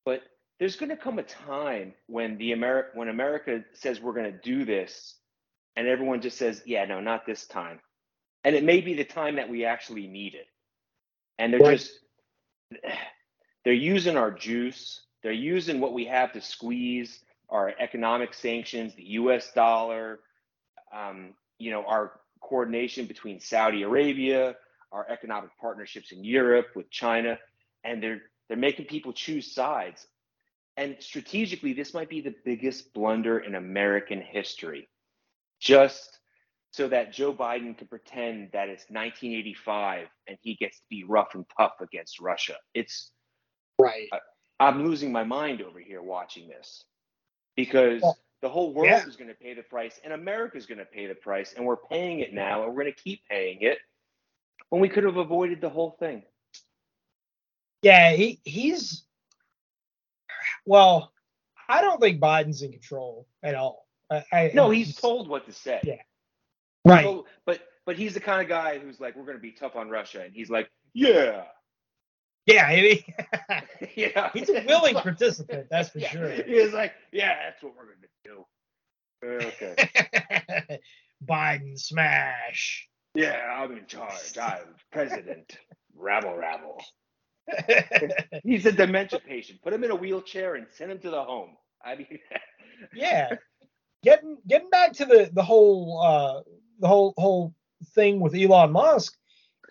But 0.05 0.23
there's 0.59 0.77
going 0.77 0.91
to 0.91 0.97
come 0.97 1.19
a 1.19 1.23
time 1.23 1.95
when 2.07 2.39
the 2.39 2.53
Ameri- 2.53 2.95
when 2.95 3.09
America 3.09 3.65
says 3.75 4.01
we're 4.01 4.15
going 4.15 4.33
to 4.33 4.39
do 4.39 4.65
this, 4.65 5.15
and 5.77 5.87
everyone 5.87 6.21
just 6.21 6.37
says, 6.39 6.63
"Yeah, 6.67 6.85
no, 6.87 7.01
not 7.01 7.27
this 7.27 7.47
time," 7.47 7.81
and 8.47 8.55
it 8.55 8.65
may 8.65 8.81
be 8.81 8.95
the 8.95 9.05
time 9.05 9.37
that 9.37 9.51
we 9.51 9.65
actually 9.67 10.07
need 10.07 10.35
it. 10.35 10.47
And 11.39 11.53
they're 11.53 11.61
Right. 11.61 11.79
just 11.79 11.93
they're 13.65 13.75
using 13.75 14.17
our 14.17 14.31
juice. 14.31 15.03
They're 15.23 15.33
using 15.33 15.81
what 15.81 15.93
we 15.93 16.07
have 16.07 16.33
to 16.35 16.41
squeeze 16.41 17.21
our 17.51 17.75
economic 17.81 18.35
sanctions, 18.35 18.95
the 18.95 19.05
U.S. 19.21 19.53
dollar, 19.53 20.21
um, 20.93 21.35
you 21.59 21.73
know, 21.73 21.85
our 21.85 22.21
coordination 22.41 23.07
between 23.07 23.41
Saudi 23.41 23.83
Arabia, 23.83 24.57
our 24.93 25.09
economic 25.11 25.51
partnerships 25.61 26.13
in 26.13 26.25
Europe 26.25 26.69
with 26.77 26.89
China, 26.91 27.39
and 27.85 28.03
they're 28.03 28.23
they're 28.49 28.57
making 28.57 28.87
people 28.87 29.13
choose 29.13 29.53
sides. 29.53 30.07
And 30.77 30.97
strategically, 31.01 31.73
this 31.73 31.95
might 31.95 32.09
be 32.09 32.21
the 32.21 32.35
biggest 32.45 32.95
blunder 32.95 33.41
in 33.41 33.57
American 33.57 34.21
history. 34.23 34.89
Just 35.61 36.16
so 36.71 36.89
that 36.89 37.13
Joe 37.13 37.33
Biden 37.33 37.77
can 37.77 37.87
pretend 37.87 38.51
that 38.53 38.69
it's 38.69 38.85
1985 38.89 40.09
and 40.27 40.37
he 40.41 40.55
gets 40.55 40.79
to 40.79 40.85
be 40.91 41.05
rough 41.05 41.35
and 41.35 41.45
tough 41.57 41.75
against 41.81 42.21
Russia. 42.21 42.57
It's 42.75 43.13
Right. 43.79 44.09
I'm 44.59 44.85
losing 44.85 45.13
my 45.13 45.25
mind 45.25 45.61
over 45.61 45.79
here 45.79 46.03
watching 46.03 46.49
this 46.49 46.85
because 47.57 48.03
Well, 48.03 48.19
the 48.43 48.49
whole 48.49 48.73
world 48.73 48.89
yeah. 48.89 49.07
is 49.07 49.17
going 49.17 49.29
to 49.29 49.35
pay 49.35 49.55
the 49.55 49.63
price 49.63 50.01
and 50.05 50.13
America 50.13 50.57
is 50.57 50.67
going 50.67 50.79
to 50.79 50.85
pay 50.85 51.07
the 51.07 51.15
price 51.15 51.55
and 51.55 51.65
we're 51.65 51.77
paying 51.77 52.21
it 52.21 52.33
now 52.33 52.63
and 52.65 52.75
we're 52.75 52.83
going 52.83 52.95
to 52.95 53.03
keep 53.03 53.21
paying 53.29 53.59
it 53.61 53.79
when 54.71 54.81
we 54.81 54.89
could 54.89 55.05
have 55.05 55.17
avoided 55.17 55.61
the 55.61 55.69
whole 55.69 55.97
thing. 55.99 56.23
Yeah, 57.83 58.13
he 58.13 58.41
he's 58.45 59.05
well, 60.65 61.13
I 61.69 61.81
don't 61.81 62.01
think 62.01 62.21
Biden's 62.21 62.63
in 62.63 62.73
control 62.73 63.27
at 63.43 63.55
all. 63.55 63.87
I, 64.11 64.25
I 64.33 64.51
No, 64.55 64.71
he's 64.71 64.97
told 64.97 65.29
what 65.29 65.47
to 65.47 65.53
say. 65.53 65.81
Yeah. 65.85 66.03
Right. 66.89 67.05
So- 67.05 67.27
but 67.47 67.61
but 67.87 67.97
he's 67.97 68.15
the 68.15 68.21
kind 68.21 68.43
of 68.43 68.49
guy 68.49 68.79
who's 68.79 69.01
like, 69.01 69.15
we're 69.17 69.25
going 69.25 69.37
to 69.37 69.43
be 69.43 69.53
tough 69.53 69.77
on 69.77 69.89
Russia, 69.91 70.23
and 70.23 70.35
he's 70.35 70.51
like, 70.51 70.69
yeah, 70.95 71.45
Yeah, 72.47 72.71
he, 72.73 73.05
yeah. 73.97 74.31
he's 74.35 74.49
a 74.49 74.65
willing 74.67 74.95
participant, 74.97 75.69
that's 75.71 75.91
for 75.91 75.99
Yeah. 76.01 76.09
sure. 76.11 76.31
He's 76.31 76.73
like, 76.73 76.95
yeah, 77.13 77.37
that's 77.45 77.63
what 77.63 77.75
we're 77.77 77.87
going 77.87 77.99
to 78.03 78.09
do. 78.25 78.45
Okay. 79.25 80.81
Biden 81.25 81.79
smash. 81.79 82.89
yeah, 83.15 83.41
I'm 83.57 83.73
in 83.73 83.87
charge. 83.87 84.37
I'm 84.41 84.75
president. 84.93 85.57
Rabble, 85.97 86.37
rabble. 86.37 86.83
He's 88.43 88.67
a 88.67 88.73
dementia 88.73 89.21
patient. 89.27 89.63
Put 89.63 89.73
him 89.73 89.85
in 89.85 89.91
a 89.91 89.97
wheelchair 89.97 90.57
and 90.57 90.67
send 90.71 90.91
him 90.93 90.99
to 91.01 91.11
the 91.11 91.23
home. 91.25 91.57
I 91.85 91.97
mean, 91.97 92.19
yeah. 92.95 93.37
Getting 94.03 94.37
getting 94.49 94.71
back 94.71 94.93
to 94.95 95.07
the 95.07 95.31
the 95.33 95.43
whole 95.43 96.03
uh 96.05 96.43
the 96.81 96.89
whole 96.89 97.15
whole 97.17 97.55
thing 97.95 98.21
with 98.21 98.35
Elon 98.35 98.73
Musk 98.73 99.17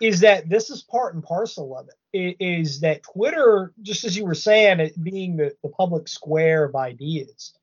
is 0.01 0.19
that 0.21 0.49
this 0.49 0.69
is 0.69 0.83
part 0.83 1.13
and 1.15 1.23
parcel 1.23 1.77
of 1.77 1.87
it. 1.87 1.95
I- 2.39 2.43
Is 2.43 2.81
that 2.81 3.03
Twitter, 3.03 3.73
just 3.81 4.03
as 4.03 4.17
you 4.17 4.25
were 4.25 4.35
saying, 4.35 4.79
it 4.79 5.01
being 5.03 5.37
the, 5.37 5.55
the 5.63 5.69
public 5.69 6.07
square 6.07 6.65
of 6.65 6.75
ideas 6.75 7.53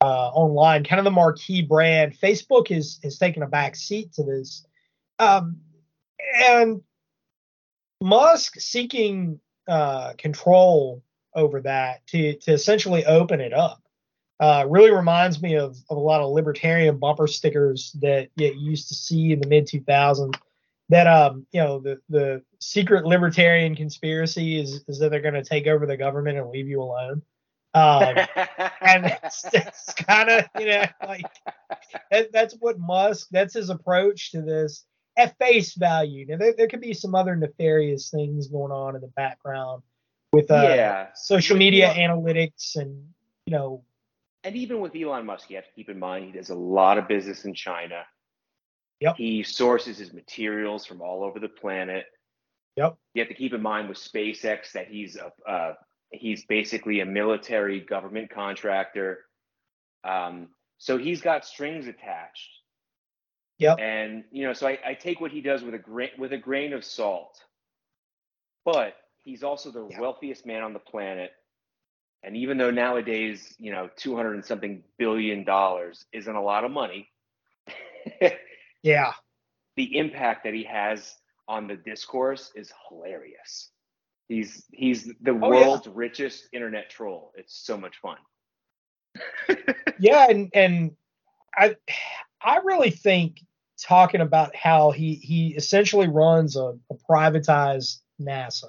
uh, 0.00 0.28
online, 0.28 0.84
kind 0.84 1.00
of 1.00 1.04
the 1.04 1.10
marquee 1.10 1.62
brand. 1.62 2.16
Facebook 2.18 2.68
has 2.68 2.98
has 3.02 3.18
taken 3.18 3.42
a 3.42 3.48
back 3.48 3.74
seat 3.76 4.12
to 4.14 4.22
this, 4.22 4.66
um, 5.18 5.56
and 6.46 6.82
Musk 8.00 8.60
seeking 8.60 9.40
uh, 9.66 10.12
control 10.18 11.02
over 11.34 11.60
that 11.62 12.06
to 12.08 12.34
to 12.38 12.52
essentially 12.52 13.04
open 13.04 13.40
it 13.40 13.52
up 13.52 13.82
uh, 14.40 14.64
really 14.68 14.90
reminds 14.90 15.42
me 15.42 15.56
of, 15.56 15.76
of 15.90 15.96
a 15.96 16.00
lot 16.00 16.20
of 16.20 16.30
libertarian 16.30 16.98
bumper 16.98 17.26
stickers 17.26 17.92
that 18.00 18.28
you 18.36 18.52
used 18.52 18.88
to 18.88 18.94
see 18.94 19.32
in 19.32 19.40
the 19.40 19.48
mid 19.48 19.66
2000s. 19.66 20.34
That 20.90 21.06
um, 21.06 21.46
you 21.52 21.60
know, 21.60 21.80
the 21.80 22.00
the 22.08 22.42
secret 22.60 23.04
libertarian 23.04 23.74
conspiracy 23.74 24.58
is 24.58 24.84
is 24.88 24.98
that 25.00 25.10
they're 25.10 25.20
going 25.20 25.34
to 25.34 25.44
take 25.44 25.66
over 25.66 25.86
the 25.86 25.96
government 25.96 26.38
and 26.38 26.48
leave 26.48 26.66
you 26.66 26.80
alone. 26.80 27.22
Um, 27.74 28.16
and 28.80 29.04
that's, 29.04 29.42
that's 29.42 29.92
kind 29.94 30.30
of 30.30 30.44
you 30.58 30.66
know 30.66 30.84
like 31.06 31.26
that, 32.10 32.32
that's 32.32 32.54
what 32.60 32.78
Musk 32.78 33.28
that's 33.30 33.52
his 33.52 33.68
approach 33.68 34.30
to 34.32 34.40
this 34.40 34.86
at 35.18 35.36
face 35.36 35.74
value. 35.74 36.24
Now 36.26 36.38
there, 36.38 36.54
there 36.56 36.68
could 36.68 36.80
be 36.80 36.94
some 36.94 37.14
other 37.14 37.36
nefarious 37.36 38.08
things 38.08 38.48
going 38.48 38.72
on 38.72 38.94
in 38.94 39.02
the 39.02 39.08
background 39.08 39.82
with 40.32 40.50
uh, 40.50 40.62
yeah. 40.62 41.08
social 41.14 41.56
media 41.58 41.92
Elon- 41.92 42.24
analytics 42.24 42.76
and 42.76 43.08
you 43.44 43.52
know 43.52 43.82
and 44.44 44.56
even 44.56 44.80
with 44.80 44.94
Elon 44.94 45.26
Musk, 45.26 45.50
you 45.50 45.56
have 45.56 45.66
to 45.66 45.72
keep 45.72 45.88
in 45.88 45.98
mind 45.98 46.24
he 46.26 46.32
does 46.32 46.50
a 46.50 46.54
lot 46.54 46.98
of 46.98 47.08
business 47.08 47.44
in 47.44 47.54
China. 47.54 48.02
Yep. 49.00 49.16
He 49.16 49.42
sources 49.42 49.98
his 49.98 50.12
materials 50.12 50.84
from 50.84 51.00
all 51.02 51.22
over 51.22 51.38
the 51.38 51.48
planet. 51.48 52.06
Yep. 52.76 52.96
You 53.14 53.22
have 53.22 53.28
to 53.28 53.34
keep 53.34 53.52
in 53.52 53.62
mind 53.62 53.88
with 53.88 53.98
SpaceX 53.98 54.72
that 54.72 54.88
he's 54.88 55.16
a 55.16 55.32
uh, 55.50 55.74
he's 56.10 56.44
basically 56.46 57.00
a 57.00 57.06
military 57.06 57.80
government 57.80 58.30
contractor. 58.30 59.18
Um, 60.04 60.48
so 60.78 60.96
he's 60.96 61.20
got 61.20 61.44
strings 61.44 61.86
attached. 61.86 62.50
Yep. 63.58 63.78
And 63.80 64.24
you 64.30 64.46
know, 64.46 64.52
so 64.52 64.68
I, 64.68 64.78
I 64.86 64.94
take 64.94 65.20
what 65.20 65.32
he 65.32 65.40
does 65.40 65.62
with 65.62 65.74
a 65.74 65.78
grain 65.78 66.10
with 66.18 66.32
a 66.32 66.38
grain 66.38 66.72
of 66.72 66.84
salt. 66.84 67.40
But 68.64 68.94
he's 69.22 69.42
also 69.42 69.70
the 69.70 69.88
Yeah. 69.90 70.00
wealthiest 70.00 70.46
man 70.46 70.62
on 70.62 70.72
the 70.72 70.78
planet. 70.78 71.32
And 72.22 72.36
even 72.36 72.58
though 72.58 72.70
nowadays, 72.70 73.54
you 73.58 73.72
know, 73.72 73.88
200 73.96 74.34
and 74.34 74.44
something 74.44 74.82
billion 74.98 75.44
dollars 75.44 76.04
isn't 76.12 76.34
a 76.34 76.42
lot 76.42 76.64
of 76.64 76.70
money, 76.70 77.10
yeah 78.82 79.12
the 79.78 79.96
impact 79.96 80.42
that 80.44 80.52
he 80.52 80.64
has 80.64 81.14
on 81.46 81.68
the 81.68 81.76
discourse 81.76 82.50
is 82.56 82.70
hilarious. 82.88 83.70
He's 84.28 84.64
he's 84.72 85.04
the 85.22 85.30
Oh, 85.30 85.52
yeah. 85.52 85.68
world's 85.68 85.86
richest 85.86 86.48
internet 86.52 86.90
troll. 86.90 87.32
It's 87.36 87.56
so 87.64 87.78
much 87.78 87.96
fun. 88.02 88.18
yeah 89.98 90.26
and 90.28 90.50
and 90.52 90.96
i 91.56 91.74
i 92.42 92.58
really 92.58 92.90
think 92.90 93.40
talking 93.80 94.20
about 94.20 94.54
how 94.54 94.90
he 94.90 95.14
he 95.14 95.54
essentially 95.56 96.06
runs 96.08 96.56
a, 96.56 96.74
a 96.90 96.94
privatized 97.10 98.00
nasa 98.20 98.66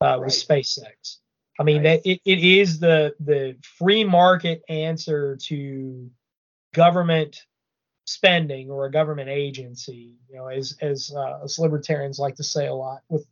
uh, 0.00 0.18
with 0.20 0.28
spacex 0.32 1.16
i 1.58 1.62
mean 1.62 1.82
Right. 1.82 2.02
that 2.02 2.10
it, 2.10 2.20
it 2.24 2.38
is 2.38 2.78
the 2.80 3.14
the 3.20 3.56
free 3.62 4.04
market 4.04 4.62
answer 4.68 5.36
to 5.36 6.10
government 6.74 7.44
spending 8.06 8.70
or 8.70 8.86
a 8.86 8.90
government 8.90 9.28
agency 9.28 10.16
you 10.28 10.36
know 10.36 10.46
as 10.48 10.76
as 10.80 11.12
uh, 11.14 11.44
us 11.44 11.58
libertarians 11.58 12.18
like 12.18 12.36
to 12.36 12.44
say 12.44 12.66
a 12.66 12.74
lot 12.74 13.00
with 13.08 13.26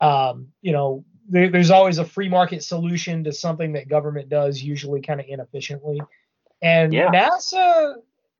um, 0.00 0.48
you 0.60 0.72
know 0.72 1.04
there, 1.30 1.48
there's 1.50 1.70
always 1.70 1.98
a 1.98 2.04
free 2.04 2.28
market 2.28 2.62
solution 2.62 3.24
to 3.24 3.32
something 3.32 3.72
that 3.72 3.88
government 3.88 4.28
does 4.28 4.62
usually 4.62 5.00
kind 5.00 5.20
of 5.20 5.26
inefficiently 5.28 6.00
and 6.62 6.92
Yeah. 6.92 7.10
nasa 7.10 7.94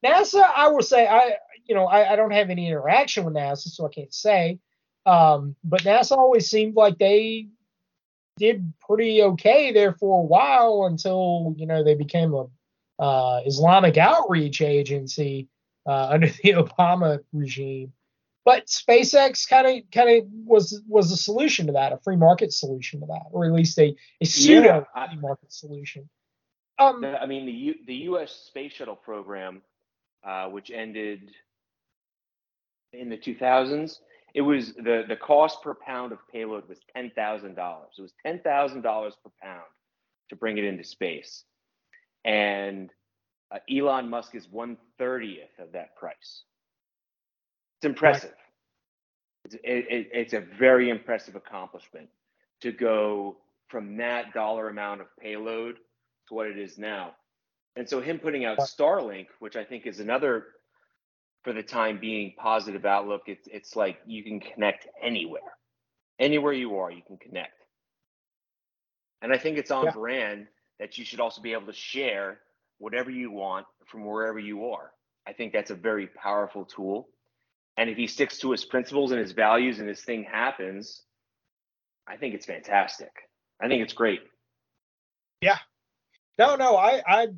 nasa 0.05 0.43
i 0.55 0.69
will 0.69 0.83
say 0.83 1.07
i 1.07 1.35
you 1.65 1.75
know 1.75 1.87
I, 1.87 2.13
I 2.13 2.17
don't 2.17 2.33
have 2.33 2.51
any 2.51 2.67
interaction 2.67 3.25
with 3.25 3.35
nasa 3.35 3.69
so 3.69 3.87
i 3.87 3.91
can't 3.91 4.13
say 4.13 4.59
um, 5.07 5.57
but 5.65 5.83
nasa 5.83 6.17
always 6.19 6.51
seemed 6.51 6.77
like 6.77 6.99
they 6.99 7.49
did 8.39 8.73
pretty 8.81 9.23
okay 9.23 9.73
there 9.73 9.93
for 9.93 10.21
a 10.21 10.25
while 10.25 10.87
until 10.87 11.55
you 11.57 11.67
know 11.67 11.83
they 11.85 11.95
became 11.95 12.33
a 12.35 12.47
uh, 13.03 13.41
islamic 13.47 13.97
outreach 13.97 14.61
agency 14.61 15.49
uh, 15.87 16.09
under 16.13 16.29
the 16.29 16.53
obama 16.53 17.19
regime 17.33 17.93
but 18.49 18.67
SpaceX 18.67 19.47
kind 19.47 19.67
of 19.67 19.91
kind 19.91 20.09
of 20.09 20.25
was 20.47 20.81
was 20.89 21.13
a 21.13 21.19
solution 21.19 21.67
to 21.67 21.75
that, 21.75 21.93
a 21.93 21.99
free 21.99 22.17
market 22.17 22.51
solution 22.51 23.01
to 23.01 23.07
that, 23.09 23.25
or 23.31 23.45
at 23.45 23.53
least 23.53 23.79
a, 23.79 23.95
a 24.23 24.25
pseudo 24.25 24.87
I- 24.95 25.09
free 25.09 25.19
market 25.19 25.53
solution. 25.53 26.09
Um, 26.79 27.05
I 27.05 27.27
mean, 27.27 27.45
the 27.45 27.53
U, 27.53 27.75
the 27.87 27.95
U.S. 27.95 28.33
space 28.47 28.73
shuttle 28.73 28.97
program, 28.97 29.61
uh, 30.27 30.47
which 30.47 30.71
ended 30.71 31.31
in 32.95 33.11
the 33.11 33.19
2000s, 33.19 33.99
it 34.39 34.43
was 34.43 34.73
the 34.75 35.03
the 35.09 35.17
cost 35.17 35.63
per 35.65 35.75
pound 35.75 36.13
of 36.13 36.21
payload 36.33 36.69
was 36.69 36.79
ten 36.95 37.11
thousand 37.17 37.57
dollars. 37.57 37.91
It 37.99 38.03
was 38.03 38.13
ten 38.25 38.39
thousand 38.39 38.83
dollars 38.83 39.15
per 39.25 39.31
pound 39.43 39.67
to 40.29 40.37
bring 40.37 40.59
it 40.59 40.65
into 40.65 40.85
space, 40.85 41.43
and 42.25 42.89
uh, 43.53 43.59
Elon 43.69 44.09
Musk 44.09 44.37
is 44.37 44.47
one 44.49 44.77
thirtieth 44.97 45.59
of 45.59 45.73
that 45.73 45.97
price. 45.97 46.45
It's 47.79 47.87
impressive. 47.87 48.35
It's, 49.45 49.57
it, 49.57 49.61
it, 49.65 50.09
it's 50.13 50.35
a 50.35 50.45
very 50.57 50.89
impressive 50.89 51.35
accomplishment 51.35 52.09
to 52.61 52.71
go 52.71 53.39
from 53.69 53.97
that 53.97 54.33
dollar 54.33 54.69
amount 54.69 55.01
of 55.01 55.09
payload 55.21 55.79
to 56.29 56.35
what 56.35 56.47
it 56.47 56.59
is 56.59 56.79
now. 56.79 57.13
And 57.75 57.89
so 57.89 58.01
him 58.01 58.21
putting 58.21 58.45
out 58.45 58.59
Starlink, 58.59 59.27
which 59.41 59.57
I 59.57 59.65
think 59.65 59.87
is 59.87 59.99
another, 59.99 60.47
for 61.49 61.55
the 61.55 61.63
time 61.63 61.99
being, 61.99 62.35
positive 62.37 62.85
outlook. 62.85 63.23
It's 63.25 63.49
it's 63.51 63.75
like 63.75 63.97
you 64.05 64.23
can 64.23 64.39
connect 64.39 64.87
anywhere, 65.03 65.57
anywhere 66.19 66.53
you 66.53 66.77
are, 66.77 66.91
you 66.91 67.01
can 67.07 67.17
connect. 67.17 67.55
And 69.23 69.33
I 69.33 69.39
think 69.39 69.57
it's 69.57 69.71
on 69.71 69.87
Yeah. 69.87 69.93
brand 69.93 70.49
that 70.79 70.99
you 70.99 71.07
should 71.07 71.21
also 71.21 71.41
be 71.41 71.55
able 71.55 71.65
to 71.65 71.73
share 71.73 72.43
whatever 72.77 73.11
you 73.11 73.31
want 73.31 73.67
from 73.87 74.05
wherever 74.05 74.39
you 74.39 74.67
are. 74.73 74.93
I 75.27 75.33
think 75.33 75.55
that's 75.55 75.71
a 75.71 75.75
very 75.75 76.09
powerful 76.09 76.67
tool. 76.67 77.09
And 77.79 77.89
if 77.89 77.97
he 77.97 78.07
sticks 78.07 78.37
to 78.41 78.51
his 78.51 78.67
principles 78.67 79.11
and 79.11 79.19
his 79.19 79.33
values 79.33 79.79
and 79.79 79.89
his 79.89 80.03
thing 80.03 80.25
happens, 80.25 81.03
I 82.07 82.19
think 82.19 82.35
it's 82.35 82.45
fantastic. 82.45 83.13
I 83.59 83.69
think 83.69 83.83
it's 83.83 83.95
great. 83.95 84.21
Yeah. 85.41 85.57
No, 86.39 86.57
no, 86.57 86.77
I 86.77 87.03
I 87.07 87.29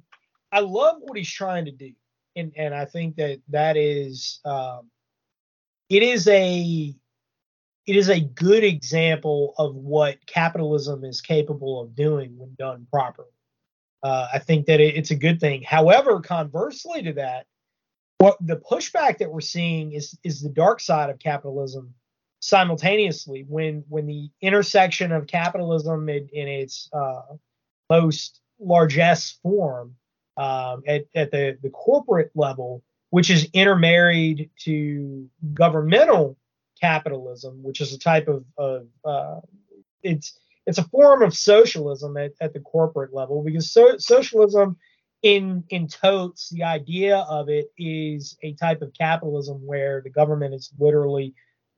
I 0.50 0.60
love 0.60 0.96
what 0.98 1.16
he's 1.16 1.32
trying 1.32 1.66
to 1.66 1.70
do, 1.70 1.92
and 2.36 2.52
and 2.56 2.74
I 2.74 2.84
think 2.84 3.16
that 3.16 3.40
that 3.48 3.76
is 3.76 4.40
um, 4.44 4.90
it 5.88 6.02
is 6.02 6.28
a 6.28 6.94
it 7.86 7.96
is 7.96 8.08
a 8.08 8.20
good 8.20 8.62
example 8.62 9.54
of 9.58 9.74
what 9.74 10.24
capitalism 10.26 11.04
is 11.04 11.20
capable 11.20 11.80
of 11.80 11.94
doing 11.94 12.36
when 12.38 12.54
done 12.58 12.86
properly. 12.90 13.28
Uh, 14.02 14.28
I 14.32 14.38
think 14.38 14.66
that 14.66 14.80
it, 14.80 14.96
it's 14.96 15.10
a 15.10 15.16
good 15.16 15.40
thing. 15.40 15.62
However, 15.62 16.20
conversely 16.20 17.02
to 17.02 17.12
that, 17.14 17.46
what 18.18 18.36
the 18.40 18.56
pushback 18.56 19.18
that 19.18 19.30
we're 19.30 19.40
seeing 19.40 19.92
is 19.92 20.16
is 20.22 20.40
the 20.40 20.50
dark 20.50 20.80
side 20.80 21.10
of 21.10 21.18
capitalism 21.18 21.94
simultaneously 22.40 23.44
when 23.48 23.84
when 23.88 24.06
the 24.06 24.30
intersection 24.40 25.12
of 25.12 25.26
capitalism 25.26 26.08
in, 26.08 26.28
in 26.32 26.48
its 26.48 26.88
uh, 26.92 27.22
most 27.90 28.40
largesse 28.58 29.38
form 29.42 29.94
um, 30.36 30.82
at, 30.86 31.04
at 31.14 31.30
the, 31.30 31.58
the 31.62 31.70
corporate 31.70 32.30
level, 32.34 32.82
which 33.10 33.30
is 33.30 33.48
intermarried 33.52 34.50
to 34.60 35.28
governmental 35.54 36.36
capitalism, 36.80 37.62
which 37.62 37.80
is 37.80 37.92
a 37.92 37.98
type 37.98 38.28
of, 38.28 38.44
of 38.56 38.86
uh, 39.04 39.40
it's 40.02 40.38
it's 40.66 40.78
a 40.78 40.84
form 40.84 41.22
of 41.22 41.34
socialism 41.34 42.16
at, 42.16 42.32
at 42.40 42.52
the 42.52 42.60
corporate 42.60 43.12
level 43.12 43.42
because 43.42 43.70
so, 43.70 43.96
socialism 43.98 44.76
in 45.22 45.64
in 45.68 45.86
totes 45.86 46.48
the 46.50 46.62
idea 46.62 47.18
of 47.18 47.48
it 47.48 47.66
is 47.76 48.36
a 48.42 48.52
type 48.54 48.80
of 48.80 48.92
capitalism 48.94 49.66
where 49.66 50.00
the 50.02 50.10
government 50.10 50.54
is 50.54 50.72
literally 50.78 51.34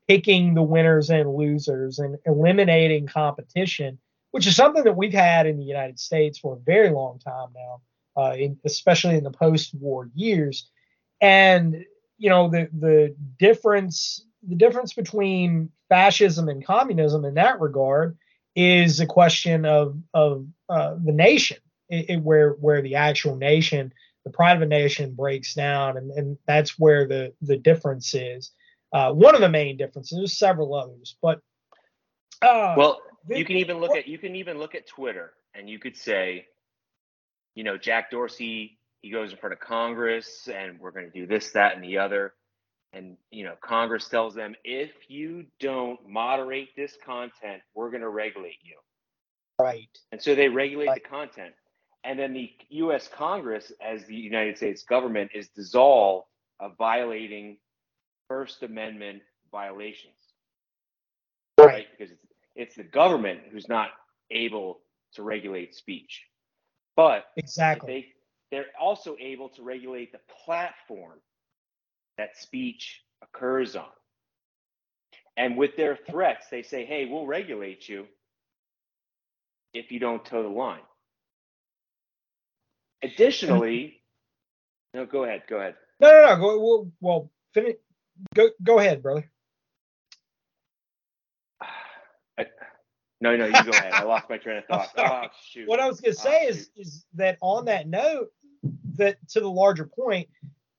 picking 0.09 0.55
the 0.55 0.63
winners 0.63 1.11
and 1.11 1.35
losers 1.35 1.99
and 1.99 2.17
eliminating 2.27 3.07
competition 3.07 3.99
which 4.31 4.47
is 4.47 4.55
something 4.55 4.85
that 4.85 4.97
we've 4.97 5.13
had 5.13 5.47
in 5.47 5.57
the 5.57 5.65
united 5.65 5.99
states 5.99 6.39
for 6.39 6.55
a 6.55 6.61
very 6.61 6.91
long 6.91 7.19
time 7.19 7.49
now 7.55 7.81
uh, 8.17 8.35
in, 8.37 8.59
especially 8.65 9.17
in 9.17 9.25
the 9.25 9.31
post-war 9.31 10.11
years. 10.15 10.69
And 11.21 11.85
you 12.23 12.31
know 12.31 12.49
the 12.49 12.69
the 12.79 13.17
difference 13.39 14.25
the 14.49 14.55
difference 14.55 14.95
between 14.95 15.71
fascism 15.89 16.49
and 16.49 16.65
communism 16.65 17.25
in 17.25 17.35
that 17.35 17.61
regard 17.61 18.17
is 18.55 19.01
a 19.01 19.07
question 19.07 19.65
of 19.65 19.97
of 20.15 20.47
uh, 20.69 20.95
the 21.03 21.13
nation 21.13 21.59
it, 21.89 22.11
it, 22.11 22.23
where 22.23 22.51
where 22.53 22.81
the 22.81 22.95
actual 22.95 23.35
nation 23.35 23.93
the 24.25 24.31
pride 24.31 24.57
of 24.57 24.63
a 24.63 24.67
nation 24.67 25.15
breaks 25.15 25.55
down 25.55 25.97
and, 25.97 26.13
and 26.13 26.39
that's 26.47 26.79
where 26.79 27.09
the 27.09 27.33
the 27.43 27.57
difference 27.57 28.15
is. 28.15 28.53
Uh, 28.93 29.11
one 29.11 29.35
of 29.35 29.41
the 29.41 29.49
main 29.49 29.77
differences 29.77 30.19
there's 30.19 30.39
several 30.39 30.75
others 30.75 31.17
but 31.23 31.41
uh, 32.43 32.75
well 32.77 33.01
you 33.29 33.45
can 33.45 33.57
even 33.57 33.79
look 33.79 33.97
at 33.97 34.07
you 34.07 34.19
can 34.19 34.37
even 34.37 34.59
look 34.59 34.75
at 34.75 34.87
twitter 34.87 35.33
and 35.55 35.69
you 35.69 35.79
could 35.79 35.97
say 35.97 36.47
you 37.55 37.65
know 37.65 37.77
jack 37.77 38.11
dorsey 38.11 38.79
he 39.03 39.11
goes 39.11 39.33
in 39.33 39.37
front 39.37 39.53
of 39.53 39.61
congress 39.61 40.49
and 40.53 40.79
we're 40.81 40.93
going 40.93 41.11
to 41.11 41.13
do 41.13 41.27
this 41.27 41.51
that 41.51 41.75
and 41.75 41.85
the 41.85 41.99
other. 41.99 42.35
And 42.95 43.17
you 43.31 43.45
know 43.45 43.55
congress 43.61 44.09
tells 44.09 44.35
them 44.35 44.55
if 44.65 44.91
you 45.09 45.47
don't 45.61 45.99
moderate 46.09 46.75
this 46.77 46.97
content 47.05 47.63
we're 47.75 47.91
going 47.91 48.03
to 48.03 48.09
regulate 48.09 48.59
you. 48.63 48.77
Right. 49.59 49.89
And 50.13 50.21
so 50.21 50.35
they 50.35 50.49
regulate 50.49 50.89
right. 50.89 51.03
the 51.03 51.09
content. 51.09 51.55
And 52.05 52.19
then 52.19 52.33
the 52.33 52.51
us 52.71 53.09
congress 53.09 53.73
as 53.81 54.05
the 54.07 54.15
united 54.15 54.57
states 54.57 54.83
government 54.83 55.31
is 55.35 55.49
dissolved 55.49 56.27
of 56.61 56.77
violating 56.77 57.57
first 58.29 58.63
amendment 58.63 59.23
violations. 59.51 60.15
Right, 61.59 61.67
right? 61.67 61.87
because 61.97 62.13
it's, 62.13 62.27
it's 62.55 62.77
the 62.77 62.85
government 62.85 63.41
who's 63.51 63.69
not 63.69 63.89
able 64.31 64.81
to 65.15 65.23
regulate 65.23 65.75
speech 65.75 66.25
but 66.97 67.25
exactly 67.37 67.95
they 67.95 68.07
they're 68.51 68.67
also 68.81 69.17
able 69.19 69.49
to 69.51 69.63
regulate 69.63 70.13
the 70.13 70.21
platform 70.45 71.19
that 72.19 72.37
speech 72.37 73.03
occurs 73.23 73.75
on. 73.77 73.87
And 75.37 75.57
with 75.57 75.77
their 75.77 75.97
threats, 75.97 76.49
they 76.51 76.63
say, 76.63 76.85
hey, 76.85 77.07
we'll 77.07 77.27
regulate 77.27 77.89
you 77.89 78.07
if 79.73 79.91
you 79.91 79.99
don't 79.99 80.23
toe 80.25 80.43
the 80.43 80.49
line. 80.51 80.83
Additionally, 83.03 84.03
no, 84.95 85.07
go 85.07 85.25
ahead, 85.25 85.45
go 85.49 85.57
ahead. 85.57 85.77
no 86.01 86.11
no 86.13 86.27
no 86.27 86.37
go 86.37 86.61
well, 86.61 86.93
well 87.01 87.31
finish 87.55 87.77
go 88.35 88.51
go 88.63 88.79
ahead 88.79 89.03
brother 89.03 89.31
no, 93.23 93.37
no, 93.37 93.47
you 93.47 93.53
go 93.65 93.71
ahead. 93.71 93.93
I 93.93 94.03
lost 94.03 94.29
my 94.29 94.37
train 94.39 94.59
of 94.59 94.65
thought. 94.67 94.91
Oh, 94.99 95.23
shoot. 95.49 95.69
what 95.69 95.81
I 95.81 95.87
was 95.89 96.01
going 96.01 96.15
to 96.15 96.21
Oh, 96.21 96.25
say 96.25 96.43
is 96.47 96.57
shoot. 96.77 96.81
is 96.83 97.07
that 97.15 97.39
on 97.41 97.65
that 97.67 97.89
note, 97.89 98.29
that 98.97 99.17
to 99.31 99.41
the 99.41 99.49
larger 99.51 99.87
point, 99.87 100.29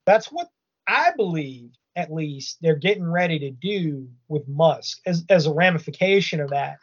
that's 0.06 0.30
what 0.30 0.48
I 0.86 1.12
believe 1.16 1.70
at 1.96 2.12
least 2.12 2.58
they're 2.60 2.76
getting 2.76 3.04
ready 3.08 3.38
to 3.38 3.50
do 3.50 4.08
with 4.28 4.46
Musk 4.48 5.00
as 5.06 5.24
as 5.30 5.46
a 5.46 5.52
ramification 5.52 6.40
of 6.40 6.50
that. 6.50 6.78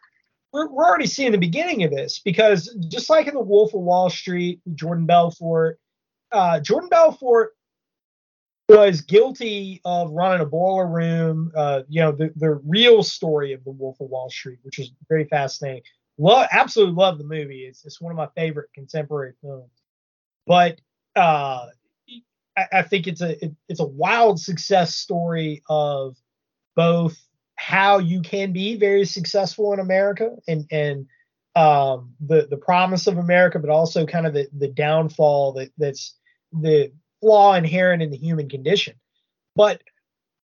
We're, 0.53 0.67
we're 0.69 0.83
already 0.85 1.07
seeing 1.07 1.31
the 1.31 1.37
beginning 1.37 1.83
of 1.83 1.91
this 1.91 2.19
because 2.19 2.75
just 2.89 3.09
like 3.09 3.27
in 3.27 3.33
the 3.35 3.39
Wolf 3.39 3.73
of 3.73 3.81
Wall 3.81 4.09
Street, 4.09 4.59
Jordan 4.75 5.05
Belfort, 5.05 5.79
uh, 6.31 6.59
Jordan 6.59 6.89
Belfort 6.89 7.51
was 8.71 9.01
guilty 9.01 9.81
of 9.85 10.11
running 10.11 10.41
a 10.41 10.45
boiler 10.45 10.87
room. 10.87 11.51
Uh, 11.55 11.81
you 11.89 12.01
know, 12.01 12.11
the, 12.11 12.31
the 12.35 12.51
real 12.65 13.03
story 13.03 13.53
of 13.53 13.63
the 13.63 13.71
Wolf 13.71 13.99
of 13.99 14.09
Wall 14.09 14.29
Street, 14.29 14.59
which 14.63 14.79
is 14.79 14.91
very 15.09 15.25
fascinating. 15.25 15.83
Love, 16.17 16.47
absolutely 16.51 16.95
love 16.95 17.17
the 17.17 17.23
movie. 17.23 17.65
It's, 17.65 17.85
it's 17.85 18.01
one 18.01 18.11
of 18.11 18.17
my 18.17 18.27
favorite 18.35 18.69
contemporary 18.73 19.33
films. 19.41 19.71
But 20.45 20.79
uh, 21.15 21.67
I, 22.57 22.65
I 22.73 22.81
think 22.83 23.07
it's 23.07 23.21
a 23.21 23.43
it, 23.43 23.51
it's 23.67 23.79
a 23.79 23.85
wild 23.85 24.39
success 24.39 24.95
story 24.95 25.63
of 25.69 26.17
both 26.75 27.17
how 27.55 27.99
you 27.99 28.21
can 28.21 28.51
be 28.51 28.75
very 28.75 29.05
successful 29.05 29.73
in 29.73 29.79
America 29.79 30.35
and 30.47 30.65
and 30.71 31.05
um, 31.55 32.13
the 32.19 32.47
the 32.49 32.57
promise 32.57 33.07
of 33.07 33.17
America, 33.17 33.59
but 33.59 33.69
also 33.69 34.05
kind 34.05 34.25
of 34.25 34.33
the 34.33 34.47
the 34.57 34.67
downfall 34.67 35.53
that 35.53 35.71
that's 35.77 36.15
the 36.51 36.91
flaw 37.21 37.53
inherent 37.53 38.03
in 38.03 38.11
the 38.11 38.17
human 38.17 38.49
condition. 38.49 38.95
But 39.55 39.81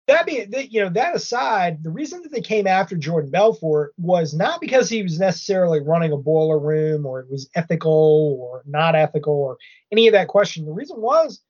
that 0.06 0.26
being 0.26 0.52
you 0.70 0.82
know, 0.82 0.90
that 0.90 1.14
aside, 1.14 1.82
the 1.82 1.90
reason 1.90 2.22
that 2.22 2.32
they 2.32 2.40
came 2.40 2.66
after 2.66 2.96
Jordan 2.96 3.30
Belfort 3.30 3.92
was 3.96 4.34
not 4.34 4.60
because 4.60 4.88
he 4.88 5.02
was 5.02 5.18
necessarily 5.18 5.80
running 5.80 6.12
a 6.12 6.16
boiler 6.16 6.58
room 6.58 7.06
or 7.06 7.20
it 7.20 7.30
was 7.30 7.48
ethical 7.54 8.38
or 8.40 8.62
not 8.66 8.96
ethical 8.96 9.34
or 9.34 9.56
any 9.92 10.08
of 10.08 10.12
that 10.12 10.28
question. 10.28 10.64
The 10.64 10.72
reason 10.72 11.00
was 11.00 11.40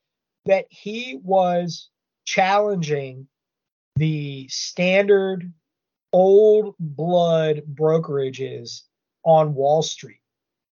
that 0.47 0.67
he 0.69 1.19
was 1.23 1.89
challenging 2.25 3.29
the 3.97 4.47
standard 4.49 5.53
old 6.13 6.75
blood 6.79 7.63
brokerages 7.73 8.83
on 9.25 9.55
Wall 9.55 9.83
Street. 9.83 10.20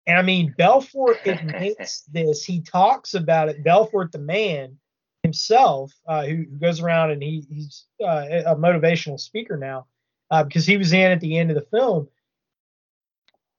And 0.06 0.18
I 0.18 0.22
mean, 0.22 0.54
Belfort 0.58 1.18
admits 1.26 2.02
this. 2.04 2.44
He 2.44 2.62
talks 2.62 3.14
about 3.14 3.50
it. 3.50 3.64
Belfort, 3.64 4.12
the 4.12 4.20
man 4.20 4.78
himself, 5.24 5.94
uh, 6.08 6.26
who, 6.26 6.36
who 6.36 6.58
goes 6.58 6.82
around 6.82 7.12
and 7.12 7.24
he, 7.24 7.46
he's 7.50 7.86
uh, 8.04 8.26
a 8.46 8.56
motivational 8.56 9.20
speaker 9.20 9.58
now 9.58 9.88
uh, 10.30 10.44
because 10.44 10.66
he 10.66 10.78
was 10.78 10.94
in 10.94 11.12
at 11.12 11.22
the 11.22 11.38
end 11.38 11.50
of 11.50 11.56
the 11.56 11.78
film. 11.78 12.08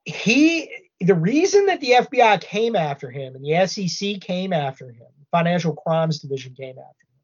He, 0.04 0.70
the 1.00 1.14
reason 1.14 1.66
that 1.66 1.80
the 1.80 1.92
FBI 1.92 2.40
came 2.42 2.76
after 2.76 3.10
him 3.10 3.34
and 3.34 3.44
the 3.44 3.66
SEC 3.66 4.20
came 4.20 4.52
after 4.52 4.90
him, 4.90 5.06
Financial 5.30 5.74
Crimes 5.74 6.18
Division 6.18 6.54
came 6.54 6.78
after 6.78 6.80
him, 6.80 7.20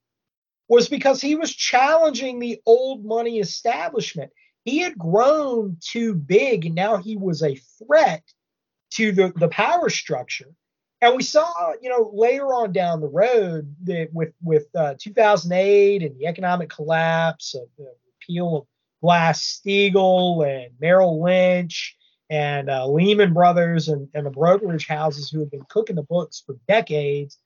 was 0.69 0.89
because 0.89 1.21
he 1.21 1.37
was 1.37 1.55
challenging 1.55 2.39
the 2.39 2.61
old 2.65 3.05
money 3.05 3.39
establishment. 3.39 4.31
He 4.65 4.79
had 4.79 4.97
grown 4.97 5.77
too 5.81 6.15
big 6.15 6.65
and 6.65 6.75
now 6.75 6.97
he 6.97 7.17
was 7.17 7.43
a 7.43 7.61
threat 7.79 8.23
to 8.91 9.13
the, 9.13 9.33
the 9.37 9.49
power 9.49 9.89
structure. 9.89 10.53
And 11.03 11.17
we 11.17 11.23
saw, 11.23 11.73
you 11.81 11.89
know, 11.89 12.11
later 12.13 12.47
on 12.47 12.73
down 12.73 13.01
the 13.01 13.09
road 13.09 13.75
that 13.85 14.13
with 14.13 14.35
with 14.43 14.67
uh, 14.75 14.95
2008 14.99 16.03
and 16.03 16.19
the 16.19 16.27
economic 16.27 16.69
collapse 16.69 17.55
of 17.55 17.69
the 17.79 17.95
repeal 18.21 18.57
of 18.57 18.67
Glass 19.03 19.61
Steagall 19.65 20.47
and 20.47 20.75
Merrill 20.79 21.23
Lynch 21.23 21.97
and 22.29 22.69
uh, 22.69 22.87
Lehman 22.87 23.33
Brothers 23.33 23.89
and, 23.89 24.09
and 24.13 24.27
the 24.27 24.31
brokerage 24.31 24.87
houses 24.87 25.31
who 25.31 25.41
have 25.41 25.51
been 25.51 25.65
cooking 25.71 25.97
the 25.97 26.03
books 26.03 26.43
for 26.45 26.57
decades, 26.69 27.39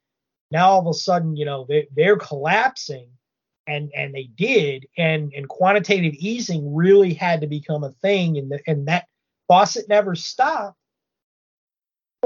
now 0.51 0.71
all 0.71 0.81
of 0.81 0.87
a 0.89 0.95
sudden, 0.95 1.37
you 1.37 1.45
know, 1.45 1.65
they, 1.69 1.87
they're 1.95 2.17
collapsing, 2.17 3.09
and 3.67 3.91
and 3.97 4.15
they 4.15 4.25
did, 4.25 4.87
and 4.99 5.33
and 5.35 5.49
quantitative 5.49 6.15
easing 6.15 6.75
really 6.75 7.15
had 7.15 7.41
to 7.41 7.47
become 7.47 7.85
a 7.85 7.93
thing, 8.03 8.37
and 8.37 8.51
the, 8.51 8.61
and 8.67 8.89
that 8.89 9.07
faucet 9.49 9.89
never 9.89 10.15
stopped 10.15 10.77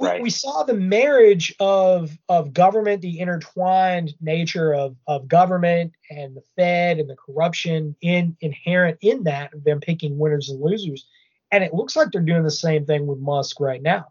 Right. 0.03 0.23
we 0.23 0.31
saw 0.31 0.63
the 0.63 0.75
marriage 0.75 1.55
of 1.61 2.17
of 2.29 2.53
government, 2.53 3.03
the 3.03 3.21
intertwined 3.21 4.15
nature 4.21 4.75
of 4.75 4.97
of 5.07 5.29
government 5.29 5.93
and 6.11 6.37
the 6.37 6.43
Fed 6.57 6.99
and 6.99 7.09
the 7.09 7.17
corruption 7.17 7.97
in 8.01 8.37
inherent 8.41 8.99
in 9.01 9.25
that 9.25 9.55
of 9.55 9.65
them 9.65 9.81
picking 9.81 10.19
winners 10.19 10.49
and 10.49 10.61
losers. 10.61 11.07
And 11.51 11.65
it 11.65 11.73
looks 11.73 11.97
like 11.97 12.11
they're 12.13 12.21
doing 12.23 12.43
the 12.43 12.51
same 12.51 12.85
thing 12.85 13.07
with 13.07 13.19
Musk 13.19 13.61
right 13.61 13.81
now. 13.81 14.07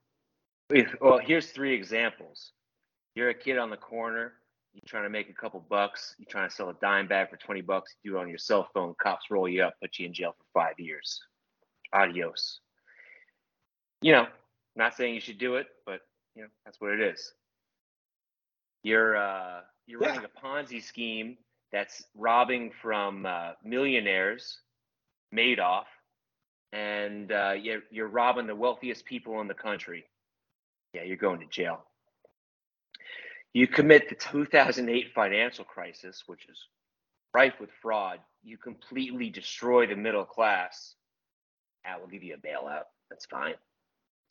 Well, 0.99 1.19
here's 1.19 1.51
three 1.51 1.73
examples. 1.73 2.51
You're 3.15 3.29
a 3.29 3.33
kid 3.33 3.57
on 3.57 3.69
the 3.69 3.77
corner. 3.77 4.33
You're 4.73 4.81
trying 4.85 5.03
to 5.03 5.09
make 5.09 5.29
a 5.29 5.33
couple 5.33 5.59
bucks. 5.59 6.15
You're 6.19 6.29
trying 6.29 6.49
to 6.49 6.53
sell 6.53 6.69
a 6.69 6.75
dime 6.81 7.07
bag 7.07 7.29
for 7.29 7.37
20 7.37 7.61
bucks. 7.61 7.95
You 8.03 8.11
do 8.11 8.17
it 8.17 8.21
on 8.21 8.29
your 8.29 8.37
cell 8.37 8.69
phone. 8.73 8.93
Cops 9.01 9.31
roll 9.31 9.47
you 9.47 9.63
up, 9.63 9.75
put 9.81 9.97
you 9.97 10.05
in 10.05 10.13
jail 10.13 10.35
for 10.37 10.61
five 10.61 10.79
years. 10.79 11.19
Adios. 11.93 12.59
You 14.01 14.11
know, 14.11 14.27
not 14.77 14.95
saying 14.95 15.15
you 15.15 15.21
should 15.21 15.39
do 15.39 15.55
it, 15.55 15.67
but 15.85 16.01
you 16.35 16.43
know 16.43 16.49
that's 16.65 16.79
what 16.79 16.91
it 16.93 17.01
is. 17.01 17.33
You're 18.83 19.17
uh, 19.17 19.61
you're 19.87 20.01
Yeah. 20.01 20.09
running 20.09 20.25
a 20.25 20.39
Ponzi 20.45 20.81
scheme 20.83 21.37
that's 21.71 22.03
robbing 22.15 22.71
from 22.81 23.25
uh, 23.25 23.53
millionaires, 23.63 24.61
Madoff, 25.35 25.85
and 26.73 27.31
uh, 27.31 27.53
you're 27.59 27.81
you're 27.91 28.07
robbing 28.07 28.47
the 28.47 28.55
wealthiest 28.55 29.05
people 29.05 29.41
in 29.41 29.47
the 29.47 29.53
country. 29.53 30.05
Yeah, 30.93 31.03
you're 31.03 31.17
going 31.17 31.39
to 31.41 31.47
jail. 31.47 31.85
You 33.53 33.67
commit 33.67 34.09
the 34.09 34.15
2008 34.15 35.13
financial 35.13 35.65
crisis, 35.65 36.23
which 36.27 36.47
is 36.49 36.67
rife 37.33 37.59
with 37.59 37.71
fraud. 37.81 38.19
You 38.43 38.57
completely 38.57 39.29
destroy 39.29 39.87
the 39.87 39.95
middle 39.95 40.25
class. 40.25 40.95
Ah, 41.85 41.95
we'll 41.97 42.07
give 42.07 42.23
you 42.23 42.35
a 42.35 42.37
bailout. 42.37 42.83
That's 43.09 43.25
fine. 43.25 43.55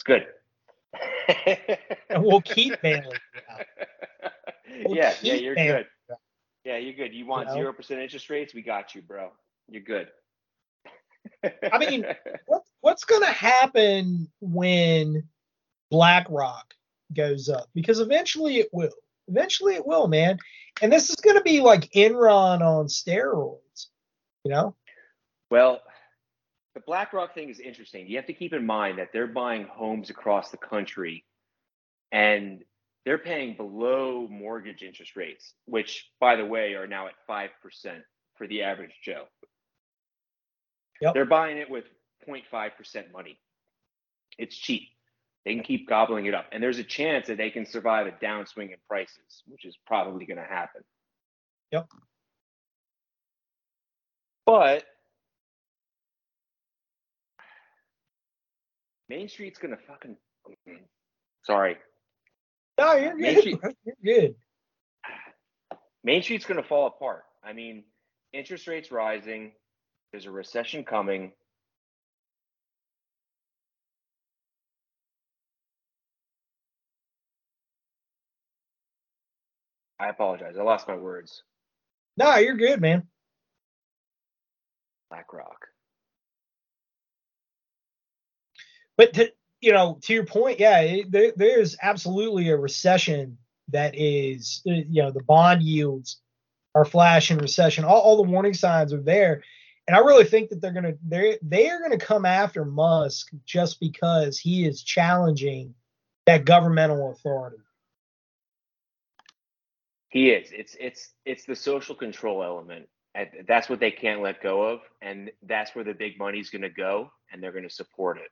Good. 0.07 0.27
And 2.09 2.23
we'll 2.23 2.41
keep 2.41 2.81
bailing. 2.81 3.05
We'll 4.85 4.97
yeah, 4.97 5.15
yeah, 5.23 5.35
you're 5.35 5.55
bailing 5.55 5.85
good. 6.09 6.17
Yeah, 6.65 6.77
you're 6.77 6.95
good. 6.95 7.15
You 7.15 7.27
want 7.27 7.51
zero 7.51 7.73
percent 7.73 8.01
interest 8.01 8.29
rates? 8.29 8.53
We 8.53 8.63
got 8.63 8.95
you, 8.95 9.03
bro. 9.03 9.31
You're 9.69 9.83
good. 9.83 10.09
I 11.73 11.79
mean, 11.79 12.05
What, 12.47 12.63
what's 12.81 13.05
going 13.05 13.23
to 13.23 13.29
happen 13.29 14.29
when 14.41 15.29
BlackRock 15.91 16.75
goes 17.15 17.49
up? 17.49 17.69
Because 17.75 18.01
eventually 18.01 18.59
it 18.59 18.69
will. 18.73 18.91
Eventually 19.29 19.75
it 19.75 19.87
will, 19.87 20.09
man. 20.09 20.39
And 20.83 20.93
this 20.93 21.11
is 21.11 21.17
going 21.17 21.37
to 21.37 21.43
be 21.43 21.61
like 21.61 21.91
Enron 21.93 22.61
on 22.61 22.87
steroids. 22.87 23.87
You 24.45 24.51
know? 24.53 24.75
well, 25.51 25.81
the 26.77 26.83
BlackRock 26.87 27.35
thing 27.35 27.49
is 27.49 27.59
interesting. 27.59 28.07
You 28.07 28.17
have 28.17 28.27
to 28.27 28.35
keep 28.35 28.53
in 28.53 28.67
mind 28.67 28.99
that 28.99 29.09
they're 29.11 29.27
buying 29.27 29.67
homes 29.67 30.11
across 30.11 30.51
the 30.51 30.59
country, 30.59 31.25
and 32.13 32.63
they're 33.07 33.17
paying 33.17 33.57
below 33.57 34.29
mortgage 34.31 34.83
interest 34.83 35.17
rates, 35.17 35.55
which, 35.65 36.11
by 36.21 36.37
the 36.37 36.45
way, 36.45 36.75
are 36.75 36.87
now 36.87 37.07
at 37.07 37.15
five 37.27 37.49
percent 37.63 38.03
for 38.37 38.47
the 38.47 38.63
average 38.63 38.91
Joe. 39.03 39.25
Yep. 41.01 41.15
They're 41.15 41.25
buying 41.25 41.57
it 41.57 41.71
with 41.71 41.85
0.5% 42.29 43.11
money. 43.11 43.39
It's 44.39 44.57
cheap. 44.57 44.83
They 45.47 45.55
can 45.55 45.63
keep 45.63 45.89
gobbling 45.89 46.27
it 46.27 46.35
up. 46.35 46.47
And 46.53 46.63
there's 46.63 46.79
a 46.79 46.85
chance 46.85 47.27
that 47.29 47.39
they 47.39 47.51
can 47.51 47.65
survive 47.65 48.07
a 48.07 48.13
downswing 48.13 48.71
in 48.71 48.77
prices, 48.87 49.43
which 49.47 49.65
is 49.65 49.77
probably 49.87 50.27
going 50.27 50.39
to 50.39 50.43
happen. 50.43 50.83
Yep. 51.73 51.89
But 54.45 54.85
Main 59.09 59.29
Street's 59.29 59.59
going 59.59 59.77
to 59.77 59.83
fucking. 59.87 60.17
Mm, 60.69 60.79
sorry. 61.45 61.77
No, 62.79 62.95
you're 62.95 63.17
Main 63.17 63.35
good. 63.35 63.41
Street- 63.41 63.61
You're 64.03 64.21
good. 64.21 64.35
Main 66.05 66.23
Street's 66.23 66.45
going 66.45 66.61
to 66.63 66.67
fall 66.69 66.87
apart. 66.87 67.25
I 67.43 67.53
mean, 67.53 67.85
interest 68.33 68.67
rates 68.67 68.91
rising. 68.91 69.53
There's 70.13 70.27
a 70.27 70.31
recession 70.31 70.85
coming. 70.85 71.33
I 79.99 80.09
apologize. 80.09 80.57
I 80.59 80.63
lost 80.63 80.89
my 80.89 80.97
words. 80.97 81.43
No, 82.17 82.37
you're 82.37 82.57
good, 82.57 82.81
man. 82.81 83.07
BlackRock. 85.11 85.67
But 88.97 89.13
to, 89.15 89.33
you 89.61 89.73
know, 89.73 89.99
to 90.03 90.15
your 90.15 90.25
point, 90.25 90.61
yeah, 90.61 90.81
it, 90.81 91.11
there, 91.11 91.33
there's 91.37 91.77
absolutely 91.83 92.49
a 92.51 92.57
recession 92.57 93.39
that 93.69 93.95
is, 93.97 94.63
uh, 94.69 94.73
you 94.73 95.03
know, 95.03 95.11
the 95.11 95.23
bond 95.23 95.63
yields 95.63 96.21
are 96.75 96.85
flashing 96.85 97.39
recession. 97.39 97.85
All, 97.85 98.01
all 98.01 98.17
the 98.17 98.31
warning 98.31 98.55
signs 98.55 98.93
are 98.93 99.03
there, 99.03 99.43
and 99.87 99.97
I 99.97 100.01
really 100.01 100.25
think 100.25 100.51
that 100.51 100.61
they're 100.61 100.73
gonna 100.73 100.95
they 101.07 101.39
they 101.43 101.71
are 101.71 101.81
gonna 101.81 101.99
come 101.99 102.27
after 102.27 102.65
Musk 102.65 103.29
just 103.45 103.81
because 103.81 104.39
he 104.39 104.67
is 104.67 104.83
challenging 104.83 105.75
that 106.27 106.45
governmental 106.45 107.13
authority. 107.13 107.59
He 110.09 110.31
is. 110.31 110.51
It's 110.53 110.77
it's 110.79 111.13
it's 111.25 111.45
the 111.45 111.57
social 111.57 111.95
control 111.95 112.43
element. 112.43 112.89
That's 113.49 113.69
what 113.69 113.81
they 113.81 113.91
can't 113.91 114.21
let 114.21 114.43
go 114.43 114.63
of, 114.63 114.81
and 115.01 115.31
that's 115.43 115.75
where 115.75 115.85
the 115.85 115.95
big 115.95 116.19
money's 116.19 116.51
going 116.51 116.63
to 116.63 116.69
go, 116.69 117.11
and 117.33 117.43
they're 117.43 117.53
going 117.53 117.69
to 117.69 117.75
support 117.75 118.19
it. 118.19 118.29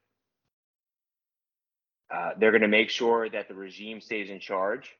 Uh, 2.12 2.30
they're 2.38 2.50
going 2.50 2.62
to 2.62 2.68
make 2.68 2.90
sure 2.90 3.28
that 3.28 3.48
the 3.48 3.54
regime 3.54 4.00
stays 4.00 4.30
in 4.30 4.40
charge. 4.40 4.90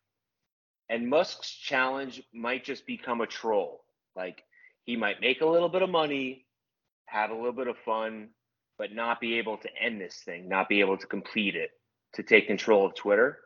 And 0.88 1.08
Musk's 1.08 1.50
challenge 1.50 2.22
might 2.32 2.64
just 2.64 2.86
become 2.86 3.20
a 3.20 3.26
troll. 3.26 3.84
Like 4.16 4.42
he 4.84 4.96
might 4.96 5.20
make 5.20 5.40
a 5.40 5.46
little 5.46 5.68
bit 5.68 5.82
of 5.82 5.90
money, 5.90 6.46
have 7.06 7.30
a 7.30 7.34
little 7.34 7.52
bit 7.52 7.68
of 7.68 7.76
fun, 7.84 8.28
but 8.78 8.92
not 8.92 9.20
be 9.20 9.38
able 9.38 9.56
to 9.58 9.68
end 9.80 10.00
this 10.00 10.16
thing, 10.24 10.48
not 10.48 10.68
be 10.68 10.80
able 10.80 10.98
to 10.98 11.06
complete 11.06 11.56
it, 11.56 11.70
to 12.14 12.22
take 12.22 12.46
control 12.46 12.86
of 12.86 12.94
Twitter. 12.94 13.38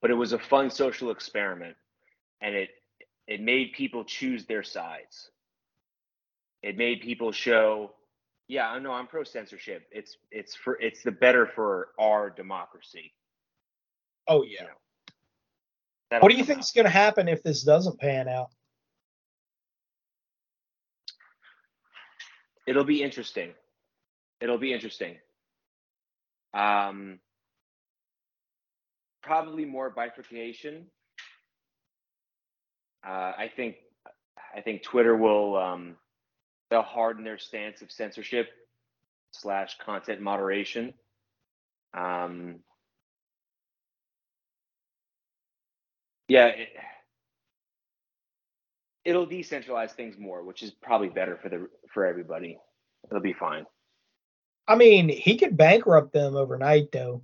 But 0.00 0.10
it 0.10 0.14
was 0.14 0.32
a 0.32 0.38
fun 0.38 0.70
social 0.70 1.10
experiment, 1.10 1.76
and 2.40 2.54
it 2.54 2.70
it 3.26 3.42
made 3.42 3.72
people 3.72 4.04
choose 4.04 4.46
their 4.46 4.62
sides. 4.62 5.30
It 6.62 6.76
made 6.78 7.02
people 7.02 7.32
show, 7.32 7.92
yeah, 8.48 8.70
I 8.70 8.78
know 8.78 8.92
I'm 8.92 9.06
pro 9.06 9.24
censorship. 9.24 9.86
It's 9.92 10.16
it's 10.30 10.54
for 10.54 10.80
it's 10.80 11.02
the 11.02 11.12
better 11.12 11.46
for 11.46 11.88
our 11.98 12.30
democracy. 12.30 13.12
Oh 14.26 14.42
yeah. 14.42 14.66
That'll 16.10 16.24
What 16.24 16.32
do 16.32 16.38
you 16.38 16.44
think 16.44 16.60
is 16.60 16.72
going 16.74 16.86
to 16.86 16.90
happen 16.90 17.28
if 17.28 17.42
this 17.42 17.62
doesn't 17.62 18.00
pan 18.00 18.28
out? 18.28 18.48
It'll 22.66 22.84
be 22.84 23.02
interesting. 23.02 23.50
It'll 24.40 24.58
be 24.58 24.72
interesting. 24.72 25.16
Um, 26.54 27.18
probably 29.22 29.66
more 29.66 29.90
bifurcation. 29.90 30.86
Uh, 33.06 33.32
I 33.36 33.50
think 33.54 33.76
I 34.54 34.62
think 34.62 34.82
Twitter 34.82 35.16
will 35.16 35.56
um, 35.56 35.96
they'll 36.70 36.82
harden 36.82 37.24
their 37.24 37.38
stance 37.38 37.82
of 37.82 37.90
censorship 37.90 38.48
slash 39.32 39.76
content 39.78 40.20
moderation. 40.20 40.94
Um, 41.94 42.60
yeah, 46.28 46.46
it, 46.46 46.68
it'll 49.04 49.26
decentralize 49.26 49.92
things 49.92 50.18
more, 50.18 50.44
which 50.44 50.62
is 50.62 50.70
probably 50.70 51.08
better 51.08 51.36
for 51.36 51.48
the 51.48 51.68
for 51.92 52.06
everybody. 52.06 52.58
It'll 53.10 53.22
be 53.22 53.32
fine. 53.32 53.64
I 54.66 54.74
mean, 54.74 55.08
he 55.08 55.38
could 55.38 55.56
bankrupt 55.56 56.12
them 56.12 56.36
overnight, 56.36 56.92
though. 56.92 57.22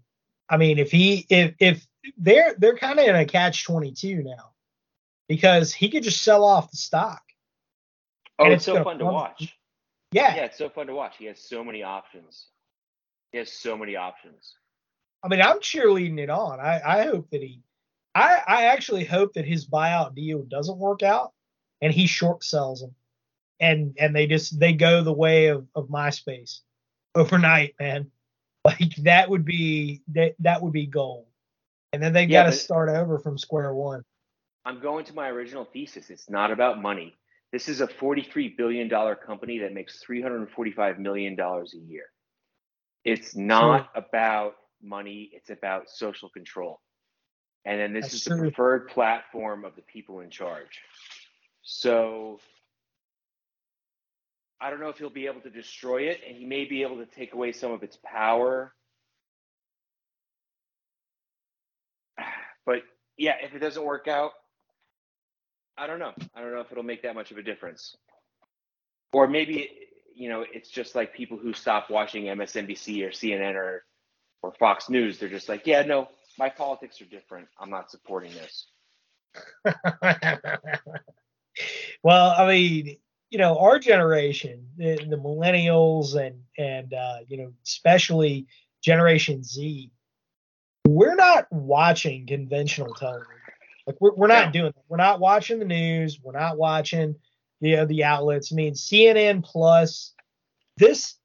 I 0.49 0.57
mean, 0.57 0.79
if 0.79 0.91
he 0.91 1.27
if 1.29 1.55
if 1.59 1.87
they're 2.17 2.55
they're 2.59 2.77
kind 2.77 2.99
of 2.99 3.07
in 3.07 3.17
a 3.17 3.27
catch 3.27 3.65
twenty 3.65 3.93
two 3.93 4.23
now, 4.23 4.53
because 5.29 5.73
he 5.73 5.91
could 5.91 6.03
just 6.03 6.23
sell 6.23 6.45
off 6.45 6.71
the 6.71 6.77
stock. 6.77 7.23
Oh, 8.39 8.45
And 8.45 8.53
it's 8.55 8.65
it's 8.65 8.65
so 8.65 8.83
fun 8.85 8.99
to 8.99 9.05
watch. 9.07 9.57
Yeah, 10.13 10.35
Yeah, 10.37 10.45
it's 10.45 10.59
so 10.59 10.69
fun 10.69 10.87
to 10.89 10.95
watch. 10.95 11.17
He 11.19 11.27
has 11.27 11.41
so 11.41 11.65
many 11.65 11.83
options. 11.83 12.49
He 13.33 13.39
has 13.39 13.53
so 13.53 13.77
many 13.77 13.97
options. 13.97 14.55
I 15.23 15.29
mean, 15.29 15.41
I'm 15.43 15.59
cheerleading 15.61 16.19
it 16.21 16.31
on. 16.31 16.61
I 16.61 16.81
I 16.85 17.05
hope 17.05 17.31
that 17.31 17.43
he, 17.43 17.63
I 18.15 18.43
I 18.47 18.65
actually 18.65 19.05
hope 19.05 19.35
that 19.35 19.45
his 19.47 19.67
buyout 19.67 20.15
deal 20.15 20.43
doesn't 20.43 20.79
work 20.79 21.03
out, 21.03 21.33
and 21.81 21.93
he 21.93 22.07
short 22.07 22.45
sells 22.45 22.81
them, 22.81 22.95
and 23.61 23.95
and 23.99 24.15
they 24.15 24.27
just 24.27 24.59
they 24.59 24.73
go 24.73 25.03
the 25.03 25.13
way 25.13 25.49
of 25.49 25.67
of 25.75 25.89
MySpace 25.89 26.61
overnight, 27.15 27.75
man. 27.81 28.11
Like 28.65 28.97
that 29.03 29.29
would 29.31 29.45
be 29.45 30.03
that 30.09 30.37
that 30.41 30.63
would 30.63 30.73
be 30.73 30.87
gold, 30.87 31.27
and 31.93 32.03
then 32.03 32.13
they 32.15 32.27
Yeah, 32.27 32.43
got 32.43 32.45
to 32.45 32.53
start 32.53 32.89
over 32.89 33.19
from 33.19 33.39
square 33.39 33.75
one. 33.75 34.05
I'm 34.65 34.81
going 34.81 35.05
to 35.07 35.15
my 35.15 35.29
original 35.29 35.65
thesis. 35.65 36.11
It's 36.11 36.31
not 36.31 36.51
about 36.51 36.81
money. 36.83 37.15
This 37.55 37.69
is 37.69 37.81
a 37.81 37.87
$43 37.87 38.57
billion 38.57 38.91
company 38.91 39.61
that 39.61 39.73
makes 39.73 40.03
$345 40.03 40.99
million 40.99 41.39
a 41.39 41.63
year. 41.87 42.07
It's 43.05 43.37
not 43.37 43.91
about 43.95 44.55
money, 44.83 45.31
it's 45.33 45.51
about 45.51 45.89
social 45.89 46.29
control. 46.29 46.81
And 47.65 47.79
then 47.79 47.93
this 47.93 48.07
That's 48.07 48.15
is 48.15 48.25
the 48.25 48.31
true. 48.31 48.39
preferred 48.41 48.89
platform 48.89 49.65
of 49.65 49.77
the 49.77 49.83
people 49.83 50.19
in 50.19 50.31
charge. 50.31 50.81
So 51.63 52.41
I 54.61 54.69
don't 54.69 54.81
know 54.81 54.89
if 54.89 54.99
he'll 54.99 55.09
be 55.09 55.27
able 55.27 55.43
to 55.43 55.51
destroy 55.51 56.09
it, 56.09 56.23
and 56.27 56.37
he 56.37 56.47
may 56.47 56.65
be 56.65 56.83
able 56.83 56.97
to 56.97 57.07
take 57.07 57.35
away 57.35 57.53
some 57.53 57.71
of 57.71 57.85
its 57.85 57.97
power. 58.05 58.75
But 62.67 62.83
yeah, 63.17 63.35
if 63.45 63.55
it 63.55 63.61
doesn't 63.61 63.85
work 63.85 64.09
out, 64.09 64.33
I 65.77 65.87
don't 65.87 65.99
know. 65.99 66.13
I 66.35 66.41
don't 66.41 66.53
know 66.53 66.61
if 66.61 66.71
it'll 66.71 66.85
make 66.85 67.03
that 67.03 67.15
much 67.15 67.31
of 67.31 67.39
a 67.39 67.43
difference. 67.43 67.97
Or 69.13 69.29
maybe 69.29 69.71
you 70.15 70.29
know, 70.29 70.45
it's 70.53 70.71
just 70.71 70.95
like 70.95 71.13
people 71.13 71.37
who 71.37 71.53
stop 71.53 71.91
watching 71.91 72.25
MSNBC 72.25 73.05
or 73.05 73.11
CNN 73.11 73.55
or 73.55 73.85
or 74.43 74.53
Fox 74.53 74.89
News. 74.89 75.19
They're 75.19 75.29
just 75.29 75.49
like, 75.49 75.67
yeah, 75.67 75.83
no, 75.83 76.09
my 76.39 76.49
politics 76.49 77.01
are 77.01 77.07
different. 77.07 77.49
I'm 77.59 77.71
not 77.71 77.91
supporting 77.91 78.33
this. 78.33 78.67
well, 82.03 82.35
I 82.39 82.47
mean, 82.49 82.97
you 83.31 83.39
know, 83.39 83.59
our 83.59 83.79
generation, 83.79 84.69
the, 84.77 84.97
the 84.97 85.17
millennials 85.17 86.15
and 86.15 86.41
and 86.57 86.95
uh, 86.95 87.19
you 87.27 87.39
know, 87.39 87.53
especially 87.65 88.47
Generation 88.83 89.43
Z, 89.43 89.91
we're 90.87 91.17
not 91.17 91.51
watching 91.51 92.27
conventional 92.27 92.95
television. 92.95 93.33
Like 93.87 93.97
we're, 94.01 94.15
we're 94.15 94.27
not 94.27 94.47
No. 94.47 94.53
doing 94.53 94.73
that. 94.75 94.85
We're 94.89 94.97
not 94.97 95.21
watching 95.21 95.59
the 95.59 95.65
news. 95.65 96.19
We're 96.23 96.33
not 96.39 96.57
watching 96.57 97.17
the 97.61 97.77
uh, 97.79 97.85
the 97.87 98.05
outlets. 98.05 98.53
I 98.53 98.57
mean, 98.57 98.75
CNN 98.75 99.45
Plus. 99.45 100.13
This 100.77 101.17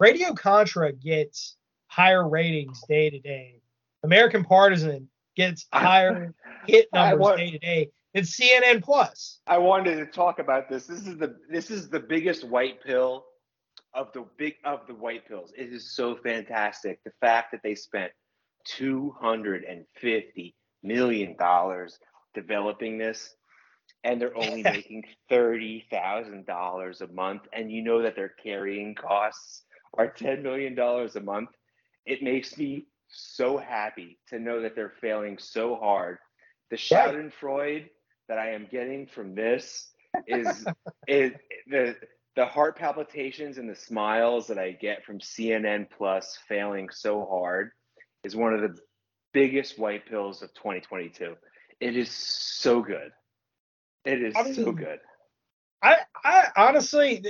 Radio 0.00 0.32
Contra 0.34 0.92
gets 0.92 1.56
higher 1.88 2.26
ratings 2.28 2.82
day 2.88 3.10
to 3.10 3.18
day. 3.18 3.60
American 4.02 4.44
Partisan 4.44 5.08
gets 5.36 5.66
higher 5.72 6.34
hit 6.66 6.88
numbers 6.92 7.36
day 7.36 7.50
to 7.50 7.58
day 7.58 7.90
than 8.14 8.24
CNN 8.24 8.82
Plus. 8.82 9.40
I 9.46 9.58
wanted 9.58 9.96
to 9.96 10.06
talk 10.06 10.38
about 10.38 10.68
this. 10.68 10.86
This 10.86 11.06
is 11.06 11.18
the 11.18 11.36
this 11.50 11.70
is 11.70 11.88
the 11.88 12.00
biggest 12.00 12.44
white 12.44 12.82
pill 12.84 13.24
of 13.92 14.12
the 14.12 14.24
big 14.38 14.54
of 14.64 14.86
the 14.86 14.94
white 14.94 15.26
pills. 15.26 15.52
It 15.56 15.72
is 15.72 15.94
so 15.94 16.16
fantastic. 16.16 17.00
The 17.04 17.12
fact 17.20 17.52
that 17.52 17.60
they 17.62 17.74
spent 17.74 18.12
two 18.64 19.14
hundred 19.20 19.64
and 19.64 19.84
fifty 20.00 20.54
million 20.84 21.36
dollars 21.36 21.98
developing 22.34 22.98
this, 22.98 23.34
and 24.04 24.20
they're 24.20 24.36
only 24.36 24.62
making 24.62 25.04
thirty 25.28 25.84
thousand 25.90 26.46
dollars 26.46 27.00
a 27.00 27.08
month, 27.08 27.42
and 27.52 27.70
you 27.72 27.82
know 27.82 28.02
that 28.02 28.16
their 28.16 28.34
carrying 28.42 28.94
costs 28.94 29.62
are 29.96 30.08
ten 30.08 30.42
million 30.42 30.74
dollars 30.74 31.16
a 31.16 31.20
month. 31.20 31.50
It 32.06 32.22
makes 32.22 32.56
me 32.58 32.86
so 33.08 33.56
happy 33.56 34.18
to 34.28 34.38
know 34.38 34.60
that 34.62 34.74
they're 34.74 34.94
failing 35.00 35.38
so 35.38 35.76
hard. 35.76 36.18
The 36.70 36.76
Schadenfreude 36.76 37.88
that 38.28 38.38
I 38.38 38.50
am 38.50 38.66
getting 38.70 39.06
from 39.06 39.34
this 39.34 39.90
is 40.26 40.66
is 41.08 41.32
the 41.66 41.96
the 42.36 42.46
heart 42.46 42.76
palpitations 42.76 43.58
and 43.58 43.70
the 43.70 43.76
smiles 43.76 44.48
that 44.48 44.58
I 44.58 44.72
get 44.72 45.04
from 45.04 45.20
CNN 45.20 45.86
Plus 45.96 46.38
failing 46.48 46.88
so 46.90 47.24
hard 47.26 47.70
is 48.24 48.34
one 48.34 48.52
of 48.54 48.60
the 48.60 48.76
biggest 49.34 49.78
white 49.78 50.08
pills 50.08 50.40
of 50.40 50.54
2022. 50.54 51.36
It 51.80 51.96
is 51.96 52.10
so 52.10 52.80
good. 52.80 53.12
It 54.06 54.22
is 54.22 54.34
I 54.34 54.52
so 54.52 54.72
good. 54.72 55.00
I 55.82 55.96
I 56.24 56.48
honestly 56.56 57.22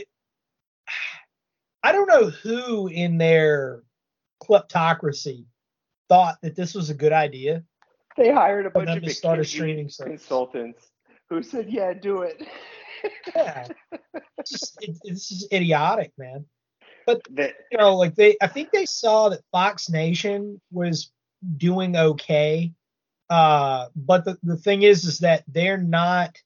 I 1.83 1.93
don't 1.93 2.07
know 2.07 2.31
who 2.31 2.87
in 2.89 3.19
their 3.19 3.83
kleptocracy 4.43 5.47
thought 6.09 6.37
that 6.43 6.55
this 6.55 6.75
was 6.75 6.91
a 6.91 6.95
good 6.95 7.13
idea. 7.13 7.65
They 8.17 8.33
hired 8.33 8.67
a 8.67 8.71
bunch 8.71 8.91
of 8.91 9.03
to 9.03 9.11
start 9.11 9.41
a 9.41 9.43
McKinsey 9.43 9.47
streaming 9.47 9.89
service. 9.89 10.21
consultants 10.21 10.91
who 11.29 11.43
said, 11.43 11.69
"Yeah, 11.69 11.93
do 11.95 12.23
it." 12.23 12.47
Yeah. 13.35 13.67
It's 14.39 14.51
just 14.51 14.79
it, 14.83 14.97
it's 15.05 15.29
just 15.29 15.53
idiotic, 15.53 16.13
man. 16.17 16.47
that 17.07 17.55
You 17.71 17.79
know, 17.79 17.97
like 17.97 18.15
they 18.15 18.37
I 18.41 18.47
think 18.47 18.71
they 18.73 18.87
saw 18.87 19.29
that 19.31 19.41
Fox 19.53 19.91
Nation 19.91 20.61
was 20.71 21.11
doing 21.57 21.97
okay. 21.97 22.73
Uh 23.31 23.87
but 23.97 24.25
the, 24.25 24.39
the 24.43 24.57
thing 24.57 24.83
is 24.83 25.05
is 25.05 25.19
that 25.21 25.45
they're 25.49 25.79
not 25.79 26.37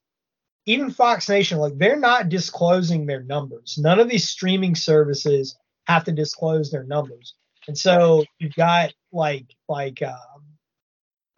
even 0.68 0.90
Fox 0.90 1.28
Nation, 1.28 1.58
like 1.58 1.78
they're 1.78 1.98
not 1.98 2.28
disclosing 2.28 3.06
their 3.06 3.22
numbers. 3.22 3.78
None 3.80 3.98
of 3.98 4.08
these 4.08 4.28
streaming 4.28 4.74
services 4.74 5.56
have 5.86 6.04
to 6.04 6.12
disclose 6.12 6.70
their 6.70 6.84
numbers. 6.84 7.34
And 7.66 7.76
so 7.76 8.24
you've 8.38 8.54
got 8.54 8.92
like 9.10 9.46
like 9.68 10.02
um, 10.02 10.42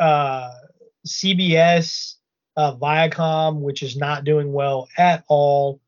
uh, 0.01 0.53
CBS, 1.07 2.17
uh, 2.57 2.77
Viacom, 2.77 3.61
which 3.61 3.83
is 3.85 3.97
not 3.97 4.25
doing 4.25 4.53
well 4.53 4.89
at 4.99 5.25
all. 5.29 5.81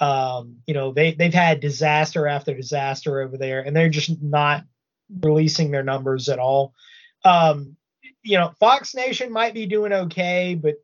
Um, 0.00 0.58
you 0.66 0.74
know 0.74 0.92
they 0.92 1.14
they've 1.14 1.34
had 1.34 1.60
disaster 1.60 2.28
after 2.28 2.54
disaster 2.54 3.20
over 3.20 3.36
there, 3.36 3.60
and 3.60 3.74
they're 3.74 3.88
just 3.88 4.22
not 4.22 4.64
releasing 5.22 5.72
their 5.72 5.84
numbers 5.84 6.28
at 6.28 6.38
all. 6.38 6.74
Um, 7.24 7.76
you 8.22 8.38
know 8.38 8.52
Fox 8.58 8.94
Nation 8.94 9.32
might 9.32 9.54
be 9.54 9.66
doing 9.66 9.92
okay, 9.92 10.54
but 10.54 10.74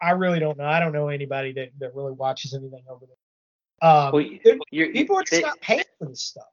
I 0.00 0.10
really 0.10 0.40
don't 0.40 0.58
know. 0.58 0.64
I 0.64 0.80
don't 0.80 0.92
know 0.92 1.08
anybody 1.08 1.52
that, 1.52 1.70
that 1.78 1.94
really 1.94 2.12
watches 2.12 2.54
anything 2.54 2.82
over 2.90 3.06
there. 3.06 3.88
Um, 3.88 4.12
well, 4.12 4.24
people 4.70 5.16
are 5.16 5.22
just 5.22 5.30
they, 5.30 5.40
not 5.40 5.60
paying 5.60 5.84
for 5.98 6.08
this 6.08 6.22
stuff. 6.22 6.46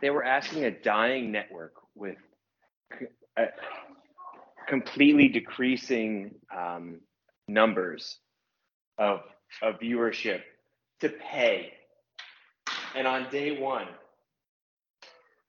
they 0.00 0.10
were 0.10 0.24
asking 0.24 0.64
a 0.64 0.70
dying 0.70 1.30
network 1.30 1.74
with 1.94 2.16
uh, 3.36 3.46
completely 4.68 5.28
decreasing 5.28 6.34
um, 6.56 7.00
numbers 7.46 8.18
of, 8.98 9.20
of 9.62 9.78
viewership 9.80 10.40
to 11.00 11.08
pay. 11.08 11.72
And 12.94 13.06
on 13.06 13.30
day 13.30 13.60
one, 13.60 13.86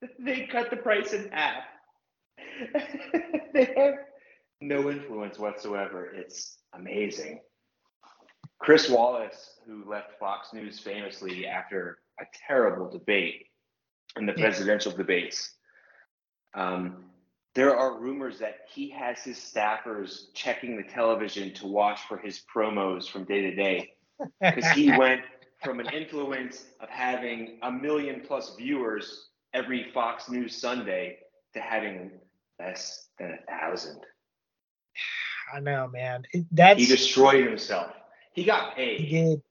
they 0.20 0.48
cut 0.52 0.70
the 0.70 0.78
price 0.78 1.14
in 1.14 1.30
half. 1.32 1.64
they 3.54 3.74
have 3.76 3.96
no 4.62 4.90
influence 4.90 5.40
whatsoever. 5.40 6.06
It's 6.14 6.58
amazing. 6.74 7.42
Chris 8.60 8.90
Wallace, 8.90 9.60
who 9.66 9.90
left 9.90 10.20
Fox 10.20 10.54
News 10.54 10.80
famously 10.80 11.48
after 11.48 12.00
a 12.20 12.26
terrible 12.48 12.90
debate 12.90 13.48
in 14.18 14.26
the 14.26 14.34
Yeah. 14.36 14.44
presidential 14.44 14.92
debates, 14.92 15.56
um, 16.54 17.06
there 17.56 17.76
are 17.76 18.00
rumors 18.00 18.38
that 18.40 18.60
he 18.72 18.90
has 18.90 19.24
his 19.24 19.38
staffers 19.38 20.34
checking 20.34 20.76
the 20.78 20.84
television 20.84 21.54
to 21.56 21.68
watch 21.68 22.02
for 22.08 22.18
his 22.18 22.44
promos 22.54 23.10
from 23.10 23.24
day 23.24 23.42
to 23.42 23.56
day 23.56 23.94
because 24.42 24.70
he 24.72 24.96
went 24.98 25.22
from 25.64 25.80
an 25.80 25.88
influence 25.90 26.66
of 26.80 26.90
having 26.90 27.58
a 27.64 27.72
million 27.72 28.22
plus 28.26 28.56
viewers 28.56 29.30
every 29.54 29.92
Fox 29.94 30.30
News 30.30 30.56
Sunday 30.56 31.20
to 31.54 31.60
having 31.60 32.12
less 32.60 33.08
than 33.18 33.32
a 33.32 33.52
thousand. 33.52 34.02
I 35.54 35.60
know, 35.60 35.88
man. 35.88 36.24
That's 36.52 36.80
He 36.80 36.86
destroyed 36.86 37.46
himself. 37.46 37.92
He 38.34 38.44
got 38.44 38.76
paid. 38.76 39.02
he 39.02 39.08
did. 39.10 39.42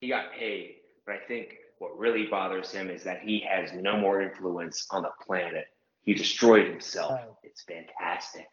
He 0.00 0.08
got 0.08 0.32
paid. 0.32 0.76
But 1.06 1.16
I 1.16 1.18
think 1.28 1.56
what 1.78 1.98
really 1.98 2.26
bothers 2.26 2.70
him 2.70 2.88
is 2.88 3.02
that 3.04 3.20
he 3.20 3.44
has 3.48 3.72
no 3.74 3.96
more 3.96 4.22
influence 4.22 4.86
on 4.90 5.02
the 5.02 5.10
planet. 5.26 5.66
He 6.02 6.14
destroyed 6.14 6.66
himself. 6.68 7.12
Oh. 7.12 7.38
It's 7.42 7.62
fantastic. 7.62 8.46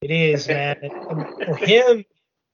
It 0.00 0.10
is, 0.10 0.48
man. 0.48 0.76
For 1.44 1.56
him, 1.56 2.04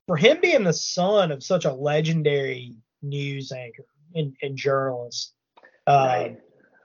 for 0.07 0.17
him 0.17 0.39
being 0.41 0.65
the 0.65 0.73
son 0.73 1.31
of 1.31 1.43
such 1.43 1.65
a 1.65 1.73
legendary 1.73 2.77
news 3.03 3.53
anchor 3.53 3.85
and, 4.15 4.35
and 4.43 4.57
journalist, 4.57 5.35
uh, 5.87 6.07
right. 6.09 6.39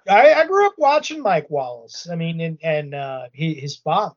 I, 0.09 0.33
I 0.33 0.47
grew 0.47 0.65
up 0.65 0.73
watching 0.77 1.21
Mike 1.21 1.49
Wallace. 1.49 2.07
I 2.11 2.15
mean, 2.15 2.41
and, 2.41 2.57
and 2.63 2.95
uh, 2.95 3.23
he, 3.33 3.53
his 3.53 3.75
father, 3.77 4.15